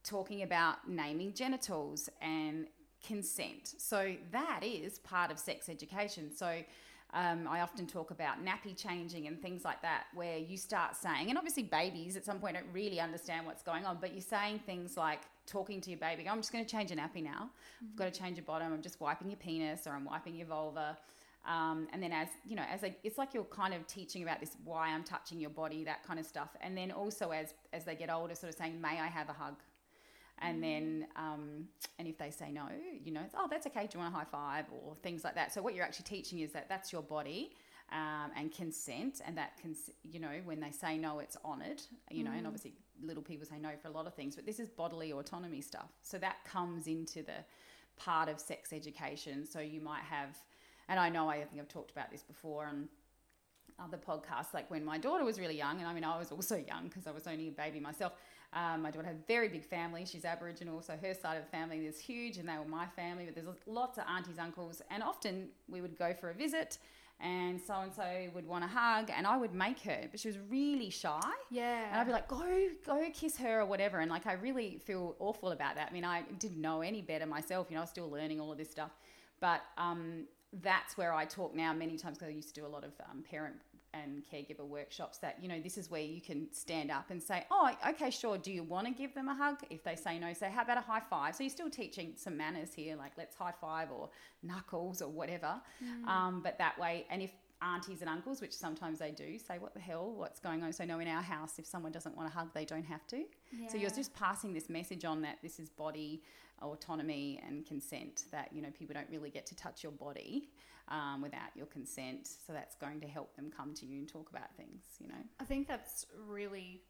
talking 0.04 0.44
about 0.44 0.88
naming 0.90 1.34
genitals 1.34 2.10
and 2.22 2.68
consent. 3.06 3.76
So 3.78 4.16
that 4.32 4.62
is 4.64 5.00
part 5.00 5.32
of 5.32 5.40
sex 5.40 5.70
education. 5.70 6.32
So 6.36 6.62
um, 7.14 7.48
I 7.48 7.62
often 7.62 7.88
talk 7.88 8.12
about 8.12 8.44
nappy 8.44 8.76
changing 8.76 9.28
and 9.28 9.42
things 9.42 9.64
like 9.64 9.82
that, 9.82 10.06
where 10.14 10.38
you 10.38 10.58
start 10.58 10.96
saying, 10.96 11.30
and 11.30 11.38
obviously 11.38 11.64
babies 11.64 12.18
at 12.18 12.26
some 12.26 12.40
point 12.40 12.56
don't 12.56 12.66
really 12.74 13.00
understand 13.00 13.46
what's 13.46 13.64
going 13.64 13.86
on, 13.86 13.98
but 14.02 14.14
you're 14.14 14.22
saying 14.22 14.60
things 14.66 14.98
like 14.98 15.22
talking 15.46 15.80
to 15.82 15.90
your 15.90 16.00
baby, 16.00 16.28
I'm 16.28 16.38
just 16.38 16.52
going 16.52 16.66
to 16.66 16.70
change 16.70 16.92
a 16.92 16.96
nappy 16.96 17.24
now. 17.24 17.50
I've 17.82 17.96
got 17.96 18.14
to 18.14 18.20
change 18.20 18.38
your 18.38 18.46
bottom. 18.46 18.74
I'm 18.74 18.82
just 18.82 19.00
wiping 19.00 19.30
your 19.30 19.38
penis 19.38 19.88
or 19.88 19.92
I'm 19.92 20.06
wiping 20.06 20.36
your 20.36 20.48
vulva. 20.48 20.98
Um, 21.48 21.88
and 21.94 22.02
then 22.02 22.12
as 22.12 22.28
you 22.46 22.56
know, 22.56 22.64
as 22.70 22.84
a, 22.84 22.96
it's 23.04 23.18
like 23.18 23.34
you're 23.34 23.44
kind 23.44 23.74
of 23.74 23.86
teaching 23.86 24.24
about 24.24 24.40
this 24.40 24.58
why 24.64 24.90
I'm 24.90 25.04
touching 25.04 25.40
your 25.40 25.52
body, 25.52 25.84
that 25.84 26.04
kind 26.04 26.20
of 26.20 26.26
stuff. 26.26 26.50
And 26.60 26.76
then 26.76 26.92
also 26.92 27.30
as 27.30 27.54
as 27.72 27.86
they 27.86 27.96
get 27.96 28.12
older, 28.12 28.34
sort 28.34 28.52
of 28.52 28.58
saying, 28.58 28.82
"May 28.82 29.00
I 29.00 29.08
have 29.08 29.30
a 29.30 29.34
hug?" 29.34 29.56
And 30.40 30.62
then, 30.62 31.08
um, 31.16 31.68
and 31.98 32.08
if 32.08 32.18
they 32.18 32.30
say 32.30 32.52
no, 32.52 32.68
you 33.04 33.12
know, 33.12 33.22
it's, 33.24 33.34
oh, 33.38 33.48
that's 33.50 33.66
okay. 33.68 33.88
Do 33.88 33.98
you 33.98 34.00
want 34.04 34.14
a 34.14 34.18
high 34.18 34.26
five 34.26 34.66
or 34.70 34.96
things 35.02 35.24
like 35.24 35.36
that? 35.36 35.54
So 35.54 35.62
what 35.62 35.76
you're 35.76 35.86
actually 35.86 36.06
teaching 36.06 36.40
is 36.40 36.52
that 36.52 36.68
that's 36.68 36.92
your 36.92 37.02
body 37.02 37.52
um, 37.92 38.32
and 38.36 38.52
consent, 38.52 39.22
and 39.26 39.38
that 39.38 39.54
cons- 39.62 39.92
you 40.04 40.20
know, 40.20 40.42
when 40.44 40.60
they 40.60 40.72
say 40.72 40.98
no, 40.98 41.20
it's 41.20 41.38
honoured. 41.46 41.82
You 42.12 42.24
know, 42.24 42.32
and 42.32 42.46
obviously 42.46 42.74
little 43.02 43.24
people 43.24 43.46
say 43.46 43.60
no 43.60 43.70
for 43.82 43.88
a 43.88 43.92
lot 43.92 44.08
of 44.08 44.14
things, 44.14 44.36
but 44.36 44.46
this 44.46 44.60
is 44.60 44.68
bodily 44.70 45.14
autonomy 45.14 45.62
stuff. 45.62 45.90
So 46.02 46.18
that 46.18 46.44
comes 46.46 46.88
into 46.88 47.24
the 47.24 47.44
part 47.98 48.28
of 48.28 48.40
sex 48.40 48.74
education. 48.74 49.46
So 49.46 49.60
you 49.60 49.82
might 49.82 50.04
have, 50.04 50.38
and 50.90 51.00
I 51.00 51.10
know 51.10 51.30
I 51.30 51.44
think 51.44 51.62
I've 51.62 51.68
talked 51.70 51.92
about 51.92 52.12
this 52.12 52.24
before 52.24 52.66
on 52.66 52.90
other 53.80 53.98
podcasts, 53.98 54.54
like 54.54 54.70
when 54.72 54.84
my 54.84 54.98
daughter 54.98 55.24
was 55.24 55.40
really 55.40 55.58
young, 55.58 55.80
and 55.80 55.88
I 55.88 55.94
mean, 55.94 56.04
I 56.04 56.18
was 56.18 56.32
also 56.32 56.56
young 56.56 56.86
because 56.86 57.08
I 57.08 57.12
was 57.12 57.28
only 57.28 57.50
a 57.50 57.52
baby 57.52 57.80
myself. 57.80 58.14
Um, 58.56 58.84
my 58.84 58.92
daughter 58.92 59.08
had 59.08 59.18
a 59.18 59.28
very 59.28 59.50
big 59.50 59.66
family. 59.66 60.06
She's 60.06 60.24
Aboriginal, 60.24 60.82
so 60.82 60.94
her 61.02 61.14
side 61.14 61.36
of 61.36 61.44
the 61.44 61.52
family 61.52 61.86
is 61.86 62.00
huge, 62.00 62.38
and 62.38 62.48
they 62.48 62.58
were 62.58 62.66
my 62.66 62.88
family. 62.88 63.26
But 63.26 63.36
there's 63.36 63.48
lots 63.68 63.98
of 63.98 64.06
aunties, 64.08 64.40
uncles, 64.40 64.82
and 64.90 65.04
often 65.04 65.50
we 65.68 65.82
would 65.82 65.98
go 65.98 66.14
for 66.14 66.30
a 66.30 66.34
visit, 66.34 66.78
and 67.20 67.60
so 67.60 67.76
and 67.76 67.94
so 67.94 68.04
would 68.34 68.48
want 68.48 68.64
a 68.64 68.68
hug, 68.68 69.12
and 69.16 69.28
I 69.28 69.36
would 69.36 69.54
make 69.54 69.82
her, 69.82 70.08
but 70.10 70.20
she 70.20 70.30
was 70.30 70.38
really 70.50 70.90
shy. 70.90 71.20
Yeah. 71.50 71.90
And 71.92 72.00
I'd 72.00 72.08
be 72.08 72.14
like, 72.14 72.30
go, 72.30 72.70
go 72.86 73.06
kiss 73.14 73.38
her 73.38 73.62
or 73.62 73.66
whatever. 73.66 74.00
And 74.00 74.10
like, 74.10 74.26
I 74.26 74.34
really 74.34 74.80
feel 74.84 75.16
awful 75.20 75.52
about 75.52 75.76
that. 75.76 75.90
I 75.90 75.94
mean, 75.94 76.06
I 76.06 76.24
didn't 76.40 76.60
know 76.60 76.82
any 76.82 77.02
better 77.02 77.26
myself. 77.26 77.68
You 77.70 77.76
know, 77.76 77.82
I 77.82 77.84
was 77.84 77.90
still 77.90 78.10
learning 78.10 78.40
all 78.40 78.52
of 78.52 78.58
this 78.58 78.70
stuff. 78.70 78.92
But 79.40 79.62
um, 79.78 80.26
that's 80.62 80.98
where 80.98 81.14
I 81.14 81.26
talk 81.26 81.54
now 81.54 81.74
many 81.74 81.98
times 81.98 82.18
because 82.18 82.32
I 82.32 82.36
used 82.36 82.54
to 82.56 82.62
do 82.62 82.66
a 82.66 82.70
lot 82.70 82.84
of 82.84 82.92
um, 83.10 83.24
parent 83.30 83.56
and 84.04 84.24
caregiver 84.32 84.66
workshops 84.66 85.18
that, 85.20 85.38
you 85.42 85.48
know, 85.48 85.60
this 85.60 85.78
is 85.78 85.90
where 85.90 86.02
you 86.02 86.22
can 86.22 86.48
stand 86.52 86.92
up 86.92 87.10
and 87.10 87.22
say, 87.22 87.46
oh, 87.52 87.70
okay, 87.90 88.10
sure. 88.10 88.38
Do 88.38 88.52
you 88.52 88.64
want 88.64 88.88
to 88.88 88.94
give 88.94 89.14
them 89.14 89.28
a 89.30 89.36
hug? 89.36 89.58
If 89.70 89.84
they 89.84 89.96
say 89.96 90.20
no, 90.20 90.34
say, 90.34 90.52
how 90.54 90.64
about 90.64 90.78
a 90.78 90.82
high 90.82 91.02
five? 91.10 91.36
So 91.36 91.44
you're 91.44 91.50
still 91.50 91.70
teaching 91.70 92.14
some 92.16 92.36
manners 92.38 92.74
here, 92.74 92.96
like 92.96 93.14
let's 93.18 93.36
high 93.36 93.54
five 93.60 93.92
or 93.92 94.10
knuckles 94.44 95.02
or 95.02 95.10
whatever. 95.10 95.62
Um, 96.08 96.42
but 96.44 96.58
that 96.58 96.78
way, 96.80 97.06
and 97.10 97.22
if 97.22 97.32
aunties 97.62 98.02
and 98.02 98.10
uncles, 98.10 98.42
which 98.42 98.54
sometimes 98.54 99.00
they 99.00 99.12
do, 99.12 99.40
say, 99.40 99.58
What 99.60 99.74
the 99.74 99.80
hell? 99.80 100.14
What's 100.16 100.40
going 100.40 100.62
on? 100.64 100.74
So, 100.74 100.86
no, 100.86 101.00
in 101.00 101.08
our 101.08 101.22
house, 101.22 101.58
if 101.58 101.66
someone 101.66 101.92
doesn't 101.92 102.16
want 102.16 102.30
a 102.30 102.32
hug, 102.32 102.50
they 102.54 102.66
don't 102.66 102.86
have 102.86 103.08
to. 103.08 103.24
So, 103.70 103.78
you're 103.78 103.90
just 103.90 104.14
passing 104.14 104.54
this 104.54 104.70
message 104.70 105.06
on 105.06 105.22
that 105.22 105.38
this 105.42 105.60
is 105.60 105.70
body 105.70 106.22
autonomy 106.62 107.42
and 107.46 107.66
consent, 107.66 108.26
that, 108.32 108.50
you 108.54 108.62
know, 108.62 108.70
people 108.78 108.94
don't 108.94 109.10
really 109.10 109.30
get 109.30 109.46
to 109.48 109.56
touch 109.56 109.84
your 109.84 109.92
body 109.92 110.50
um, 110.90 111.22
without 111.22 111.50
your 111.56 111.66
consent. 111.68 112.28
So, 112.48 112.54
that's 112.54 112.76
going 112.76 113.02
to 113.02 113.08
help 113.08 113.36
them 113.36 113.52
come 113.56 113.74
to 113.76 113.86
you 113.86 114.00
and 114.00 114.08
talk 114.08 114.30
about 114.30 114.54
things, 114.56 114.84
you 115.00 115.08
know. 115.08 115.24
I 115.40 115.44
think 115.44 115.68
that's 115.68 116.06
really 116.28 116.82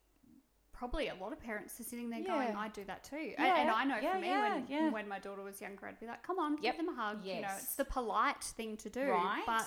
probably 0.74 1.08
a 1.08 1.16
lot 1.16 1.32
of 1.32 1.40
parents 1.40 1.80
are 1.80 1.84
sitting 1.84 2.10
there 2.10 2.22
going, 2.22 2.54
I 2.56 2.68
do 2.68 2.84
that 2.86 3.04
too. 3.06 3.16
And, 3.16 3.34
Yeah, 3.40 3.62
and 3.62 3.70
I 3.70 3.86
know 3.86 3.98
yeah, 4.02 4.14
for 4.14 4.20
me, 4.20 4.28
yeah, 4.28 4.54
when, 4.56 4.66
yeah. 4.68 4.90
when 4.90 5.08
my 5.08 5.20
daughter 5.20 5.42
was 5.42 5.62
younger, 5.62 5.88
I'd 5.88 6.00
be 6.00 6.06
like, 6.06 6.22
come 6.22 6.38
on, 6.38 6.54
Yep. 6.62 6.62
give 6.62 6.78
them 6.86 6.90
a 6.94 7.02
hug. 7.02 7.26
You 7.26 7.42
know, 7.42 7.48
it's 7.56 7.76
the 7.76 7.86
polite 7.86 8.44
thing 8.44 8.76
to 8.78 8.90
do. 8.90 9.10
Right? 9.10 9.44
But 9.46 9.66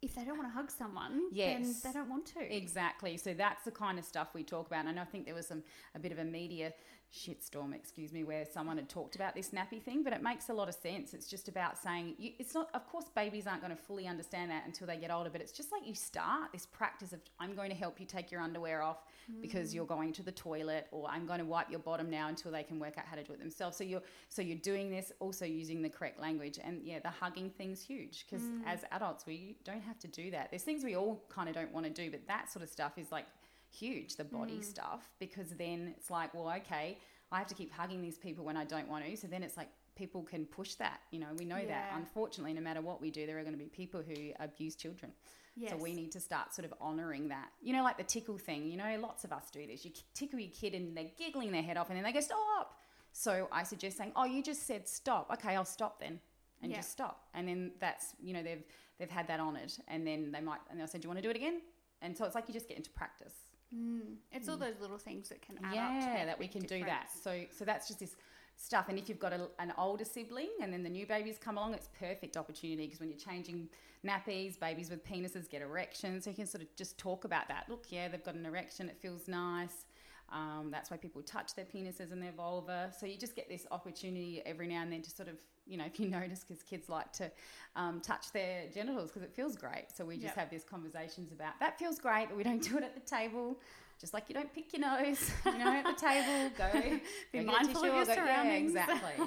if 0.00 0.14
they 0.14 0.24
don't 0.24 0.38
want 0.38 0.48
to 0.48 0.54
hug 0.54 0.70
someone, 0.70 1.22
Yes. 1.32 1.80
then 1.82 1.92
they 1.92 1.98
don't 1.98 2.08
want 2.08 2.26
to. 2.26 2.56
Exactly. 2.56 3.16
So 3.16 3.34
that's 3.34 3.64
the 3.64 3.72
kind 3.72 3.98
of 3.98 4.04
stuff 4.04 4.28
we 4.32 4.44
talk 4.44 4.68
about. 4.68 4.86
And 4.86 4.98
I 5.00 5.04
think 5.04 5.26
there 5.26 5.34
was 5.34 5.48
some 5.48 5.64
a 5.94 5.98
bit 5.98 6.12
of 6.12 6.18
a 6.18 6.24
media 6.24 6.72
shitstorm, 7.12 7.74
excuse 7.74 8.12
me, 8.12 8.24
where 8.24 8.44
someone 8.44 8.76
had 8.76 8.88
talked 8.88 9.14
about 9.16 9.34
this 9.34 9.50
nappy 9.50 9.82
thing, 9.82 10.02
but 10.02 10.12
it 10.12 10.22
makes 10.22 10.48
a 10.48 10.54
lot 10.54 10.68
of 10.68 10.74
sense. 10.74 11.12
It's 11.12 11.26
just 11.26 11.46
about 11.48 11.76
saying 11.76 12.14
you, 12.18 12.32
it's 12.38 12.54
not. 12.54 12.70
Of 12.72 12.86
course, 12.88 13.06
babies 13.14 13.46
aren't 13.46 13.60
going 13.60 13.74
to 13.74 13.82
fully 13.82 14.06
understand 14.06 14.50
that 14.50 14.64
until 14.64 14.86
they 14.86 14.96
get 14.96 15.10
older. 15.10 15.28
But 15.28 15.42
it's 15.42 15.52
just 15.52 15.70
like 15.72 15.86
you 15.86 15.94
start 15.94 16.52
this 16.52 16.64
practice 16.66 17.12
of 17.12 17.20
I'm 17.38 17.54
going 17.54 17.70
to 17.70 17.76
help 17.76 18.00
you 18.00 18.06
take 18.06 18.30
your 18.30 18.40
underwear 18.40 18.82
off 18.82 19.04
because 19.40 19.70
mm. 19.70 19.74
you're 19.74 19.86
going 19.86 20.12
to 20.14 20.22
the 20.22 20.32
toilet, 20.32 20.86
or 20.90 21.08
I'm 21.08 21.26
going 21.26 21.38
to 21.38 21.44
wipe 21.44 21.70
your 21.70 21.80
bottom 21.80 22.08
now 22.08 22.28
until 22.28 22.50
they 22.50 22.62
can 22.62 22.78
work 22.78 22.96
out 22.96 23.04
how 23.04 23.16
to 23.16 23.22
do 23.22 23.34
it 23.34 23.38
themselves. 23.38 23.76
So 23.76 23.84
you're 23.84 24.02
so 24.28 24.40
you're 24.40 24.56
doing 24.56 24.90
this 24.90 25.12
also 25.20 25.44
using 25.44 25.82
the 25.82 25.90
correct 25.90 26.18
language, 26.18 26.58
and 26.62 26.80
yeah, 26.82 27.00
the 27.00 27.10
hugging 27.10 27.50
thing's 27.50 27.82
huge 27.82 28.24
because 28.28 28.44
mm. 28.46 28.60
as 28.66 28.84
adults 28.90 29.26
we 29.26 29.56
don't 29.64 29.82
have 29.82 29.98
to 30.00 30.08
do 30.08 30.30
that. 30.30 30.50
There's 30.50 30.62
things 30.62 30.82
we 30.82 30.96
all 30.96 31.22
kind 31.28 31.48
of 31.48 31.54
don't 31.54 31.72
want 31.72 31.84
to 31.84 31.92
do, 31.92 32.10
but 32.10 32.26
that 32.26 32.50
sort 32.50 32.62
of 32.62 32.70
stuff 32.70 32.96
is 32.96 33.12
like 33.12 33.26
huge, 33.72 34.16
the 34.16 34.24
body 34.24 34.58
mm. 34.58 34.64
stuff, 34.64 35.10
because 35.18 35.50
then 35.50 35.94
it's 35.96 36.10
like, 36.10 36.34
well, 36.34 36.52
okay, 36.58 36.98
I 37.30 37.38
have 37.38 37.46
to 37.48 37.54
keep 37.54 37.72
hugging 37.72 38.02
these 38.02 38.18
people 38.18 38.44
when 38.44 38.56
I 38.56 38.64
don't 38.64 38.88
want 38.88 39.04
to. 39.04 39.16
So 39.16 39.26
then 39.26 39.42
it's 39.42 39.56
like 39.56 39.68
people 39.96 40.22
can 40.22 40.46
push 40.46 40.74
that. 40.74 41.00
You 41.10 41.20
know, 41.20 41.28
we 41.38 41.44
know 41.44 41.64
that. 41.66 41.92
Unfortunately, 41.96 42.52
no 42.52 42.60
matter 42.60 42.80
what 42.80 43.00
we 43.00 43.10
do, 43.10 43.26
there 43.26 43.38
are 43.38 43.42
going 43.42 43.54
to 43.54 43.58
be 43.58 43.66
people 43.70 44.02
who 44.06 44.32
abuse 44.38 44.74
children. 44.76 45.12
Yes. 45.56 45.72
So 45.72 45.76
we 45.76 45.92
need 45.92 46.12
to 46.12 46.20
start 46.20 46.54
sort 46.54 46.64
of 46.64 46.74
honouring 46.80 47.28
that. 47.28 47.48
You 47.60 47.74
know, 47.74 47.82
like 47.82 47.98
the 47.98 48.04
tickle 48.04 48.38
thing. 48.38 48.70
You 48.70 48.76
know, 48.76 48.98
lots 49.00 49.24
of 49.24 49.32
us 49.32 49.44
do 49.50 49.66
this. 49.66 49.84
You 49.84 49.90
tickle 50.14 50.38
your 50.38 50.50
kid 50.50 50.74
and 50.74 50.96
they're 50.96 51.10
giggling 51.18 51.52
their 51.52 51.62
head 51.62 51.76
off 51.76 51.88
and 51.88 51.96
then 51.96 52.04
they 52.04 52.12
go, 52.12 52.20
stop. 52.20 52.78
So 53.12 53.48
I 53.52 53.62
suggest 53.62 53.98
saying, 53.98 54.12
oh, 54.16 54.24
you 54.24 54.42
just 54.42 54.66
said 54.66 54.88
stop. 54.88 55.30
Okay, 55.34 55.54
I'll 55.54 55.64
stop 55.64 56.00
then. 56.00 56.20
And 56.62 56.70
Yeah. 56.70 56.78
just 56.78 56.92
stop. 56.92 57.28
And 57.34 57.46
then 57.48 57.72
that's, 57.80 58.14
you 58.22 58.32
know, 58.32 58.42
they've 58.42 58.64
they've 58.98 59.10
had 59.10 59.26
that 59.28 59.40
honoured. 59.40 59.72
And 59.88 60.06
then 60.06 60.32
they 60.32 60.40
might, 60.40 60.60
and 60.70 60.78
they'll 60.78 60.86
say, 60.86 60.98
do 60.98 61.06
you 61.06 61.08
want 61.10 61.18
to 61.18 61.22
do 61.22 61.30
it 61.30 61.36
again? 61.36 61.60
And 62.00 62.16
so 62.16 62.24
it's 62.24 62.34
like 62.34 62.44
you 62.48 62.54
just 62.54 62.68
get 62.68 62.76
into 62.76 62.90
practice 62.90 63.34
Mm. 63.74 64.16
It's 64.32 64.48
all 64.48 64.56
those 64.56 64.80
little 64.80 64.98
things 64.98 65.28
that 65.28 65.40
can 65.42 65.58
add 65.64 65.70
up. 65.70 65.74
Yeah 65.74 66.24
that 66.26 66.38
we 66.38 66.48
can 66.48 66.62
do 66.62 66.84
that. 66.84 67.08
so 67.22 67.44
so 67.50 67.64
that's 67.64 67.88
just 67.88 68.00
this 68.00 68.16
stuff. 68.56 68.86
And 68.88 68.98
if 68.98 69.08
you've 69.08 69.18
got 69.18 69.32
a, 69.32 69.48
an 69.58 69.72
older 69.78 70.04
sibling 70.04 70.50
and 70.62 70.72
then 70.72 70.82
the 70.82 70.90
new 70.90 71.06
babies 71.06 71.38
come 71.38 71.56
along 71.56 71.74
it's 71.74 71.88
perfect 71.98 72.36
opportunity 72.36 72.84
because 72.84 73.00
when 73.00 73.08
you're 73.08 73.18
changing 73.18 73.68
nappies 74.06 74.58
babies 74.60 74.90
with 74.90 75.04
penises 75.04 75.48
get 75.48 75.62
erections. 75.62 76.24
So 76.24 76.30
you 76.30 76.36
can 76.36 76.46
sort 76.46 76.62
of 76.62 76.74
just 76.76 76.98
talk 76.98 77.24
about 77.24 77.48
that. 77.48 77.64
Look 77.68 77.86
yeah 77.88 78.08
they've 78.08 78.24
got 78.24 78.34
an 78.34 78.46
erection. 78.46 78.88
It 78.88 78.98
feels 79.00 79.26
nice. 79.26 79.86
Um, 80.32 80.68
that's 80.70 80.90
why 80.90 80.96
people 80.96 81.22
touch 81.22 81.54
their 81.54 81.66
penises 81.66 82.10
and 82.10 82.22
their 82.22 82.32
vulva. 82.32 82.90
So 82.98 83.06
you 83.06 83.18
just 83.18 83.36
get 83.36 83.48
this 83.48 83.66
opportunity 83.70 84.42
every 84.46 84.66
now 84.66 84.80
and 84.82 84.90
then 84.90 85.02
to 85.02 85.10
sort 85.10 85.28
of, 85.28 85.36
you 85.66 85.76
know, 85.76 85.84
if 85.84 85.98
you 86.00 86.08
notice, 86.20 86.44
because 86.46 86.62
kids 86.62 86.88
like 86.88 87.12
to 87.14 87.30
um, 87.76 88.00
touch 88.00 88.32
their 88.32 88.66
genitals 88.74 89.10
because 89.10 89.22
it 89.22 89.32
feels 89.34 89.56
great. 89.56 89.86
So 89.94 90.04
we 90.04 90.14
just 90.16 90.26
Yep. 90.26 90.36
have 90.36 90.50
these 90.50 90.64
conversations 90.64 91.32
about 91.32 91.58
that 91.60 91.78
feels 91.78 91.98
great, 91.98 92.26
but 92.28 92.36
we 92.36 92.42
don't 92.44 92.62
do 92.70 92.76
it 92.78 92.84
at 92.84 92.94
the 92.94 93.00
table. 93.00 93.58
Just 94.00 94.14
like 94.14 94.24
you 94.28 94.34
don't 94.34 94.52
pick 94.52 94.72
your 94.72 94.80
nose, 94.80 95.30
you 95.46 95.58
know, 95.58 95.70
at 95.72 95.84
the 95.84 95.92
table. 95.92 96.50
Go 96.58 96.98
Be 97.32 97.38
go 97.44 97.52
mindful 97.52 97.84
of 97.84 97.94
your 97.94 98.04
go- 98.04 98.12
Yeah, 98.12 98.14
surroundings. 98.16 98.70
exactly. 98.72 99.26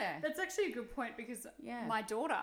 Yeah. 0.00 0.20
That's 0.22 0.38
actually 0.38 0.66
a 0.66 0.72
good 0.72 0.94
point 0.94 1.16
because 1.16 1.44
Yeah. 1.60 1.84
my 1.88 2.02
daughter, 2.02 2.38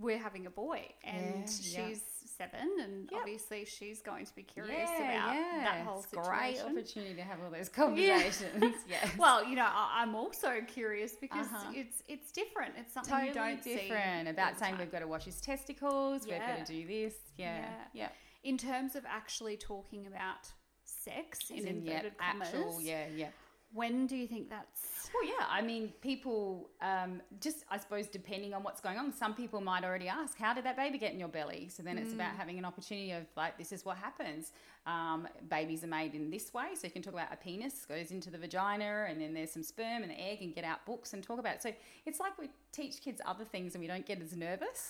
we're 0.00 0.16
having 0.18 0.46
a 0.46 0.50
boy, 0.50 0.88
and 1.04 1.44
Yeah, 1.60 1.80
yeah. 1.80 1.88
she's 1.88 2.02
seven, 2.36 2.68
and 2.80 3.08
Yep. 3.10 3.20
obviously 3.20 3.64
she's 3.64 4.00
going 4.02 4.26
to 4.26 4.34
be 4.34 4.42
curious 4.42 4.88
yeah, 4.98 4.98
about 4.98 5.34
yeah. 5.34 5.64
that 5.64 5.86
whole 5.86 6.00
it's 6.00 6.10
situation. 6.10 6.32
Great 6.32 6.60
opportunity 6.78 7.14
to 7.14 7.22
have 7.22 7.38
all 7.44 7.50
those 7.50 7.68
conversations. 7.80 8.74
yeah. 8.88 9.08
Well, 9.18 9.44
you 9.44 9.56
know, 9.56 9.66
I- 9.66 10.00
I'm 10.02 10.14
also 10.14 10.60
curious 10.66 11.14
because 11.20 11.46
Uh-huh. 11.46 11.72
it's 11.74 12.02
it's 12.08 12.32
different. 12.32 12.74
It's 12.78 12.92
something 12.94 13.10
totally 13.12 13.28
you 13.28 13.34
don't 13.34 13.62
different 13.62 14.26
see 14.26 14.30
about 14.30 14.58
saying 14.58 14.76
we've 14.78 14.92
got 14.92 15.00
to 15.00 15.06
wash 15.08 15.24
his 15.24 15.40
testicles, 15.40 16.26
we've 16.26 16.38
got 16.38 16.64
to 16.66 16.72
do 16.72 16.86
this. 16.86 17.14
Yeah. 17.36 17.66
Yeah. 17.92 18.08
In 18.44 18.58
terms 18.58 18.96
of 18.96 19.04
actually 19.06 19.56
talking 19.56 20.06
about 20.06 20.50
sex 20.84 21.50
in 21.50 21.58
in, 21.58 21.66
inverted 21.86 22.18
commas. 22.18 22.48
actual, 22.48 22.80
yeah, 22.80 23.06
yeah. 23.14 23.28
When 23.74 24.06
do 24.06 24.16
you 24.16 24.26
think 24.26 24.50
that's 24.50 25.10
Well, 25.14 25.24
yeah. 25.24 25.46
I 25.48 25.62
mean, 25.62 25.92
people 26.00 26.70
um, 26.80 27.20
just, 27.40 27.64
I 27.70 27.78
suppose, 27.78 28.06
depending 28.06 28.54
on 28.54 28.62
what's 28.62 28.80
going 28.80 28.98
on, 28.98 29.12
some 29.12 29.34
people 29.34 29.60
might 29.60 29.84
already 29.84 30.08
ask, 30.08 30.38
"How 30.38 30.54
did 30.54 30.64
that 30.64 30.76
baby 30.76 30.98
get 30.98 31.12
in 31.12 31.18
your 31.18 31.28
belly?" 31.28 31.68
So 31.68 31.82
then 31.82 31.98
it's 31.98 32.12
about 32.12 32.34
having 32.36 32.58
an 32.58 32.64
opportunity 32.64 33.12
of 33.12 33.24
like, 33.36 33.58
this 33.58 33.72
is 33.72 33.84
what 33.84 33.96
happens. 33.96 34.52
Um, 34.84 35.28
babies 35.48 35.84
are 35.84 35.88
made 35.88 36.14
in 36.16 36.28
this 36.28 36.52
way, 36.52 36.74
so 36.74 36.88
you 36.88 36.90
can 36.90 37.02
talk 37.02 37.14
about 37.14 37.32
a 37.32 37.36
penis 37.36 37.86
goes 37.86 38.10
into 38.10 38.30
the 38.30 38.38
vagina, 38.38 39.06
and 39.08 39.20
then 39.20 39.32
there's 39.32 39.52
some 39.52 39.62
sperm 39.62 40.02
and 40.02 40.10
the 40.10 40.20
egg, 40.20 40.38
and 40.42 40.52
get 40.54 40.64
out 40.64 40.84
books 40.84 41.12
and 41.12 41.22
talk 41.22 41.38
about 41.38 41.54
it. 41.56 41.62
So 41.62 41.72
it's 42.04 42.18
like 42.18 42.36
we 42.36 42.50
teach 42.72 43.00
kids 43.00 43.20
other 43.24 43.44
things, 43.44 43.74
and 43.74 43.80
we 43.82 43.86
don't 43.86 44.04
get 44.04 44.20
as 44.20 44.36
nervous, 44.36 44.88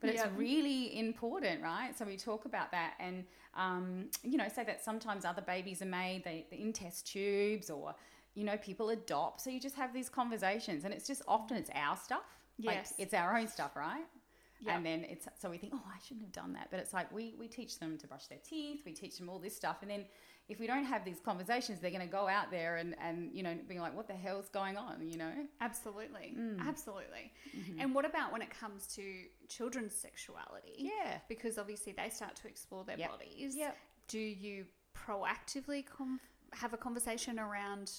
but 0.00 0.10
it's 0.10 0.22
really 0.36 0.98
important, 0.98 1.62
right? 1.62 1.96
So 1.98 2.04
we 2.04 2.18
talk 2.18 2.44
about 2.44 2.70
that, 2.72 2.94
and 3.00 3.24
um, 3.54 4.06
you 4.22 4.36
know, 4.36 4.48
say 4.48 4.64
that 4.64 4.84
sometimes 4.84 5.24
other 5.24 5.42
babies 5.42 5.80
are 5.80 5.86
made 5.86 6.24
they, 6.24 6.46
in 6.50 6.72
test 6.74 7.06
tubes 7.06 7.70
or 7.70 7.94
you 8.34 8.44
know 8.44 8.56
people 8.56 8.88
adopt 8.90 9.42
so 9.42 9.50
you 9.50 9.60
just 9.60 9.76
have 9.76 9.92
these 9.92 10.08
conversations 10.08 10.84
and 10.84 10.94
it's 10.94 11.06
just 11.06 11.20
often 11.28 11.56
it's 11.56 11.68
our 11.74 11.96
stuff 11.96 12.22
like 12.64 12.76
Yes. 12.76 12.94
it's 12.98 13.12
our 13.12 13.36
own 13.36 13.46
stuff 13.46 13.76
right 13.76 14.04
Yeah. 14.64 14.76
and 14.76 14.86
then 14.86 15.04
it's 15.08 15.26
so 15.40 15.50
we 15.50 15.58
think 15.58 15.72
oh 15.74 15.82
i 15.86 15.98
shouldn't 16.06 16.24
have 16.26 16.32
done 16.32 16.52
that 16.54 16.68
but 16.70 16.78
it's 16.80 16.92
like 16.94 17.10
we 17.12 17.34
we 17.38 17.48
teach 17.48 17.78
them 17.78 17.98
to 17.98 18.06
brush 18.06 18.26
their 18.28 18.38
teeth 18.48 18.82
we 18.86 18.92
teach 18.92 19.18
them 19.18 19.28
all 19.28 19.38
this 19.38 19.56
stuff 19.56 19.78
and 19.82 19.90
then 19.90 20.04
if 20.48 20.58
we 20.60 20.66
don't 20.66 20.84
have 20.84 21.04
these 21.04 21.20
conversations 21.20 21.80
they're 21.80 21.90
going 21.90 22.00
to 22.02 22.06
go 22.20 22.28
out 22.28 22.50
there 22.50 22.76
and 22.76 22.94
and 23.00 23.30
you 23.32 23.42
know 23.42 23.56
being 23.68 23.80
like 23.80 23.94
what 23.96 24.06
the 24.06 24.14
hell's 24.14 24.48
going 24.50 24.76
on 24.76 25.08
you 25.08 25.16
know 25.16 25.32
Absolutely. 25.60 26.34
Mm. 26.38 26.60
Absolutely. 26.66 27.32
Mm-hmm. 27.56 27.80
And 27.80 27.94
what 27.94 28.04
about 28.04 28.32
when 28.32 28.42
it 28.42 28.50
comes 28.50 28.86
to 28.96 29.02
children's 29.48 29.94
sexuality? 29.94 30.74
yeah 30.78 31.18
Because 31.28 31.58
obviously 31.58 31.92
they 31.92 32.08
start 32.10 32.34
to 32.36 32.48
explore 32.48 32.84
their 32.84 32.98
Yep. 32.98 33.10
bodies. 33.10 33.56
Yep. 33.56 33.76
Do 34.08 34.18
you 34.18 34.66
proactively 35.06 35.84
have 36.52 36.72
a 36.72 36.76
conversation 36.76 37.38
around 37.38 37.90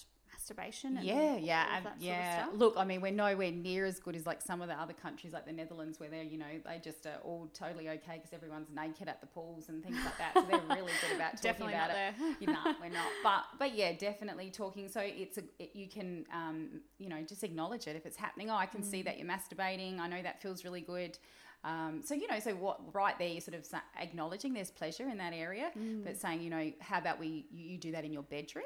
masturbation? 0.44 0.98
And 0.98 1.06
yeah, 1.06 1.38
yeah, 1.38 1.78
and- 1.78 1.86
that 1.86 1.90
sort 1.94 1.98
of 1.98 2.04
yeah. 2.04 2.44
stuff? 2.44 2.50
Look, 2.56 2.74
I 2.78 2.86
mean, 2.86 3.02
we're 3.02 3.12
nowhere 3.12 3.52
near 3.52 3.86
as 3.86 4.00
good 4.00 4.16
as 4.16 4.26
like 4.26 4.42
some 4.42 4.62
of 4.62 4.68
the 4.68 4.80
other 4.80 4.94
countries, 4.94 5.34
like 5.34 5.46
the 5.46 5.52
Netherlands, 5.54 6.00
where 6.00 6.10
they're, 6.10 6.24
you 6.24 6.38
know, 6.38 6.46
they 6.66 6.80
just 6.84 7.06
are 7.06 7.20
all 7.24 7.48
totally 7.54 7.90
okay 7.90 8.16
because 8.18 8.34
everyone's 8.34 8.68
naked 8.74 9.08
at 9.08 9.22
the 9.22 9.28
pools 9.28 9.70
and 9.70 9.84
things 9.84 9.98
like 10.04 10.18
that. 10.18 10.34
So 10.34 10.42
they're 10.42 10.76
really 10.78 10.92
good 11.08 11.16
about 11.16 11.32
talking 11.42 11.42
Definitely 11.44 11.74
about 11.76 11.90
not 11.90 11.98
it. 11.98 12.36
you 12.42 12.48
know, 12.54 12.76
we're 12.82 12.90
not. 12.90 13.08
But 13.24 13.44
but 13.60 13.76
yeah, 13.76 13.94
definitely 13.94 14.50
talking. 14.52 14.90
So 14.90 15.00
it's 15.02 15.38
a 15.38 15.44
it, 15.60 15.72
you 15.74 15.88
can 15.88 16.26
um 16.34 16.82
you 16.98 17.10
know 17.10 17.22
just 17.22 17.44
acknowledge 17.44 17.88
it 17.88 17.96
if 17.96 18.06
it's 18.06 18.18
happening. 18.18 18.50
Oh, 18.50 18.56
I 18.56 18.66
can 18.66 18.82
Mm. 18.82 18.86
see 18.92 19.02
that 19.04 19.18
you're 19.18 19.28
masturbating. 19.28 20.00
I 20.00 20.08
know 20.08 20.22
that 20.22 20.42
feels 20.42 20.64
really 20.66 20.82
good. 20.82 21.18
Um, 21.64 22.02
so 22.04 22.14
you 22.14 22.28
know, 22.28 22.40
so 22.40 22.52
what 22.56 22.94
right 22.94 23.18
there, 23.18 23.30
you're 23.30 23.40
sort 23.40 23.56
of 23.58 23.66
acknowledging 23.98 24.54
there's 24.54 24.72
pleasure 24.72 25.08
in 25.08 25.18
that 25.20 25.32
area, 25.34 25.72
Mm. 25.78 26.04
but 26.04 26.18
saying 26.18 26.42
you 26.42 26.50
know, 26.50 26.74
how 26.82 26.98
about 26.98 27.20
we 27.20 27.46
you, 27.52 27.66
you 27.72 27.78
do 27.78 27.92
that 27.94 28.04
in 28.04 28.12
your 28.12 28.24
bedroom. 28.24 28.66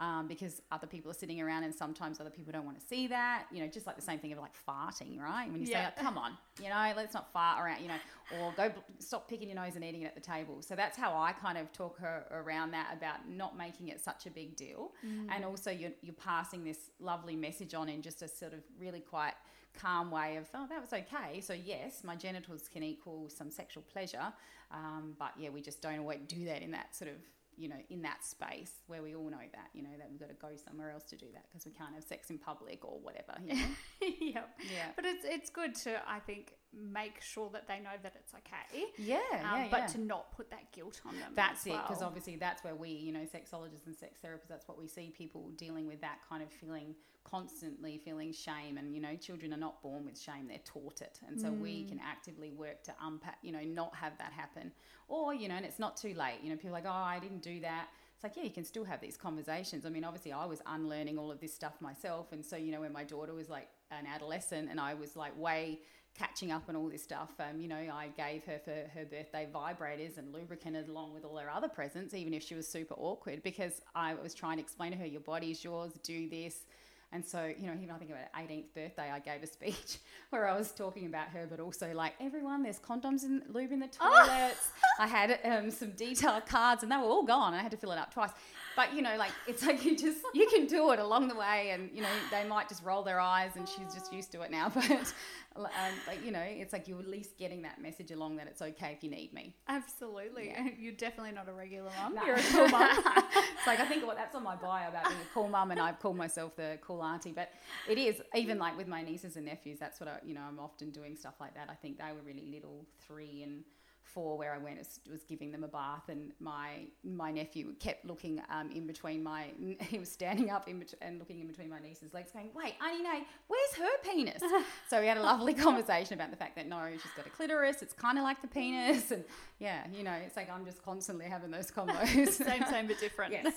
Um, 0.00 0.28
because 0.28 0.62
other 0.70 0.86
people 0.86 1.10
are 1.10 1.14
sitting 1.14 1.40
around 1.40 1.64
and 1.64 1.74
sometimes 1.74 2.20
other 2.20 2.30
people 2.30 2.52
don't 2.52 2.64
want 2.64 2.78
to 2.78 2.86
see 2.86 3.08
that. 3.08 3.46
You 3.50 3.60
know, 3.62 3.66
just 3.66 3.84
like 3.84 3.96
the 3.96 4.02
same 4.02 4.20
thing 4.20 4.32
of 4.32 4.38
like 4.38 4.52
farting, 4.64 5.20
right? 5.20 5.50
When 5.50 5.60
you 5.60 5.66
say, 5.66 5.72
like, 5.86 5.96
come 5.96 6.16
on, 6.16 6.38
you 6.62 6.68
know, 6.68 6.92
let's 6.94 7.14
not 7.14 7.32
fart 7.32 7.60
around, 7.60 7.80
you 7.82 7.88
know, 7.88 7.96
or 8.40 8.52
go 8.56 8.68
bl- 8.68 8.78
stop 9.00 9.28
picking 9.28 9.48
your 9.48 9.56
nose 9.56 9.74
and 9.74 9.84
eating 9.84 10.02
it 10.02 10.06
at 10.06 10.14
the 10.14 10.20
table. 10.20 10.62
So 10.62 10.76
that's 10.76 10.96
how 10.96 11.16
I 11.18 11.32
kind 11.32 11.58
of 11.58 11.72
talk 11.72 11.98
her 11.98 12.26
around 12.30 12.70
that 12.70 12.94
about 12.96 13.28
not 13.28 13.58
making 13.58 13.88
it 13.88 14.00
such 14.00 14.26
a 14.26 14.30
big 14.30 14.54
deal. 14.54 14.92
And 15.34 15.44
also 15.44 15.72
you're, 15.72 15.90
you're 16.02 16.14
passing 16.14 16.62
this 16.62 16.90
lovely 17.00 17.34
message 17.34 17.74
on 17.74 17.88
in 17.88 18.00
just 18.00 18.22
a 18.22 18.28
sort 18.28 18.52
of 18.52 18.60
really 18.78 19.00
quite 19.00 19.34
calm 19.74 20.12
way 20.12 20.36
of, 20.36 20.46
oh, 20.54 20.66
that 20.68 20.80
was 20.80 20.92
okay. 20.92 21.40
So 21.40 21.54
yes, 21.54 22.04
my 22.04 22.14
genitals 22.14 22.68
can 22.72 22.84
equal 22.84 23.28
some 23.28 23.50
sexual 23.50 23.82
pleasure. 23.92 24.32
Um, 24.70 25.14
but 25.18 25.32
yeah, 25.36 25.50
we 25.50 25.60
just 25.60 25.82
don't 25.82 25.98
always 25.98 26.20
do 26.28 26.44
that 26.44 26.62
in 26.62 26.70
that 26.70 26.94
sort 26.94 27.10
of 27.10 27.16
you 27.58 27.68
know, 27.68 27.76
in 27.90 28.02
that 28.02 28.24
space 28.24 28.72
where 28.86 29.02
we 29.02 29.14
all 29.14 29.28
know 29.28 29.36
that, 29.52 29.68
you 29.74 29.82
know, 29.82 29.90
that 29.98 30.08
we've 30.10 30.20
got 30.20 30.28
to 30.28 30.34
go 30.34 30.50
somewhere 30.56 30.90
else 30.90 31.04
to 31.04 31.16
do 31.16 31.26
that 31.34 31.44
because 31.50 31.66
we 31.66 31.72
can't 31.72 31.92
have 31.94 32.04
sex 32.04 32.30
in 32.30 32.38
public 32.38 32.84
or 32.84 32.98
whatever. 33.00 33.34
You 33.44 33.54
know? 33.54 33.68
yep. 34.20 34.50
yeah. 34.60 34.88
But 34.94 35.04
it's 35.04 35.24
it's 35.24 35.50
good 35.50 35.74
to 35.76 36.00
I 36.08 36.20
think 36.20 36.52
make 36.80 37.20
sure 37.20 37.50
that 37.52 37.66
they 37.68 37.78
know 37.80 37.96
that 38.02 38.14
it's 38.16 38.32
okay. 38.34 38.84
Yeah, 38.96 39.18
Um, 39.32 39.60
yeah, 39.62 39.68
but 39.70 39.80
yeah. 39.80 39.86
to 39.88 40.00
not 40.00 40.32
put 40.36 40.50
that 40.50 40.70
guilt 40.72 41.00
on 41.06 41.18
them. 41.18 41.32
That's 41.34 41.66
it, 41.66 41.72
because 41.72 41.98
well. 41.98 42.06
obviously 42.08 42.36
that's 42.36 42.62
where 42.64 42.74
we, 42.74 42.90
you 42.90 43.12
know, 43.12 43.20
sexologists 43.20 43.86
and 43.86 43.96
sex 43.96 44.20
therapists, 44.24 44.48
that's 44.48 44.68
what 44.68 44.78
we 44.78 44.86
see 44.88 45.10
people 45.16 45.50
dealing 45.56 45.86
with 45.86 46.00
that 46.00 46.18
kind 46.28 46.42
of 46.42 46.50
feeling, 46.50 46.94
constantly 47.24 47.98
feeling 47.98 48.32
shame. 48.32 48.78
And, 48.78 48.94
you 48.94 49.00
know, 49.00 49.14
children 49.16 49.52
are 49.52 49.58
not 49.58 49.82
born 49.82 50.04
with 50.04 50.18
shame, 50.20 50.48
they're 50.48 50.58
taught 50.64 51.00
it. 51.02 51.20
And 51.26 51.40
so 51.40 51.52
we 51.52 51.84
Mm. 51.84 51.88
can 51.88 52.00
actively 52.00 52.50
work 52.50 52.82
to 52.84 52.94
unpack, 53.02 53.38
you 53.42 53.52
know, 53.52 53.62
not 53.62 53.94
have 53.96 54.16
that 54.18 54.32
happen. 54.32 54.72
Or, 55.08 55.34
you 55.34 55.48
know, 55.48 55.54
and 55.54 55.64
it's 55.64 55.78
not 55.78 55.96
too 55.96 56.14
late. 56.14 56.40
You 56.42 56.50
know, 56.50 56.56
people 56.56 56.70
are 56.70 56.80
like, 56.80 56.86
oh, 56.86 56.90
I 56.90 57.18
didn't 57.18 57.42
do 57.42 57.60
that. 57.60 57.88
It's 58.14 58.24
like, 58.24 58.36
yeah, 58.36 58.42
you 58.42 58.50
can 58.50 58.64
still 58.64 58.84
have 58.84 59.00
these 59.00 59.16
conversations. 59.16 59.86
I 59.86 59.90
mean, 59.90 60.02
obviously, 60.04 60.32
I 60.32 60.44
was 60.44 60.60
unlearning 60.66 61.18
all 61.18 61.30
of 61.30 61.38
this 61.40 61.54
stuff 61.54 61.80
myself. 61.80 62.32
And 62.32 62.44
so, 62.44 62.56
you 62.56 62.72
know, 62.72 62.80
when 62.80 62.92
my 62.92 63.04
daughter 63.04 63.32
was 63.32 63.48
like 63.48 63.68
an 63.92 64.06
adolescent 64.06 64.68
and 64.70 64.80
I 64.80 64.94
was 64.94 65.14
like 65.16 65.38
way 65.38 65.78
catching 66.18 66.50
up 66.50 66.64
on 66.68 66.76
all 66.76 66.88
this 66.88 67.02
stuff, 67.02 67.30
um, 67.38 67.60
you 67.60 67.68
know, 67.68 67.76
I 67.76 68.08
gave 68.16 68.44
her 68.44 68.58
for 68.64 68.70
her 68.70 69.04
birthday 69.04 69.46
vibrators 69.52 70.18
and 70.18 70.32
lubricant 70.32 70.76
along 70.88 71.14
with 71.14 71.24
all 71.24 71.36
her 71.36 71.50
other 71.50 71.68
presents, 71.68 72.14
even 72.14 72.34
if 72.34 72.42
she 72.42 72.54
was 72.54 72.66
super 72.66 72.94
awkward, 72.94 73.42
because 73.42 73.80
I 73.94 74.14
was 74.14 74.34
trying 74.34 74.56
to 74.56 74.62
explain 74.62 74.92
to 74.92 74.98
her, 74.98 75.06
your 75.06 75.20
body's 75.20 75.62
yours, 75.62 75.92
do 76.02 76.28
this. 76.28 76.66
And 77.10 77.24
so, 77.24 77.50
you 77.58 77.66
know, 77.66 77.72
even 77.72 77.90
I 77.90 77.98
think 77.98 78.10
about 78.10 78.24
her 78.32 78.42
18th 78.42 78.74
birthday, 78.74 79.10
I 79.10 79.18
gave 79.20 79.42
a 79.42 79.46
speech 79.46 79.98
where 80.30 80.46
I 80.46 80.56
was 80.56 80.72
talking 80.72 81.06
about 81.06 81.28
her, 81.28 81.46
but 81.48 81.58
also 81.58 81.94
like, 81.94 82.12
everyone, 82.20 82.62
there's 82.62 82.78
condoms 82.78 83.22
and 83.22 83.42
lube 83.48 83.72
in 83.72 83.80
the 83.80 83.86
toilets. 83.88 84.72
I 84.98 85.06
had 85.06 85.38
um, 85.44 85.70
some 85.70 85.92
detail 85.92 86.42
cards 86.46 86.82
and 86.82 86.92
they 86.92 86.96
were 86.96 87.04
all 87.04 87.22
gone. 87.22 87.54
I 87.54 87.62
had 87.62 87.70
to 87.70 87.78
fill 87.78 87.92
it 87.92 87.98
up 87.98 88.12
twice. 88.12 88.30
But, 88.78 88.94
you 88.94 89.02
know, 89.02 89.16
like, 89.16 89.32
it's 89.48 89.66
like 89.66 89.84
you 89.84 89.96
just, 89.96 90.20
you 90.34 90.46
can 90.46 90.66
do 90.66 90.92
it 90.92 91.00
along 91.00 91.26
the 91.26 91.34
way 91.34 91.70
and, 91.72 91.90
you 91.92 92.00
know, 92.00 92.08
they 92.30 92.44
might 92.44 92.68
just 92.68 92.84
roll 92.84 93.02
their 93.02 93.18
eyes 93.18 93.50
and 93.56 93.68
she's 93.68 93.92
just 93.92 94.12
used 94.12 94.30
to 94.30 94.42
it 94.42 94.52
now. 94.52 94.72
But, 95.54 95.72
um, 95.72 95.94
but 96.06 96.24
you 96.24 96.30
know, 96.30 96.44
it's 96.44 96.72
like 96.72 96.86
you're 96.86 97.00
at 97.00 97.08
least 97.08 97.36
getting 97.36 97.62
that 97.62 97.82
message 97.82 98.12
along 98.12 98.36
that 98.36 98.46
it's 98.46 98.62
okay 98.62 98.92
if 98.96 99.02
you 99.02 99.10
need 99.10 99.32
me. 99.32 99.56
Absolutely. 99.66 100.50
Yeah. 100.50 100.68
You're 100.78 100.92
definitely 100.92 101.32
not 101.32 101.48
a 101.48 101.52
regular 101.52 101.90
mum. 102.00 102.14
No. 102.14 102.24
You're 102.24 102.36
a 102.36 102.42
cool 102.42 102.68
mum. 102.68 102.88
it's 102.96 103.66
like 103.66 103.80
I 103.80 103.86
think 103.86 104.06
well, 104.06 104.14
that's 104.14 104.36
on 104.36 104.44
my 104.44 104.54
bio 104.54 104.86
about 104.88 105.08
being 105.08 105.20
a 105.20 105.34
cool 105.34 105.48
mum, 105.48 105.72
and 105.72 105.80
I've 105.80 105.98
called 105.98 106.16
myself 106.16 106.54
the 106.54 106.78
cool 106.80 107.02
auntie. 107.02 107.32
But 107.32 107.50
it 107.88 107.98
is 107.98 108.22
even 108.36 108.58
like 108.60 108.76
with 108.76 108.86
my 108.86 109.02
nieces 109.02 109.34
and 109.34 109.46
nephews. 109.46 109.78
That's 109.80 109.98
what 109.98 110.08
I, 110.08 110.18
you 110.24 110.34
know, 110.34 110.42
I'm 110.46 110.60
often 110.60 110.90
doing 110.90 111.16
stuff 111.16 111.34
like 111.40 111.54
that. 111.54 111.68
I 111.68 111.74
think 111.74 111.98
they 111.98 112.12
were 112.12 112.22
really 112.24 112.46
little, 112.52 112.86
three 113.04 113.42
and 113.42 113.64
four, 114.08 114.36
where 114.38 114.52
I 114.54 114.58
went 114.58 114.78
was, 114.78 115.00
was 115.10 115.22
giving 115.24 115.52
them 115.52 115.64
a 115.64 115.68
bath, 115.68 116.08
and 116.08 116.32
my 116.40 116.86
my 117.04 117.30
nephew 117.30 117.74
kept 117.78 118.04
looking 118.04 118.40
um, 118.50 118.70
in 118.70 118.86
between 118.86 119.22
my. 119.22 119.46
He 119.88 119.98
was 119.98 120.10
standing 120.10 120.50
up 120.50 120.68
in 120.68 120.78
bet- 120.80 120.94
and 121.00 121.18
looking 121.18 121.40
in 121.40 121.46
between 121.46 121.70
my 121.70 121.78
niece's 121.80 122.12
legs, 122.14 122.30
going, 122.32 122.50
"Wait, 122.54 122.74
Auntie 122.84 123.02
Nay, 123.02 123.22
where's 123.46 123.74
her 123.76 123.98
penis?" 124.02 124.42
so 124.88 125.00
we 125.00 125.06
had 125.06 125.16
a 125.18 125.22
lovely 125.22 125.54
conversation 125.66 126.14
about 126.14 126.30
the 126.30 126.36
fact 126.36 126.56
that 126.56 126.66
no, 126.68 126.80
she's 126.92 127.12
got 127.16 127.26
a 127.26 127.30
clitoris. 127.30 127.82
It's 127.82 127.92
kind 127.94 128.18
of 128.18 128.24
like 128.24 128.40
the 128.42 128.48
penis, 128.48 129.10
and 129.10 129.24
yeah, 129.58 129.86
you 129.92 130.02
know, 130.04 130.12
it's 130.24 130.36
like 130.36 130.50
I'm 130.50 130.64
just 130.64 130.82
constantly 130.84 131.26
having 131.26 131.50
those 131.50 131.70
combos. 131.70 132.28
same, 132.30 132.64
same, 132.70 132.86
but 132.86 132.98
different. 133.00 133.32
yes. 133.32 133.54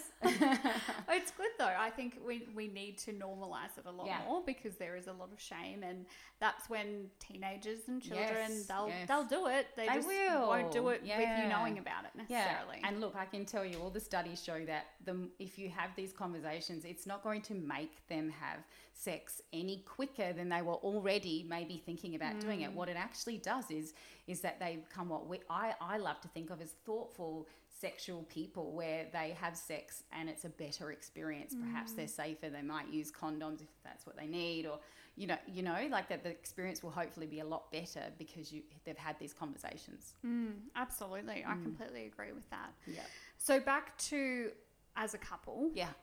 It's 1.09 1.31
good 1.31 1.51
though. 1.57 1.65
I 1.77 1.89
think 1.89 2.17
we, 2.25 2.47
we 2.55 2.67
need 2.67 2.97
to 2.99 3.11
normalize 3.11 3.77
it 3.77 3.85
a 3.85 3.91
lot 3.91 4.07
Yeah. 4.07 4.19
more 4.27 4.41
because 4.45 4.75
there 4.75 4.95
is 4.95 5.07
a 5.07 5.13
lot 5.13 5.29
of 5.31 5.39
shame, 5.41 5.83
and 5.83 6.05
that's 6.39 6.69
when 6.69 7.09
teenagers 7.19 7.79
and 7.87 8.01
children 8.01 8.49
Yes, 8.49 8.65
they'll 8.67 8.87
yes. 8.87 9.07
they'll 9.07 9.25
do 9.25 9.47
it. 9.47 9.67
They, 9.75 9.87
They 9.87 9.93
just 9.95 10.07
won't 10.47 10.71
do 10.71 10.89
it 10.89 11.01
with 11.01 11.09
you 11.43 11.47
knowing 11.49 11.77
about 11.77 12.05
it 12.05 12.11
necessarily. 12.15 12.77
Yeah, 12.81 12.87
and 12.87 12.99
look, 13.01 13.15
I 13.15 13.25
can 13.25 13.45
tell 13.45 13.65
you, 13.65 13.77
all 13.79 13.89
the 13.89 13.99
studies 13.99 14.43
show 14.43 14.63
that 14.65 14.85
the 15.05 15.29
if 15.39 15.57
you 15.59 15.69
have 15.69 15.91
these 15.95 16.11
conversations, 16.11 16.85
it's 16.85 17.05
not 17.05 17.23
going 17.23 17.41
to 17.43 17.53
make 17.53 18.07
them 18.07 18.29
have 18.29 18.59
sex 18.93 19.41
any 19.53 19.83
quicker 19.87 20.33
than 20.33 20.49
they 20.49 20.61
were 20.61 20.75
already 20.75 21.45
maybe 21.49 21.81
thinking 21.85 22.15
about 22.15 22.39
doing 22.39 22.59
Mm. 22.59 22.65
it. 22.65 22.73
What 22.73 22.89
it 22.89 22.97
actually 22.97 23.37
does 23.37 23.71
is 23.71 23.93
is 24.27 24.41
that 24.41 24.59
they 24.59 24.77
become 24.87 25.09
what 25.09 25.27
we 25.27 25.39
I 25.49 25.73
I 25.81 25.97
love 25.97 26.19
to 26.21 26.27
think 26.29 26.49
of 26.51 26.61
as 26.61 26.71
thoughtful 26.85 27.47
sexual 27.67 28.21
people 28.23 28.73
where 28.73 29.07
they 29.11 29.31
have 29.41 29.57
sex 29.57 30.03
and 30.11 30.29
it's 30.29 30.45
a 30.45 30.49
better 30.49 30.91
experience 30.91 31.55
perhaps 31.55 31.93
Mm. 31.93 31.95
they're 31.95 32.07
safer 32.07 32.49
they 32.49 32.61
might 32.61 32.89
use 32.89 33.11
condoms 33.11 33.59
if 33.61 33.69
that's 33.83 34.05
what 34.05 34.15
they 34.15 34.27
need 34.27 34.67
or 34.67 34.77
you 35.21 35.27
know 35.31 35.37
you 35.55 35.61
know 35.69 35.81
like 35.95 36.07
that 36.11 36.23
the 36.23 36.29
experience 36.29 36.81
will 36.83 36.95
hopefully 37.01 37.27
be 37.35 37.39
a 37.45 37.45
lot 37.53 37.63
better 37.71 38.03
because 38.17 38.45
you 38.53 38.61
they've 38.85 39.03
had 39.09 39.15
these 39.23 39.33
conversations 39.43 40.01
Mm, 40.25 40.53
absolutely, 40.75 41.39
I 41.47 41.53
completely 41.67 42.03
agree 42.11 42.31
with 42.39 42.49
that. 42.55 42.71
yeah 42.87 43.07
So 43.37 43.53
back 43.73 43.85
to 44.09 44.51
as 44.95 45.13
a 45.13 45.21
couple, 45.31 45.59
yeah 45.73 45.93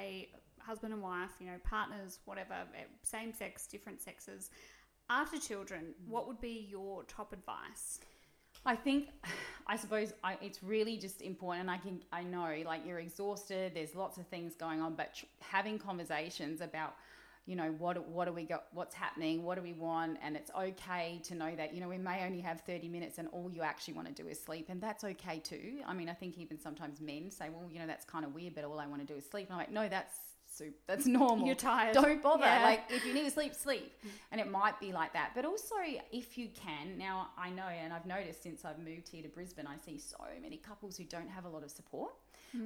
a 0.00 0.28
husband 0.58 0.92
and 0.92 1.02
wife, 1.02 1.30
you 1.40 1.46
know, 1.46 1.58
partners, 1.76 2.18
whatever, 2.24 2.56
eh, 2.80 2.84
same 3.02 3.32
sex, 3.32 3.66
different 3.74 4.00
sexes. 4.00 4.50
After 5.08 5.38
children, 5.38 5.82
what 6.08 6.26
would 6.26 6.40
be 6.40 6.66
your 6.68 7.04
top 7.04 7.32
advice? 7.32 8.00
I 8.64 8.74
think, 8.74 9.10
I 9.68 9.76
suppose 9.76 10.12
I, 10.24 10.36
it's 10.42 10.60
really 10.64 10.96
just 10.96 11.22
important. 11.22 11.60
And 11.62 11.70
I 11.70 11.78
can, 11.78 12.00
I 12.12 12.22
know, 12.24 12.52
like 12.64 12.82
you're 12.86 12.98
exhausted. 12.98 13.72
There's 13.76 13.94
lots 13.94 14.16
of 14.18 14.26
things 14.26 14.56
going 14.56 14.80
on, 14.80 14.94
but 14.96 15.14
tr- 15.14 15.26
having 15.40 15.78
conversations 15.78 16.60
about, 16.60 16.94
you 17.46 17.54
know, 17.54 17.74
what 17.78 18.06
what 18.08 18.26
do 18.26 18.32
we 18.32 18.44
got, 18.44 18.64
what's 18.72 18.94
happening, 18.94 19.44
what 19.44 19.54
do 19.56 19.62
we 19.62 19.72
want, 19.72 20.18
and 20.22 20.36
it's 20.36 20.50
okay 20.58 21.20
to 21.24 21.34
know 21.34 21.54
that 21.56 21.72
you 21.72 21.80
know 21.80 21.88
we 21.88 21.98
may 21.98 22.24
only 22.26 22.40
have 22.40 22.60
30 22.62 22.88
minutes, 22.88 23.18
and 23.18 23.28
all 23.28 23.50
you 23.52 23.62
actually 23.62 23.94
want 23.94 24.08
to 24.08 24.22
do 24.22 24.28
is 24.28 24.40
sleep, 24.40 24.66
and 24.68 24.80
that's 24.80 25.04
okay 25.04 25.38
too. 25.38 25.80
I 25.86 25.94
mean, 25.94 26.08
I 26.08 26.14
think 26.14 26.38
even 26.38 26.58
sometimes 26.58 27.00
men 27.00 27.30
say, 27.30 27.48
well, 27.50 27.70
you 27.70 27.78
know, 27.78 27.86
that's 27.86 28.04
kind 28.04 28.24
of 28.24 28.34
weird, 28.34 28.54
but 28.54 28.64
all 28.64 28.80
I 28.80 28.86
want 28.86 29.06
to 29.06 29.12
do 29.12 29.16
is 29.16 29.24
sleep. 29.28 29.46
And 29.48 29.54
I'm 29.54 29.58
like, 29.58 29.72
no, 29.72 29.88
that's 29.88 30.16
That's 30.86 31.06
normal. 31.20 31.46
You're 31.46 31.54
tired. 31.54 31.94
Don't 31.94 32.22
bother. 32.22 32.44
Yeah. 32.44 32.62
Like 32.64 32.82
if 32.90 33.04
you 33.06 33.12
need 33.14 33.24
to 33.24 33.30
sleep, 33.30 33.54
sleep. 33.54 33.92
And 34.32 34.40
it 34.40 34.50
might 34.50 34.78
be 34.80 34.92
like 34.92 35.12
that. 35.12 35.32
But 35.34 35.44
also 35.44 35.74
if 36.12 36.36
you 36.38 36.48
can, 36.48 36.98
now 36.98 37.28
I 37.38 37.50
know 37.50 37.66
and 37.66 37.92
I've 37.92 38.06
noticed 38.06 38.42
since 38.42 38.64
I've 38.64 38.78
moved 38.78 39.08
here 39.08 39.22
to 39.22 39.28
Brisbane, 39.28 39.66
I 39.66 39.76
see 39.84 39.98
so 39.98 40.16
many 40.42 40.56
couples 40.56 40.96
who 40.96 41.04
don't 41.04 41.28
have 41.28 41.44
a 41.44 41.48
lot 41.48 41.62
of 41.62 41.70
support, 41.70 42.12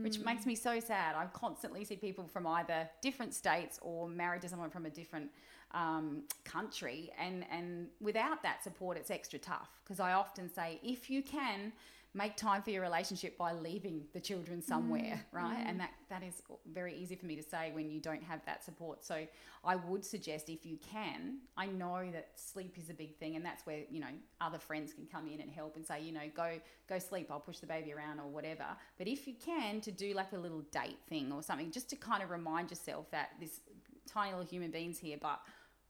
which 0.03 0.19
Mm. 0.21 0.25
makes 0.25 0.47
me 0.47 0.55
so 0.55 0.79
sad. 0.81 1.15
I 1.17 1.27
constantly 1.33 1.85
see 1.85 1.97
people 1.97 2.27
from 2.29 2.47
either 2.47 2.89
different 3.03 3.35
states 3.35 3.79
or 3.83 4.09
married 4.09 4.43
to 4.43 4.49
someone 4.49 4.71
from 4.71 4.87
a 4.87 4.91
different 4.91 5.31
um, 5.73 6.25
country, 6.45 7.11
and 7.19 7.45
and 7.51 7.87
without 8.01 8.43
that 8.43 8.63
support, 8.65 8.97
it's 8.97 9.11
extra 9.11 9.39
tough. 9.39 9.71
Because 9.85 10.01
I 10.01 10.13
often 10.15 10.49
say, 10.53 10.81
if 10.83 11.09
you 11.09 11.23
can, 11.23 11.73
make 12.13 12.37
time 12.37 12.61
for 12.61 12.71
your 12.71 12.83
relationship 12.83 13.39
by 13.39 13.53
leaving 13.53 14.03
the 14.13 14.21
children 14.21 14.61
somewhere, 14.61 15.25
mm, 15.33 15.37
right? 15.37 15.63
And 15.65 15.77
mm. 15.77 15.81
that 15.81 15.91
that 16.09 16.23
is 16.25 16.43
very 16.73 16.95
easy 16.97 17.15
for 17.15 17.27
me 17.27 17.37
to 17.37 17.43
say 17.43 17.71
when 17.73 17.89
you 17.91 18.01
don't 18.01 18.23
have 18.23 18.45
that 18.47 18.65
support. 18.65 19.05
So 19.05 19.27
I 19.65 19.77
would 19.77 20.05
suggest 20.05 20.49
if 20.49 20.67
you 20.67 20.77
can, 20.79 21.39
I 21.57 21.67
know 21.67 22.11
that 22.13 22.31
sleep 22.35 22.77
is 22.79 22.91
a 22.91 22.95
big 22.95 23.17
thing, 23.17 23.37
and 23.37 23.45
that's 23.45 23.65
where 23.65 23.83
you 23.91 24.01
know 24.01 24.09
other 24.41 24.59
friends 24.59 24.93
can 24.93 25.07
come 25.07 25.29
in 25.29 25.41
and 25.41 25.51
help 25.51 25.77
and 25.77 25.87
say, 25.87 26.03
you 26.03 26.13
know, 26.13 26.29
go 26.35 26.59
go 26.89 26.99
sleep. 26.99 27.29
I'll 27.31 27.41
push 27.41 27.59
the 27.59 27.67
baby 27.67 27.93
around 27.93 28.19
or 28.19 28.29
whatever. 28.29 28.67
But 28.99 29.07
if 29.07 29.29
you 29.29 29.35
can, 29.35 29.81
to 29.83 29.93
do 29.93 30.13
like 30.15 30.33
a 30.33 30.39
little 30.39 30.63
date 30.73 30.99
thing 31.09 31.31
or 31.33 31.43
something, 31.43 31.71
just 31.71 31.89
to 31.91 31.97
kind 31.97 32.23
of 32.23 32.31
remind 32.31 32.71
yourself 32.71 33.11
that 33.13 33.31
this 33.39 33.61
tiny 34.09 34.33
little 34.33 34.47
human 34.47 34.73
being's 34.73 34.99
here, 34.99 35.17
but 35.21 35.41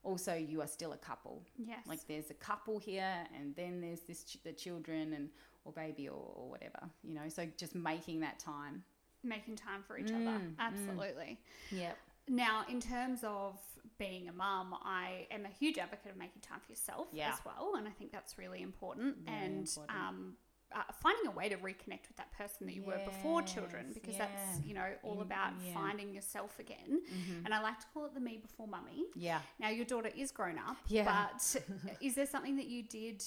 also 0.03 0.35
you 0.35 0.61
are 0.61 0.67
still 0.67 0.93
a 0.93 0.97
couple. 0.97 1.43
Yes. 1.57 1.79
Like 1.87 2.05
there's 2.07 2.29
a 2.29 2.35
couple 2.35 2.79
here, 2.79 3.25
and 3.35 3.55
then 3.55 3.81
there's 3.81 4.01
this 4.01 4.23
ch- 4.23 4.43
the 4.43 4.53
children 4.53 5.13
and 5.13 5.29
or 5.65 5.71
baby 5.71 6.07
or, 6.07 6.13
or 6.35 6.49
whatever, 6.49 6.79
you 7.03 7.13
know. 7.13 7.27
So 7.29 7.47
just 7.57 7.75
making 7.75 8.19
that 8.21 8.39
time. 8.39 8.83
making 9.23 9.55
time 9.55 9.83
for 9.87 9.97
each 9.99 10.09
other. 10.11 10.17
Mm, 10.41 10.53
Absolutely. 10.59 11.37
Yep. 11.71 11.97
Now, 12.27 12.63
in 12.69 12.79
terms 12.79 13.19
of 13.23 13.59
being 13.99 14.27
a 14.29 14.31
mum, 14.33 14.73
I 14.83 15.27
am 15.31 15.45
a 15.45 15.49
huge 15.49 15.77
advocate 15.77 16.11
of 16.11 16.17
making 16.17 16.41
time 16.41 16.59
for 16.65 16.71
yourself 16.71 17.07
Yeah. 17.11 17.31
as 17.33 17.39
well, 17.45 17.75
and 17.77 17.87
I 17.87 17.91
think 17.91 18.11
that's 18.11 18.37
really 18.37 18.61
important. 18.61 19.17
And 19.27 19.67
important. 19.67 19.91
Um, 19.97 20.33
uh, 20.73 20.83
finding 21.03 21.27
a 21.27 21.31
way 21.31 21.49
to 21.49 21.57
reconnect 21.57 22.07
with 22.07 22.15
that 22.15 22.31
person 22.37 22.65
that 22.65 22.73
you 22.73 22.81
were 22.83 22.97
before 23.05 23.41
children, 23.41 23.87
because 23.93 24.15
yeah. 24.15 24.27
that's 24.27 24.65
you 24.65 24.73
know 24.73 24.87
all 25.03 25.15
In- 25.15 25.21
about 25.23 25.51
yeah. 25.65 25.73
finding 25.73 26.13
yourself 26.13 26.57
again. 26.59 27.01
Mm-hmm. 27.13 27.45
And 27.45 27.53
I 27.53 27.61
like 27.61 27.77
to 27.79 27.85
call 27.93 28.05
it 28.05 28.13
the 28.13 28.21
me 28.21 28.37
before 28.41 28.67
mummy. 28.67 29.03
Yeah. 29.13 29.41
Now 29.59 29.67
your 29.69 29.83
daughter 29.85 30.09
is 30.15 30.31
grown 30.31 30.57
up, 30.57 30.77
Yeah. 30.87 31.03
but 31.33 31.61
is 32.01 32.15
there 32.15 32.25
something 32.25 32.55
that 32.55 32.67
you 32.67 32.83
did, 32.83 33.21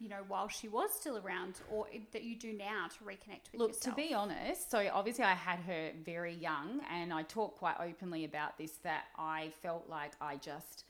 you 0.00 0.08
know, 0.08 0.24
while 0.28 0.48
she 0.48 0.66
was 0.66 0.90
still 0.92 1.18
around, 1.18 1.60
or 1.70 1.86
that 2.12 2.22
you 2.22 2.34
do 2.34 2.52
now 2.52 2.86
to 2.88 3.04
reconnect 3.04 3.52
with 3.52 3.60
Look, 3.60 3.68
yourself? 3.72 3.96
to 3.96 4.02
be 4.02 4.14
honest, 4.14 4.70
so 4.70 4.88
obviously 4.92 5.24
I 5.24 5.34
had 5.34 5.58
her 5.60 5.90
very 6.04 6.34
young, 6.34 6.80
and 6.90 7.12
I 7.12 7.22
talk 7.22 7.58
quite 7.58 7.76
openly 7.78 8.24
about 8.24 8.56
this 8.56 8.72
that 8.82 9.04
I 9.18 9.52
felt 9.62 9.88
like 9.88 10.12
I 10.20 10.36
just 10.36 10.84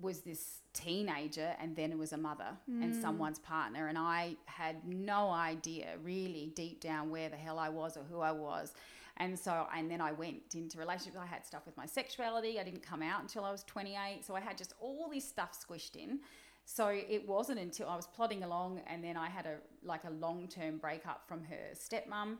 was 0.00 0.20
this 0.20 0.62
teenager 0.72 1.54
and 1.60 1.76
then 1.76 1.92
it 1.92 1.98
was 1.98 2.12
a 2.12 2.16
mother 2.16 2.48
and 2.66 2.92
mm. 2.92 3.00
someone's 3.00 3.38
partner 3.38 3.86
and 3.86 3.96
I 3.96 4.34
had 4.46 4.84
no 4.84 5.30
idea 5.30 5.90
really 6.02 6.50
deep 6.56 6.80
down 6.80 7.10
where 7.10 7.28
the 7.28 7.36
hell 7.36 7.60
I 7.60 7.68
was 7.68 7.96
or 7.96 8.02
who 8.02 8.18
I 8.20 8.32
was. 8.32 8.74
And 9.18 9.38
so 9.38 9.68
and 9.72 9.88
then 9.88 10.00
I 10.00 10.10
went 10.10 10.56
into 10.56 10.78
relationships. 10.78 11.16
I 11.16 11.26
had 11.26 11.46
stuff 11.46 11.64
with 11.64 11.76
my 11.76 11.86
sexuality. 11.86 12.58
I 12.58 12.64
didn't 12.64 12.82
come 12.82 13.02
out 13.02 13.22
until 13.22 13.44
I 13.44 13.52
was 13.52 13.62
28. 13.62 14.24
So 14.26 14.34
I 14.34 14.40
had 14.40 14.58
just 14.58 14.74
all 14.80 15.08
this 15.12 15.24
stuff 15.28 15.56
squished 15.56 15.94
in. 15.94 16.18
So 16.64 16.88
it 16.88 17.28
wasn't 17.28 17.58
until 17.58 17.88
I 17.88 17.96
was 17.96 18.06
plodding 18.06 18.42
along 18.42 18.80
and 18.86 19.04
then 19.04 19.16
I 19.16 19.28
had 19.28 19.46
a 19.46 19.56
like 19.82 20.04
a 20.04 20.10
long-term 20.10 20.78
breakup 20.78 21.28
from 21.28 21.42
her 21.44 21.74
stepmom 21.74 22.36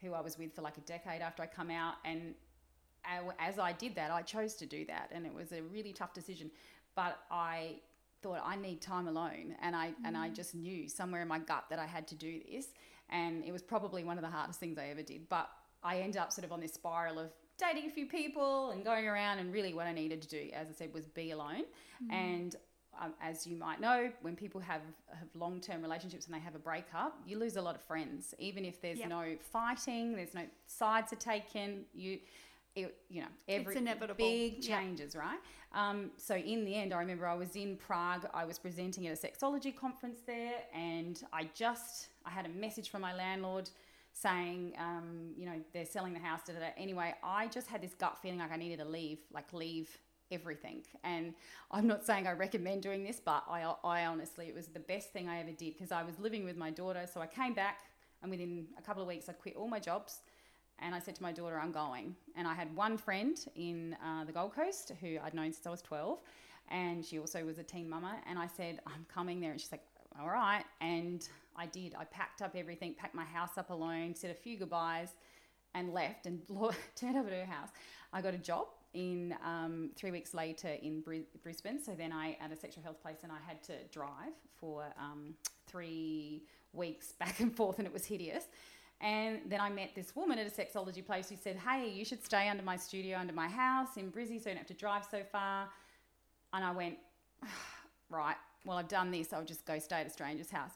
who 0.00 0.14
I 0.14 0.20
was 0.20 0.36
with 0.36 0.54
for 0.54 0.62
like 0.62 0.78
a 0.78 0.82
decade 0.82 1.22
after 1.22 1.42
I 1.42 1.46
come 1.46 1.70
out 1.70 1.94
and 2.04 2.34
as 3.38 3.58
I 3.58 3.72
did 3.72 3.94
that, 3.96 4.10
I 4.10 4.22
chose 4.22 4.54
to 4.54 4.66
do 4.66 4.84
that, 4.86 5.10
and 5.12 5.26
it 5.26 5.32
was 5.32 5.52
a 5.52 5.62
really 5.62 5.92
tough 5.92 6.12
decision. 6.12 6.50
But 6.94 7.18
I 7.30 7.76
thought 8.22 8.40
I 8.44 8.56
need 8.56 8.80
time 8.80 9.08
alone, 9.08 9.54
and 9.62 9.74
I 9.74 9.92
and 10.04 10.16
I 10.16 10.28
mm. 10.28 10.34
just 10.34 10.54
knew 10.54 10.88
somewhere 10.88 11.22
in 11.22 11.28
my 11.28 11.38
gut 11.38 11.64
that 11.70 11.78
I 11.78 11.86
had 11.86 12.06
to 12.08 12.14
do 12.14 12.40
this, 12.50 12.68
and 13.10 13.44
it 13.44 13.52
was 13.52 13.62
probably 13.62 14.04
one 14.04 14.18
of 14.18 14.24
the 14.24 14.30
hardest 14.30 14.60
things 14.60 14.78
I 14.78 14.88
ever 14.88 15.02
did. 15.02 15.28
But 15.28 15.48
I 15.82 16.00
ended 16.00 16.20
up 16.20 16.32
sort 16.32 16.44
of 16.44 16.52
on 16.52 16.60
this 16.60 16.74
spiral 16.74 17.18
of 17.18 17.30
dating 17.56 17.88
a 17.88 17.92
few 17.92 18.06
people 18.06 18.70
and 18.70 18.84
going 18.84 19.06
around, 19.06 19.38
and 19.38 19.52
really 19.52 19.74
what 19.74 19.86
I 19.86 19.92
needed 19.92 20.22
to 20.22 20.28
do, 20.28 20.50
as 20.52 20.68
I 20.68 20.72
said, 20.72 20.92
was 20.92 21.06
be 21.06 21.30
alone. 21.30 21.64
Mm. 22.04 22.12
And 22.12 22.56
um, 23.00 23.14
as 23.22 23.46
you 23.46 23.56
might 23.56 23.80
know, 23.80 24.10
when 24.22 24.34
people 24.36 24.60
have, 24.60 24.82
have 25.10 25.28
long 25.34 25.60
term 25.60 25.82
relationships 25.82 26.26
and 26.26 26.34
they 26.34 26.40
have 26.40 26.54
a 26.54 26.58
breakup, 26.58 27.18
you 27.26 27.38
lose 27.38 27.56
a 27.56 27.62
lot 27.62 27.74
of 27.74 27.82
friends. 27.82 28.34
Even 28.38 28.64
if 28.64 28.80
there's 28.80 28.98
Yep. 28.98 29.08
no 29.08 29.36
fighting, 29.52 30.16
there's 30.16 30.34
no 30.34 30.42
sides 30.66 31.12
are 31.12 31.16
taken. 31.16 31.84
You, 31.94 32.18
it, 32.74 32.94
you 33.08 33.22
know, 33.22 33.28
every 33.48 33.76
inevitable. 33.76 34.14
big 34.16 34.64
Yep. 34.64 34.64
changes, 34.64 35.16
right? 35.16 35.38
Um, 35.72 36.10
so 36.16 36.36
in 36.36 36.64
the 36.64 36.74
end, 36.74 36.92
I 36.94 36.98
remember 36.98 37.26
I 37.26 37.34
was 37.34 37.56
in 37.56 37.76
Prague. 37.76 38.26
I 38.32 38.44
was 38.44 38.58
presenting 38.58 39.06
at 39.06 39.12
a 39.22 39.26
sexology 39.26 39.74
conference 39.74 40.20
there, 40.26 40.54
and 40.74 41.22
I 41.32 41.48
just 41.54 42.08
I 42.24 42.30
had 42.30 42.46
a 42.46 42.50
message 42.50 42.90
from 42.90 43.00
my 43.02 43.14
landlord 43.14 43.68
saying, 44.12 44.74
um, 44.78 45.30
you 45.36 45.46
know, 45.46 45.60
they're 45.72 45.84
selling 45.84 46.12
the 46.12 46.18
house. 46.18 46.40
Da, 46.46 46.52
da, 46.54 46.60
da. 46.60 46.66
Anyway, 46.76 47.14
I 47.22 47.46
just 47.48 47.68
had 47.68 47.80
this 47.82 47.94
gut 47.94 48.18
feeling 48.20 48.38
like 48.38 48.50
I 48.52 48.56
needed 48.56 48.78
to 48.80 48.84
leave, 48.84 49.20
like 49.32 49.52
leave 49.52 49.96
everything. 50.30 50.82
And 51.04 51.34
I'm 51.70 51.86
not 51.86 52.04
saying 52.04 52.26
I 52.26 52.32
recommend 52.32 52.82
doing 52.82 53.04
this, 53.04 53.20
but 53.24 53.44
I, 53.48 53.72
I 53.84 54.06
honestly, 54.06 54.46
it 54.46 54.54
was 54.54 54.68
the 54.68 54.80
best 54.80 55.12
thing 55.12 55.28
I 55.28 55.40
ever 55.40 55.52
did 55.52 55.74
because 55.74 55.92
I 55.92 56.02
was 56.02 56.18
living 56.18 56.44
with 56.44 56.56
my 56.56 56.70
daughter. 56.70 57.06
So 57.12 57.20
I 57.20 57.26
came 57.26 57.54
back, 57.54 57.80
and 58.22 58.30
within 58.30 58.66
a 58.78 58.82
couple 58.82 59.02
of 59.02 59.08
weeks, 59.08 59.28
I 59.28 59.32
quit 59.32 59.56
all 59.56 59.68
my 59.68 59.80
jobs. 59.80 60.20
And 60.80 60.94
I 60.94 61.00
said 61.00 61.16
to 61.16 61.22
my 61.22 61.32
daughter, 61.32 61.58
I'm 61.58 61.72
going. 61.72 62.14
And 62.36 62.46
I 62.46 62.54
had 62.54 62.74
one 62.76 62.96
friend 62.96 63.36
in 63.56 63.96
uh, 64.04 64.24
the 64.24 64.32
Gold 64.32 64.54
Coast 64.54 64.92
who 65.00 65.18
I'd 65.22 65.34
known 65.34 65.52
since 65.52 65.66
I 65.66 65.70
was 65.70 65.82
12. 65.82 66.20
And 66.70 67.04
she 67.04 67.18
also 67.18 67.44
was 67.44 67.58
a 67.58 67.64
teen 67.64 67.88
mama. 67.88 68.16
And 68.28 68.38
I 68.38 68.46
said, 68.46 68.78
I'm 68.86 69.04
coming 69.12 69.40
there. 69.40 69.50
And 69.50 69.60
she's 69.60 69.72
like, 69.72 69.82
all 70.20 70.28
right. 70.28 70.62
And 70.80 71.26
I 71.56 71.66
did. 71.66 71.96
I 71.98 72.04
packed 72.04 72.42
up 72.42 72.54
everything, 72.54 72.94
packed 72.94 73.14
my 73.14 73.24
house 73.24 73.58
up 73.58 73.70
alone, 73.70 74.14
said 74.14 74.30
a 74.30 74.34
few 74.34 74.56
goodbyes, 74.56 75.08
and 75.74 75.92
left 75.92 76.26
and 76.26 76.40
turned 76.96 77.16
up 77.16 77.26
at 77.26 77.32
her 77.32 77.44
house. 77.44 77.70
I 78.12 78.22
got 78.22 78.34
a 78.34 78.38
job 78.38 78.68
in 78.94 79.34
um, 79.44 79.90
three 79.96 80.10
weeks 80.10 80.34
later 80.34 80.68
in 80.68 81.02
Brisbane. 81.42 81.78
So 81.82 81.92
then 81.92 82.12
I 82.12 82.36
at 82.40 82.52
a 82.52 82.56
sexual 82.56 82.82
health 82.82 83.00
place 83.02 83.18
and 83.22 83.30
I 83.30 83.38
had 83.46 83.62
to 83.64 83.74
drive 83.92 84.32
for 84.58 84.84
um, 84.98 85.34
three 85.66 86.42
weeks 86.72 87.12
back 87.18 87.40
and 87.40 87.54
forth, 87.54 87.78
and 87.78 87.86
it 87.86 87.92
was 87.92 88.04
hideous. 88.04 88.44
And 89.00 89.40
then 89.46 89.60
I 89.60 89.70
met 89.70 89.90
this 89.94 90.16
woman 90.16 90.38
at 90.38 90.46
a 90.46 90.50
sexology 90.50 91.04
place 91.04 91.28
who 91.28 91.36
said, 91.36 91.56
Hey, 91.56 91.88
you 91.88 92.04
should 92.04 92.24
stay 92.24 92.48
under 92.48 92.64
my 92.64 92.76
studio, 92.76 93.18
under 93.18 93.32
my 93.32 93.48
house 93.48 93.96
in 93.96 94.10
Brizzy, 94.10 94.42
so 94.42 94.50
you 94.50 94.56
don't 94.56 94.56
have 94.56 94.66
to 94.66 94.74
drive 94.74 95.06
so 95.08 95.22
far. 95.30 95.68
And 96.52 96.64
I 96.64 96.72
went, 96.72 96.96
Right, 98.10 98.36
well, 98.64 98.78
I've 98.78 98.88
done 98.88 99.10
this, 99.10 99.32
I'll 99.32 99.44
just 99.44 99.66
go 99.66 99.78
stay 99.78 100.00
at 100.00 100.06
a 100.06 100.10
stranger's 100.10 100.50
house. 100.50 100.72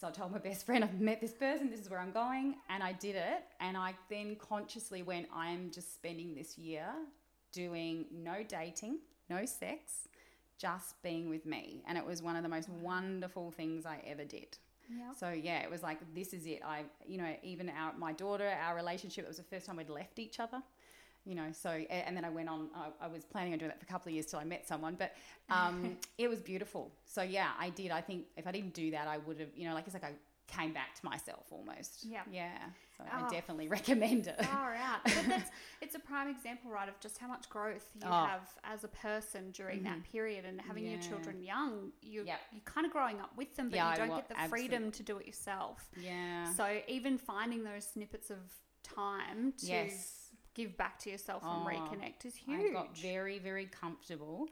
So 0.00 0.06
I 0.06 0.10
told 0.10 0.32
my 0.32 0.38
best 0.38 0.66
friend, 0.66 0.84
I've 0.84 1.00
met 1.00 1.20
this 1.20 1.32
person, 1.32 1.70
this 1.70 1.80
is 1.80 1.90
where 1.90 1.98
I'm 1.98 2.12
going. 2.12 2.56
And 2.68 2.82
I 2.82 2.92
did 2.92 3.16
it. 3.16 3.42
And 3.58 3.76
I 3.76 3.94
then 4.08 4.36
consciously 4.36 5.02
went, 5.02 5.26
I'm 5.34 5.70
just 5.72 5.94
spending 5.94 6.34
this 6.34 6.56
year 6.56 6.86
doing 7.54 8.06
no 8.12 8.42
dating, 8.46 8.98
no 9.30 9.46
sex, 9.46 10.08
just 10.58 11.00
being 11.02 11.28
with 11.28 11.46
me. 11.46 11.82
And 11.86 11.96
it 11.96 12.04
was 12.04 12.22
one 12.22 12.36
of 12.36 12.42
the 12.42 12.48
most 12.48 12.68
wonderful 12.68 13.50
things 13.50 13.86
I 13.86 14.00
ever 14.06 14.24
did. 14.24 14.58
Yep. 14.90 15.16
So 15.18 15.30
yeah, 15.30 15.60
it 15.60 15.70
was 15.70 15.82
like 15.82 15.98
this 16.14 16.34
is 16.34 16.46
it. 16.46 16.60
I 16.64 16.82
you 17.06 17.18
know 17.18 17.34
even 17.42 17.70
our 17.70 17.94
my 17.96 18.12
daughter, 18.12 18.50
our 18.66 18.76
relationship. 18.76 19.24
It 19.24 19.28
was 19.28 19.38
the 19.38 19.42
first 19.44 19.66
time 19.66 19.76
we'd 19.76 19.88
left 19.88 20.18
each 20.18 20.40
other. 20.40 20.62
You 21.24 21.34
know, 21.34 21.46
so 21.52 21.70
and 21.70 22.14
then 22.14 22.22
I 22.22 22.28
went 22.28 22.50
on. 22.50 22.68
I, 22.76 23.06
I 23.06 23.08
was 23.08 23.24
planning 23.24 23.54
on 23.54 23.58
doing 23.58 23.70
that 23.70 23.80
for 23.80 23.84
a 23.84 23.88
couple 23.88 24.10
of 24.10 24.14
years 24.14 24.26
till 24.26 24.40
I 24.40 24.44
met 24.44 24.68
someone, 24.68 24.94
but 24.98 25.14
um, 25.48 25.96
it 26.18 26.28
was 26.28 26.40
beautiful. 26.40 26.92
So 27.06 27.22
yeah, 27.22 27.52
I 27.58 27.70
did. 27.70 27.90
I 27.90 28.02
think 28.02 28.26
if 28.36 28.46
I 28.46 28.52
didn't 28.52 28.74
do 28.74 28.90
that, 28.90 29.08
I 29.08 29.16
would 29.18 29.40
have. 29.40 29.48
You 29.56 29.68
know, 29.68 29.74
like 29.74 29.86
it's 29.86 29.94
like 29.94 30.04
I 30.04 30.12
came 30.46 30.72
back 30.72 30.94
to 31.00 31.04
myself 31.04 31.46
almost. 31.50 32.04
Yeah. 32.04 32.20
yeah. 32.30 32.58
So 32.98 33.04
Oh. 33.12 33.24
I 33.26 33.28
definitely 33.28 33.68
recommend 33.78 34.26
it. 34.28 34.44
Far 34.44 34.74
out. 34.90 35.02
But 35.04 35.24
that's 35.26 35.50
it's 35.80 35.94
a 35.94 35.98
prime 35.98 36.28
example, 36.28 36.70
right, 36.70 36.88
of 36.88 36.98
just 37.00 37.18
how 37.18 37.26
much 37.28 37.48
growth 37.48 37.88
you 37.94 38.02
Oh. 38.04 38.10
Mm-hmm. 38.10 38.28
have 38.30 38.48
as 38.64 38.84
a 38.84 38.88
person 38.88 39.50
during 39.52 39.82
that 39.84 40.04
period 40.04 40.44
and 40.44 40.60
having 40.60 40.86
your 40.86 41.00
children 41.00 41.42
young. 41.42 41.92
You 42.02 42.24
Yep. 42.26 42.40
you're 42.52 42.62
kind 42.64 42.86
of 42.86 42.92
growing 42.92 43.20
up 43.20 43.30
with 43.36 43.54
them, 43.56 43.68
but 43.70 43.76
Yeah, 43.76 43.90
you 43.90 43.96
don't 43.96 44.14
get 44.16 44.28
the 44.28 44.36
freedom 44.48 44.90
to 44.92 45.02
do 45.02 45.16
it 45.18 45.26
yourself. 45.26 45.88
Yeah. 46.00 46.52
So 46.52 46.78
even 46.88 47.18
finding 47.18 47.64
those 47.64 47.84
snippets 47.84 48.30
of 48.30 48.38
time 48.82 49.52
to 49.58 49.66
yes. 49.66 50.28
give 50.54 50.76
back 50.76 50.98
to 51.00 51.10
yourself 51.10 51.42
and 51.42 51.62
Oh, 51.64 51.68
reconnect 51.68 52.26
is 52.26 52.34
I 52.48 52.56
huge. 52.58 52.72
got 52.74 52.96
very, 52.98 53.38
very 53.38 53.66
comfortable 53.66 54.48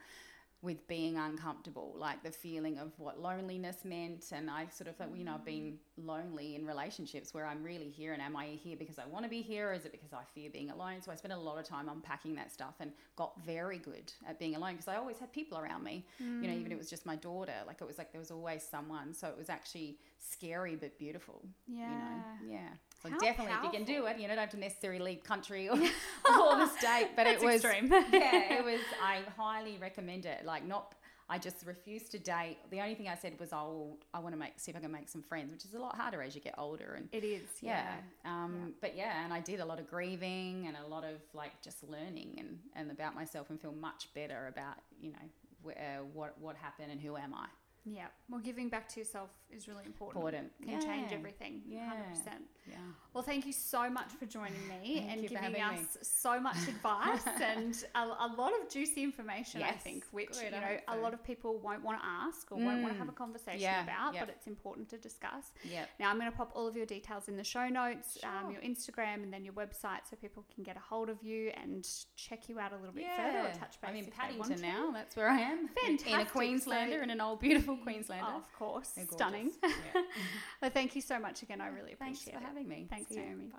with 0.62 0.86
being 0.86 1.16
uncomfortable, 1.16 1.92
like 1.98 2.22
the 2.22 2.30
feeling 2.30 2.78
of 2.78 2.92
what 2.96 3.20
loneliness 3.20 3.78
meant. 3.84 4.24
And 4.32 4.48
I 4.48 4.68
sort 4.68 4.86
of 4.88 4.96
thought, 4.96 5.08
well, 5.08 5.18
you 5.18 5.24
know, 5.24 5.34
I've 5.34 5.44
been 5.44 5.78
lonely 5.96 6.54
in 6.54 6.64
relationships 6.64 7.34
where 7.34 7.46
I'm 7.46 7.64
really 7.64 7.88
here. 7.88 8.12
And 8.12 8.22
am 8.22 8.36
I 8.36 8.46
here 8.62 8.76
because 8.78 9.00
I 9.00 9.04
want 9.06 9.24
to 9.24 9.28
be 9.28 9.42
here 9.42 9.70
or 9.70 9.72
is 9.72 9.84
it 9.84 9.90
because 9.90 10.12
I 10.12 10.22
fear 10.34 10.50
being 10.50 10.70
alone? 10.70 11.02
So 11.02 11.10
I 11.10 11.16
spent 11.16 11.34
a 11.34 11.36
lot 11.36 11.58
of 11.58 11.64
time 11.64 11.88
unpacking 11.88 12.36
that 12.36 12.52
stuff 12.52 12.74
and 12.78 12.92
got 13.16 13.32
very 13.44 13.78
good 13.78 14.12
at 14.24 14.38
being 14.38 14.54
alone 14.54 14.74
because 14.74 14.86
I 14.86 14.96
always 14.96 15.18
had 15.18 15.32
people 15.32 15.58
around 15.58 15.82
me. 15.82 16.06
You 16.42 16.48
know, 16.48 16.54
even 16.54 16.66
if 16.66 16.72
it 16.72 16.78
was 16.78 16.88
just 16.88 17.06
my 17.06 17.16
daughter, 17.16 17.54
like 17.66 17.80
it 17.80 17.86
was 17.86 17.98
like 17.98 18.12
there 18.12 18.20
was 18.20 18.30
always 18.30 18.62
someone. 18.62 19.14
So 19.14 19.26
it 19.26 19.36
was 19.36 19.50
actually 19.50 19.98
scary 20.18 20.76
but 20.76 20.96
beautiful. 20.96 21.42
yeah. 21.66 21.88
You 21.90 21.96
know, 21.96 22.52
yeah. 22.54 22.68
So 23.02 23.10
How 23.10 23.18
definitely, 23.18 23.54
if 23.58 23.64
you 23.64 23.70
can 23.70 23.84
do 23.84 24.06
it, 24.06 24.18
you 24.20 24.28
don't 24.28 24.38
have 24.38 24.50
to 24.50 24.56
necessarily 24.58 25.00
leave 25.00 25.24
country 25.24 25.68
or, 25.70 25.74
or 25.74 26.56
the 26.56 26.68
state. 26.68 27.08
But 27.16 27.26
it 27.32 27.40
was 27.42 27.64
extreme. 27.64 27.88
yeah, 28.12 28.58
it 28.58 28.64
was. 28.64 28.80
I 29.02 29.20
highly 29.36 29.76
recommend 29.80 30.24
it. 30.26 30.44
Like 30.44 30.64
not. 30.66 30.94
I 31.28 31.38
just 31.38 31.64
refused 31.66 32.10
to 32.12 32.18
date. 32.18 32.58
The 32.70 32.80
only 32.80 32.94
thing 32.94 33.08
I 33.08 33.14
said 33.14 33.32
was, 33.40 33.52
"Oh, 33.52 33.96
I 34.12 34.18
want 34.20 34.34
to 34.34 34.38
make 34.38 34.52
see 34.56 34.70
if 34.70 34.76
I 34.76 34.80
can 34.80 34.92
make 34.92 35.08
some 35.08 35.22
friends," 35.22 35.50
which 35.52 35.64
is 35.64 35.72
a 35.74 35.78
lot 35.78 35.96
harder 35.96 36.20
as 36.22 36.34
you 36.34 36.40
get 36.42 36.54
older. 36.58 36.94
And 36.96 37.08
It 37.10 37.24
is, 37.24 37.48
yeah, 37.60 37.86
yeah. 38.24 38.30
um, 38.44 38.74
but 38.82 38.94
yeah, 38.96 39.24
and 39.24 39.32
I 39.32 39.40
did 39.40 39.60
a 39.60 39.64
lot 39.64 39.80
of 39.80 39.88
grieving 39.88 40.66
and 40.66 40.76
a 40.76 40.86
lot 40.86 41.04
of 41.04 41.16
like 41.32 41.60
just 41.62 41.82
learning 41.88 42.36
and 42.38 42.58
and 42.76 42.90
about 42.90 43.14
myself 43.14 43.48
and 43.50 43.58
feel 43.60 43.72
much 43.72 44.08
better 44.14 44.46
about 44.48 44.76
you 45.00 45.12
know 45.12 45.26
wh- 45.64 45.80
uh, 45.80 46.02
what 46.12 46.38
what 46.38 46.54
happened 46.56 46.90
and 46.92 47.00
who 47.00 47.16
am 47.16 47.32
I. 47.34 47.46
Yeah. 47.84 48.06
Well, 48.28 48.40
giving 48.40 48.68
back 48.68 48.88
to 48.90 49.00
yourself 49.00 49.30
is 49.50 49.66
really 49.66 49.84
important. 49.86 50.16
Important. 50.18 50.52
Can 50.64 50.80
change 50.80 51.10
Yeah. 51.10 51.16
everything. 51.18 51.62
Yeah. 51.66 51.90
100%. 52.14 52.26
Yeah. 52.68 52.76
Well, 53.12 53.24
thank 53.24 53.44
you 53.44 53.52
so 53.52 53.90
much 53.90 54.08
for 54.18 54.24
joining 54.24 54.66
me 54.68 55.04
Thank 55.06 55.10
and 55.10 55.28
giving 55.28 55.60
us 55.62 55.78
me. 55.80 55.86
so 56.00 56.40
much 56.40 56.56
advice 56.68 57.20
and 57.42 57.76
a, 57.94 57.98
a 58.00 58.30
lot 58.38 58.52
of 58.58 58.70
juicy 58.70 59.02
information, 59.02 59.62
I 59.62 59.72
think, 59.72 60.04
which, 60.12 60.30
Good, 60.30 60.44
you 60.44 60.50
know, 60.52 60.58
hope 60.60 60.80
a 60.88 60.96
lot 60.96 61.12
of 61.12 61.22
people 61.22 61.58
won't 61.58 61.82
want 61.84 62.00
to 62.00 62.06
ask 62.06 62.50
or 62.50 62.56
won't 62.58 62.80
want 62.82 62.94
to 62.94 62.98
have 62.98 63.08
a 63.08 63.12
Mm. 63.12 63.16
conversation 63.16 63.60
Yeah, 63.60 63.82
about, 63.82 64.14
yep. 64.14 64.26
but 64.26 64.34
it's 64.34 64.46
important 64.46 64.88
to 64.90 64.96
discuss. 64.98 65.52
Yep. 65.70 65.88
Now, 66.00 66.08
I'm 66.10 66.18
going 66.18 66.30
to 66.30 66.36
pop 66.36 66.52
all 66.54 66.66
of 66.66 66.74
your 66.76 66.86
details 66.86 67.28
in 67.28 67.36
the 67.36 67.44
show 67.44 67.68
notes, 67.68 68.16
um, 68.24 68.50
your 68.52 68.62
Instagram, 68.62 69.22
and 69.24 69.32
then 69.32 69.44
your 69.44 69.54
website 69.54 70.08
so 70.08 70.16
people 70.16 70.44
can 70.54 70.62
get 70.64 70.76
a 70.76 70.80
hold 70.80 71.10
of 71.10 71.22
you 71.22 71.50
and 71.62 71.86
check 72.16 72.48
you 72.48 72.58
out 72.60 72.72
a 72.72 72.76
little 72.76 72.94
bit 72.94 73.04
further 73.16 73.40
or 73.40 73.50
touch 73.52 73.78
base. 73.80 73.90
I'm 73.90 73.96
in 73.96 74.06
Paddington 74.06 74.56
to. 74.56 74.62
now. 74.62 74.90
That's 74.92 75.16
where 75.16 75.28
I 75.28 75.40
am. 75.40 75.68
In- 75.86 75.98
In 76.06 76.20
a 76.20 76.24
Queenslander, 76.24 76.96
So- 76.98 77.02
in 77.02 77.10
an 77.10 77.20
old 77.20 77.40
beautiful 77.40 77.76
Queenslander. 77.76 78.24
Of 78.36 78.50
course. 78.58 78.92
Stunning. 79.10 79.52
Yeah. 79.62 79.68
well, 80.62 80.70
thank 80.70 80.94
you 80.96 81.02
so 81.02 81.18
much 81.18 81.42
again. 81.42 81.60
I 81.60 81.66
really 81.66 81.92
appreciate 81.92 82.34
it. 82.36 82.51
Having 82.52 82.68
me. 82.68 82.86
Thanks, 82.90 83.10
See. 83.10 83.16
Naomi. 83.16 83.50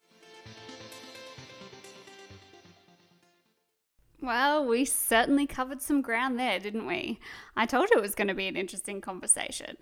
Well, 4.22 4.66
we 4.66 4.86
certainly 4.86 5.46
covered 5.46 5.82
some 5.82 6.02
ground 6.02 6.40
there, 6.40 6.60
didn't 6.60 6.86
we? 6.88 7.20
I 7.58 7.66
told 7.66 7.90
you 7.90 7.98
it 7.98 8.02
was 8.02 8.16
going 8.16 8.30
to 8.30 8.34
be 8.34 8.48
an 8.48 8.56
interesting 8.56 9.02
conversation. 9.02 9.78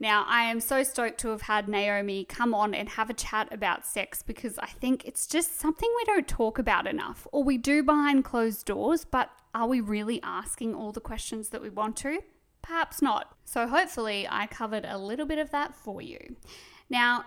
Now, 0.00 0.24
I 0.26 0.44
am 0.44 0.60
so 0.60 0.82
stoked 0.82 1.20
to 1.20 1.28
have 1.28 1.42
had 1.42 1.68
Naomi 1.68 2.24
come 2.24 2.54
on 2.54 2.74
and 2.74 2.88
have 2.88 3.10
a 3.10 3.14
chat 3.14 3.52
about 3.52 3.86
sex 3.86 4.22
because 4.22 4.58
I 4.58 4.66
think 4.66 5.04
it's 5.04 5.26
just 5.26 5.60
something 5.60 5.88
we 5.96 6.04
don't 6.04 6.26
talk 6.26 6.58
about 6.58 6.86
enough, 6.86 7.26
or 7.30 7.44
we 7.44 7.58
do 7.58 7.82
behind 7.82 8.24
closed 8.24 8.66
doors, 8.66 9.04
but 9.04 9.30
are 9.54 9.68
we 9.68 9.80
really 9.80 10.20
asking 10.22 10.74
all 10.74 10.90
the 10.90 11.00
questions 11.00 11.50
that 11.50 11.62
we 11.62 11.70
want 11.70 11.96
to? 11.98 12.20
Perhaps 12.62 13.02
not. 13.02 13.36
So, 13.44 13.68
hopefully, 13.68 14.26
I 14.28 14.46
covered 14.46 14.86
a 14.86 14.98
little 14.98 15.26
bit 15.26 15.38
of 15.38 15.50
that 15.50 15.76
for 15.76 16.00
you. 16.00 16.36
Now, 16.88 17.24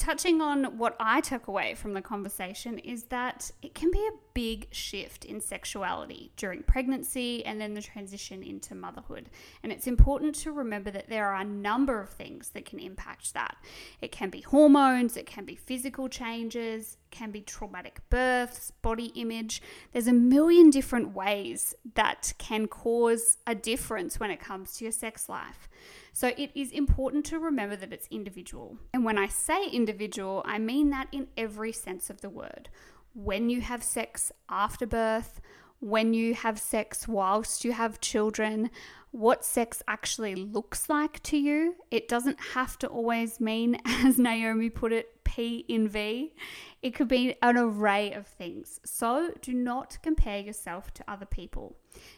touching 0.00 0.40
on 0.40 0.78
what 0.78 0.96
I 0.98 1.20
took 1.20 1.46
away 1.46 1.74
from 1.74 1.92
the 1.92 2.00
conversation 2.00 2.78
is 2.78 3.04
that 3.04 3.50
it 3.60 3.74
can 3.74 3.90
be 3.90 3.98
a 3.98 4.16
big 4.32 4.66
shift 4.70 5.26
in 5.26 5.42
sexuality 5.42 6.32
during 6.38 6.62
pregnancy 6.62 7.44
and 7.44 7.60
then 7.60 7.74
the 7.74 7.82
transition 7.82 8.42
into 8.42 8.74
motherhood. 8.74 9.28
And 9.62 9.70
it's 9.70 9.86
important 9.86 10.34
to 10.36 10.52
remember 10.52 10.90
that 10.90 11.10
there 11.10 11.26
are 11.26 11.42
a 11.42 11.44
number 11.44 12.00
of 12.00 12.08
things 12.08 12.48
that 12.50 12.64
can 12.64 12.78
impact 12.78 13.34
that. 13.34 13.56
It 14.00 14.10
can 14.10 14.30
be 14.30 14.40
hormones, 14.40 15.18
it 15.18 15.26
can 15.26 15.44
be 15.44 15.54
physical 15.54 16.08
changes, 16.08 16.96
can 17.10 17.30
be 17.30 17.42
traumatic 17.42 18.00
births, 18.08 18.72
body 18.80 19.12
image. 19.16 19.60
There's 19.92 20.06
a 20.06 20.14
million 20.14 20.70
different 20.70 21.14
ways 21.14 21.74
that 21.94 22.32
can 22.38 22.68
cause 22.68 23.36
a 23.46 23.54
difference 23.54 24.18
when 24.18 24.30
it 24.30 24.40
comes 24.40 24.78
to 24.78 24.84
your 24.86 24.92
sex 24.92 25.28
life. 25.28 25.68
So 26.12 26.28
it 26.36 26.50
is 26.54 26.72
important 26.72 27.24
to 27.26 27.38
remember 27.38 27.76
that 27.76 27.92
it's 27.92 28.08
individual. 28.10 28.78
And 28.92 29.04
when 29.04 29.18
I 29.18 29.28
say 29.28 29.66
individual, 29.66 30.42
I 30.44 30.58
mean 30.58 30.90
that 30.90 31.08
in 31.12 31.28
every 31.36 31.72
sense 31.72 32.10
of 32.10 32.20
the 32.20 32.30
word. 32.30 32.68
When 33.14 33.50
you 33.50 33.60
have 33.60 33.82
sex 33.82 34.32
after 34.48 34.86
birth, 34.86 35.40
when 35.80 36.12
you 36.12 36.34
have 36.34 36.58
sex 36.58 37.08
whilst 37.08 37.64
you 37.64 37.72
have 37.72 38.00
children, 38.00 38.70
what 39.12 39.44
sex 39.44 39.82
actually 39.88 40.34
looks 40.34 40.88
like 40.88 41.22
to 41.24 41.36
you. 41.36 41.76
It 41.90 42.06
doesn't 42.06 42.38
have 42.54 42.78
to 42.80 42.86
always 42.86 43.40
mean, 43.40 43.80
as 43.84 44.18
Naomi 44.18 44.70
put 44.70 44.92
it, 44.92 45.24
P 45.24 45.64
in 45.68 45.88
V. 45.88 46.34
It 46.82 46.94
could 46.94 47.08
be 47.08 47.34
an 47.42 47.56
array 47.56 48.12
of 48.12 48.26
things. 48.26 48.80
So 48.84 49.32
do 49.40 49.52
not 49.52 49.98
compare 50.02 50.40
yourself 50.40 50.92
to 50.94 51.04
other 51.08 51.26
people. 51.26 51.76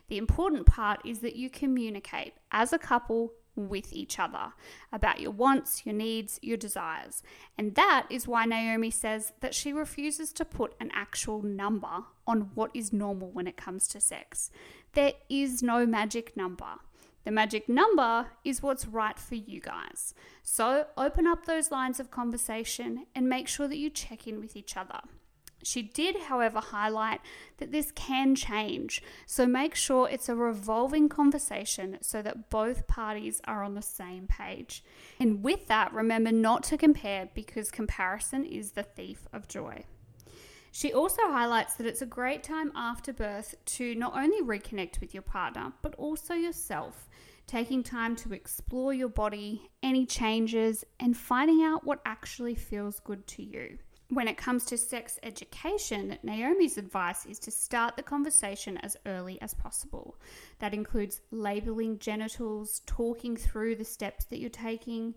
The 0.08 0.18
important 0.18 0.66
part 0.66 1.00
is 1.04 1.20
that 1.20 1.36
you 1.36 1.50
communicate 1.50 2.34
as 2.52 2.72
a 2.72 2.78
couple 2.78 3.32
with 3.54 3.92
each 3.92 4.18
other 4.18 4.52
about 4.92 5.20
your 5.20 5.30
wants, 5.30 5.84
your 5.84 5.94
needs, 5.94 6.38
your 6.42 6.56
desires. 6.56 7.22
And 7.58 7.74
that 7.74 8.06
is 8.10 8.26
why 8.26 8.44
Naomi 8.44 8.90
says 8.90 9.32
that 9.40 9.54
she 9.54 9.72
refuses 9.72 10.32
to 10.34 10.44
put 10.44 10.74
an 10.80 10.90
actual 10.94 11.42
number 11.42 12.04
on 12.26 12.50
what 12.54 12.70
is 12.74 12.92
normal 12.92 13.30
when 13.30 13.46
it 13.46 13.56
comes 13.56 13.86
to 13.88 14.00
sex. 14.00 14.50
There 14.94 15.12
is 15.28 15.62
no 15.62 15.86
magic 15.86 16.36
number. 16.36 16.78
The 17.24 17.30
magic 17.30 17.68
number 17.68 18.28
is 18.44 18.62
what's 18.62 18.86
right 18.86 19.18
for 19.18 19.36
you 19.36 19.60
guys. 19.60 20.14
So 20.42 20.86
open 20.96 21.26
up 21.26 21.44
those 21.44 21.70
lines 21.70 22.00
of 22.00 22.10
conversation 22.10 23.06
and 23.14 23.28
make 23.28 23.46
sure 23.46 23.68
that 23.68 23.78
you 23.78 23.90
check 23.90 24.26
in 24.26 24.40
with 24.40 24.56
each 24.56 24.76
other. 24.76 25.00
She 25.62 25.82
did, 25.82 26.16
however, 26.22 26.60
highlight 26.60 27.20
that 27.58 27.72
this 27.72 27.92
can 27.92 28.34
change, 28.34 29.02
so 29.26 29.46
make 29.46 29.74
sure 29.74 30.08
it's 30.08 30.28
a 30.28 30.34
revolving 30.34 31.08
conversation 31.08 31.98
so 32.00 32.22
that 32.22 32.50
both 32.50 32.86
parties 32.86 33.40
are 33.44 33.62
on 33.62 33.74
the 33.74 33.82
same 33.82 34.26
page. 34.26 34.82
And 35.20 35.42
with 35.42 35.68
that, 35.68 35.92
remember 35.92 36.32
not 36.32 36.64
to 36.64 36.76
compare 36.76 37.28
because 37.34 37.70
comparison 37.70 38.44
is 38.44 38.72
the 38.72 38.82
thief 38.82 39.28
of 39.32 39.48
joy. 39.48 39.84
She 40.74 40.92
also 40.92 41.22
highlights 41.24 41.74
that 41.74 41.86
it's 41.86 42.00
a 42.00 42.06
great 42.06 42.42
time 42.42 42.72
after 42.74 43.12
birth 43.12 43.54
to 43.66 43.94
not 43.94 44.16
only 44.16 44.42
reconnect 44.42 45.00
with 45.00 45.12
your 45.12 45.22
partner, 45.22 45.74
but 45.82 45.94
also 45.96 46.32
yourself, 46.32 47.10
taking 47.46 47.82
time 47.82 48.16
to 48.16 48.32
explore 48.32 48.94
your 48.94 49.10
body, 49.10 49.70
any 49.82 50.06
changes, 50.06 50.82
and 50.98 51.14
finding 51.14 51.62
out 51.62 51.84
what 51.84 52.00
actually 52.06 52.54
feels 52.54 53.00
good 53.00 53.26
to 53.26 53.42
you. 53.42 53.78
When 54.12 54.28
it 54.28 54.36
comes 54.36 54.66
to 54.66 54.76
sex 54.76 55.18
education, 55.22 56.18
Naomi's 56.22 56.76
advice 56.76 57.24
is 57.24 57.38
to 57.38 57.50
start 57.50 57.96
the 57.96 58.02
conversation 58.02 58.76
as 58.82 58.94
early 59.06 59.40
as 59.40 59.54
possible. 59.54 60.18
That 60.58 60.74
includes 60.74 61.22
labeling 61.30 61.98
genitals, 61.98 62.82
talking 62.84 63.38
through 63.38 63.76
the 63.76 63.86
steps 63.86 64.26
that 64.26 64.38
you're 64.38 64.50
taking, 64.50 65.14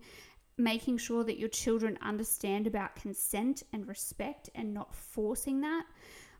making 0.56 0.96
sure 0.96 1.24
that 1.24 1.38
your 1.38 1.50
children 1.50 1.98
understand 2.00 2.66
about 2.66 2.96
consent 2.96 3.64
and 3.70 3.86
respect 3.86 4.48
and 4.54 4.72
not 4.72 4.94
forcing 4.94 5.60
that. 5.60 5.84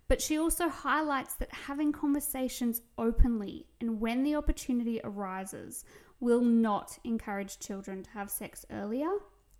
But 0.08 0.22
she 0.22 0.38
also 0.38 0.70
highlights 0.70 1.34
that 1.34 1.52
having 1.52 1.92
conversations 1.92 2.80
openly 2.96 3.66
and 3.82 4.00
when 4.00 4.22
the 4.22 4.34
opportunity 4.34 4.98
arises 5.04 5.84
will 6.20 6.40
not 6.40 6.98
encourage 7.04 7.58
children 7.58 8.02
to 8.04 8.10
have 8.12 8.30
sex 8.30 8.64
earlier. 8.70 9.10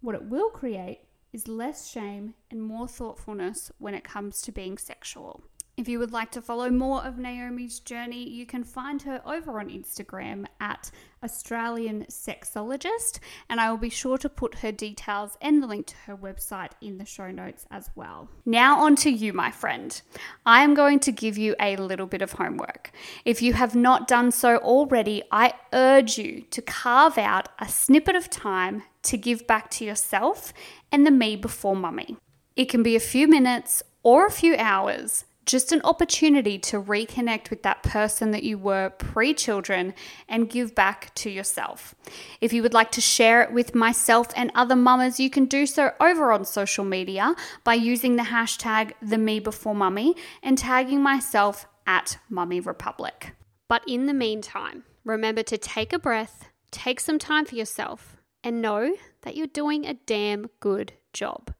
What 0.01 0.15
it 0.15 0.25
will 0.25 0.49
create 0.49 1.01
is 1.37 1.47
less 1.47 1.87
shame 1.91 2.33
and 2.51 2.63
more 2.63 2.89
thoughtfulness 2.89 3.71
when 3.77 3.93
it 3.93 4.03
comes 4.03 4.41
to 4.41 4.51
being 4.51 4.79
sexual. 4.79 5.45
If 5.77 5.89
you 5.89 5.99
would 5.99 6.11
like 6.11 6.31
to 6.31 6.41
follow 6.41 6.71
more 6.71 7.05
of 7.05 7.19
Naomi's 7.19 7.81
journey, 7.81 8.27
you 8.27 8.47
can 8.47 8.65
find 8.65 9.03
her 9.03 9.21
over 9.27 9.61
on 9.61 9.69
Instagram 9.69 10.47
at 10.59 10.91
Australian 11.23 12.07
Sexologist, 12.07 13.19
and 13.51 13.61
I 13.61 13.69
will 13.69 13.77
be 13.77 13.91
sure 13.91 14.17
to 14.17 14.31
put 14.31 14.61
her 14.61 14.73
details 14.73 15.37
and 15.43 15.63
the 15.63 15.67
link 15.67 15.89
to 15.89 15.97
her 16.07 16.17
website 16.17 16.71
in 16.81 16.97
the 16.97 17.05
show 17.05 17.31
notes 17.31 17.67
as 17.71 17.91
well. 17.95 18.31
Now, 18.47 18.81
on 18.81 18.97
to 18.97 19.11
you, 19.11 19.35
my 19.35 19.51
friend. 19.51 20.01
I 20.47 20.63
am 20.63 20.73
going 20.73 20.99
to 21.01 21.13
give 21.13 21.37
you 21.37 21.55
a 21.61 21.77
little 21.77 22.07
bit 22.07 22.23
of 22.23 22.33
homework. 22.33 22.91
If 23.27 23.43
you 23.43 23.53
have 23.53 23.75
not 23.75 24.09
done 24.09 24.31
so 24.31 24.57
already, 24.57 25.25
I 25.31 25.53
urge 25.75 26.17
you 26.17 26.41
to 26.53 26.63
carve 26.63 27.19
out 27.19 27.51
a 27.59 27.69
snippet 27.69 28.17
of 28.17 28.31
time 28.31 28.85
to 29.03 29.19
give 29.19 29.47
back 29.47 29.69
to 29.73 29.85
yourself 29.85 30.55
and 30.91 31.07
the 31.07 31.11
me 31.11 31.37
before 31.37 31.77
mummy. 31.77 32.17
It 32.57 32.71
can 32.71 32.83
be 32.83 32.97
a 32.97 33.01
few 33.01 33.29
minutes 33.29 33.83
or 34.03 34.25
a 34.25 34.31
few 34.31 34.57
hours 34.57 35.26
just 35.47 35.71
an 35.71 35.81
opportunity 35.85 36.59
to 36.59 36.83
reconnect 36.83 37.51
with 37.51 37.63
that 37.63 37.85
person 37.85 38.33
that 38.33 38.43
you 38.43 38.59
were 38.59 38.91
pre 38.91 39.33
children 39.33 39.95
and 40.29 40.51
give 40.51 40.75
back 40.75 41.15
to 41.15 41.31
yourself. 41.31 41.95
If 42.41 42.53
you 42.53 42.63
would 42.63 42.75
like 42.75 42.91
to 42.93 43.01
share 43.01 43.43
it 43.43 43.53
with 43.53 43.75
myself 43.75 44.29
and 44.37 44.51
other 44.55 44.77
mamas, 44.77 45.21
you 45.21 45.31
can 45.31 45.47
do 45.47 45.65
so 45.65 45.93
over 46.01 46.33
on 46.33 46.45
social 46.45 46.85
media 46.85 47.35
by 47.63 47.75
using 47.75 48.17
the 48.17 48.25
hashtag 48.25 48.93
the 49.01 49.19
me 49.19 49.39
before 49.39 49.75
mummy 49.75 50.17
and 50.43 50.59
tagging 50.59 51.01
myself 51.01 51.67
at 51.87 52.19
Mummy 52.29 52.61
Republic. 52.61 53.37
But 53.69 53.83
in 53.87 54.07
the 54.07 54.15
meantime, 54.15 54.85
remember 55.05 55.45
to 55.45 55.57
take 55.57 55.93
a 55.93 55.99
breath, 55.99 56.49
take 56.73 56.99
some 56.99 57.19
time 57.19 57.45
for 57.45 57.55
yourself, 57.55 58.17
and 58.43 58.61
know 58.61 58.97
that 59.23 59.37
you're 59.37 59.47
doing 59.47 59.87
a 59.87 59.95
damn 59.95 60.47
good 60.61 60.93
job. 61.13 61.53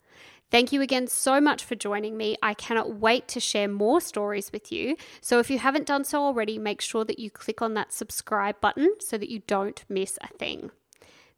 Thank 0.51 0.73
you 0.73 0.81
again 0.81 1.09
so 1.09 1.41
much 1.41 1.65
for 1.65 1.75
joining 1.75 2.17
me. 2.17 2.37
I 2.43 2.55
cannot 2.55 2.97
wait 2.97 3.27
to 3.29 3.41
share 3.41 3.69
more 3.69 4.01
stories 4.01 4.53
with 4.53 4.71
you. 4.71 4.97
So 5.21 5.39
if 5.39 5.51
you 5.51 5.59
haven't 5.59 5.87
done 5.87 6.05
so 6.05 6.23
already, 6.23 6.57
make 6.59 6.81
sure 6.81 7.05
that 7.05 7.19
you 7.19 7.31
click 7.31 7.61
on 7.61 7.75
that 7.75 7.93
subscribe 7.93 8.61
button 8.61 8.95
so 9.01 9.19
that 9.19 9.31
you 9.31 9.41
don't 9.47 9.85
miss 9.89 10.19
a 10.23 10.29
thing. 10.29 10.71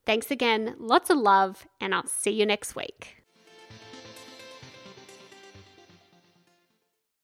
Thanks 0.04 0.30
again, 0.30 0.74
lots 0.78 1.10
of 1.10 1.18
love, 1.18 1.66
and 1.80 1.94
I'll 1.94 2.06
see 2.06 2.30
you 2.30 2.46
next 2.46 2.74
week. 2.74 3.17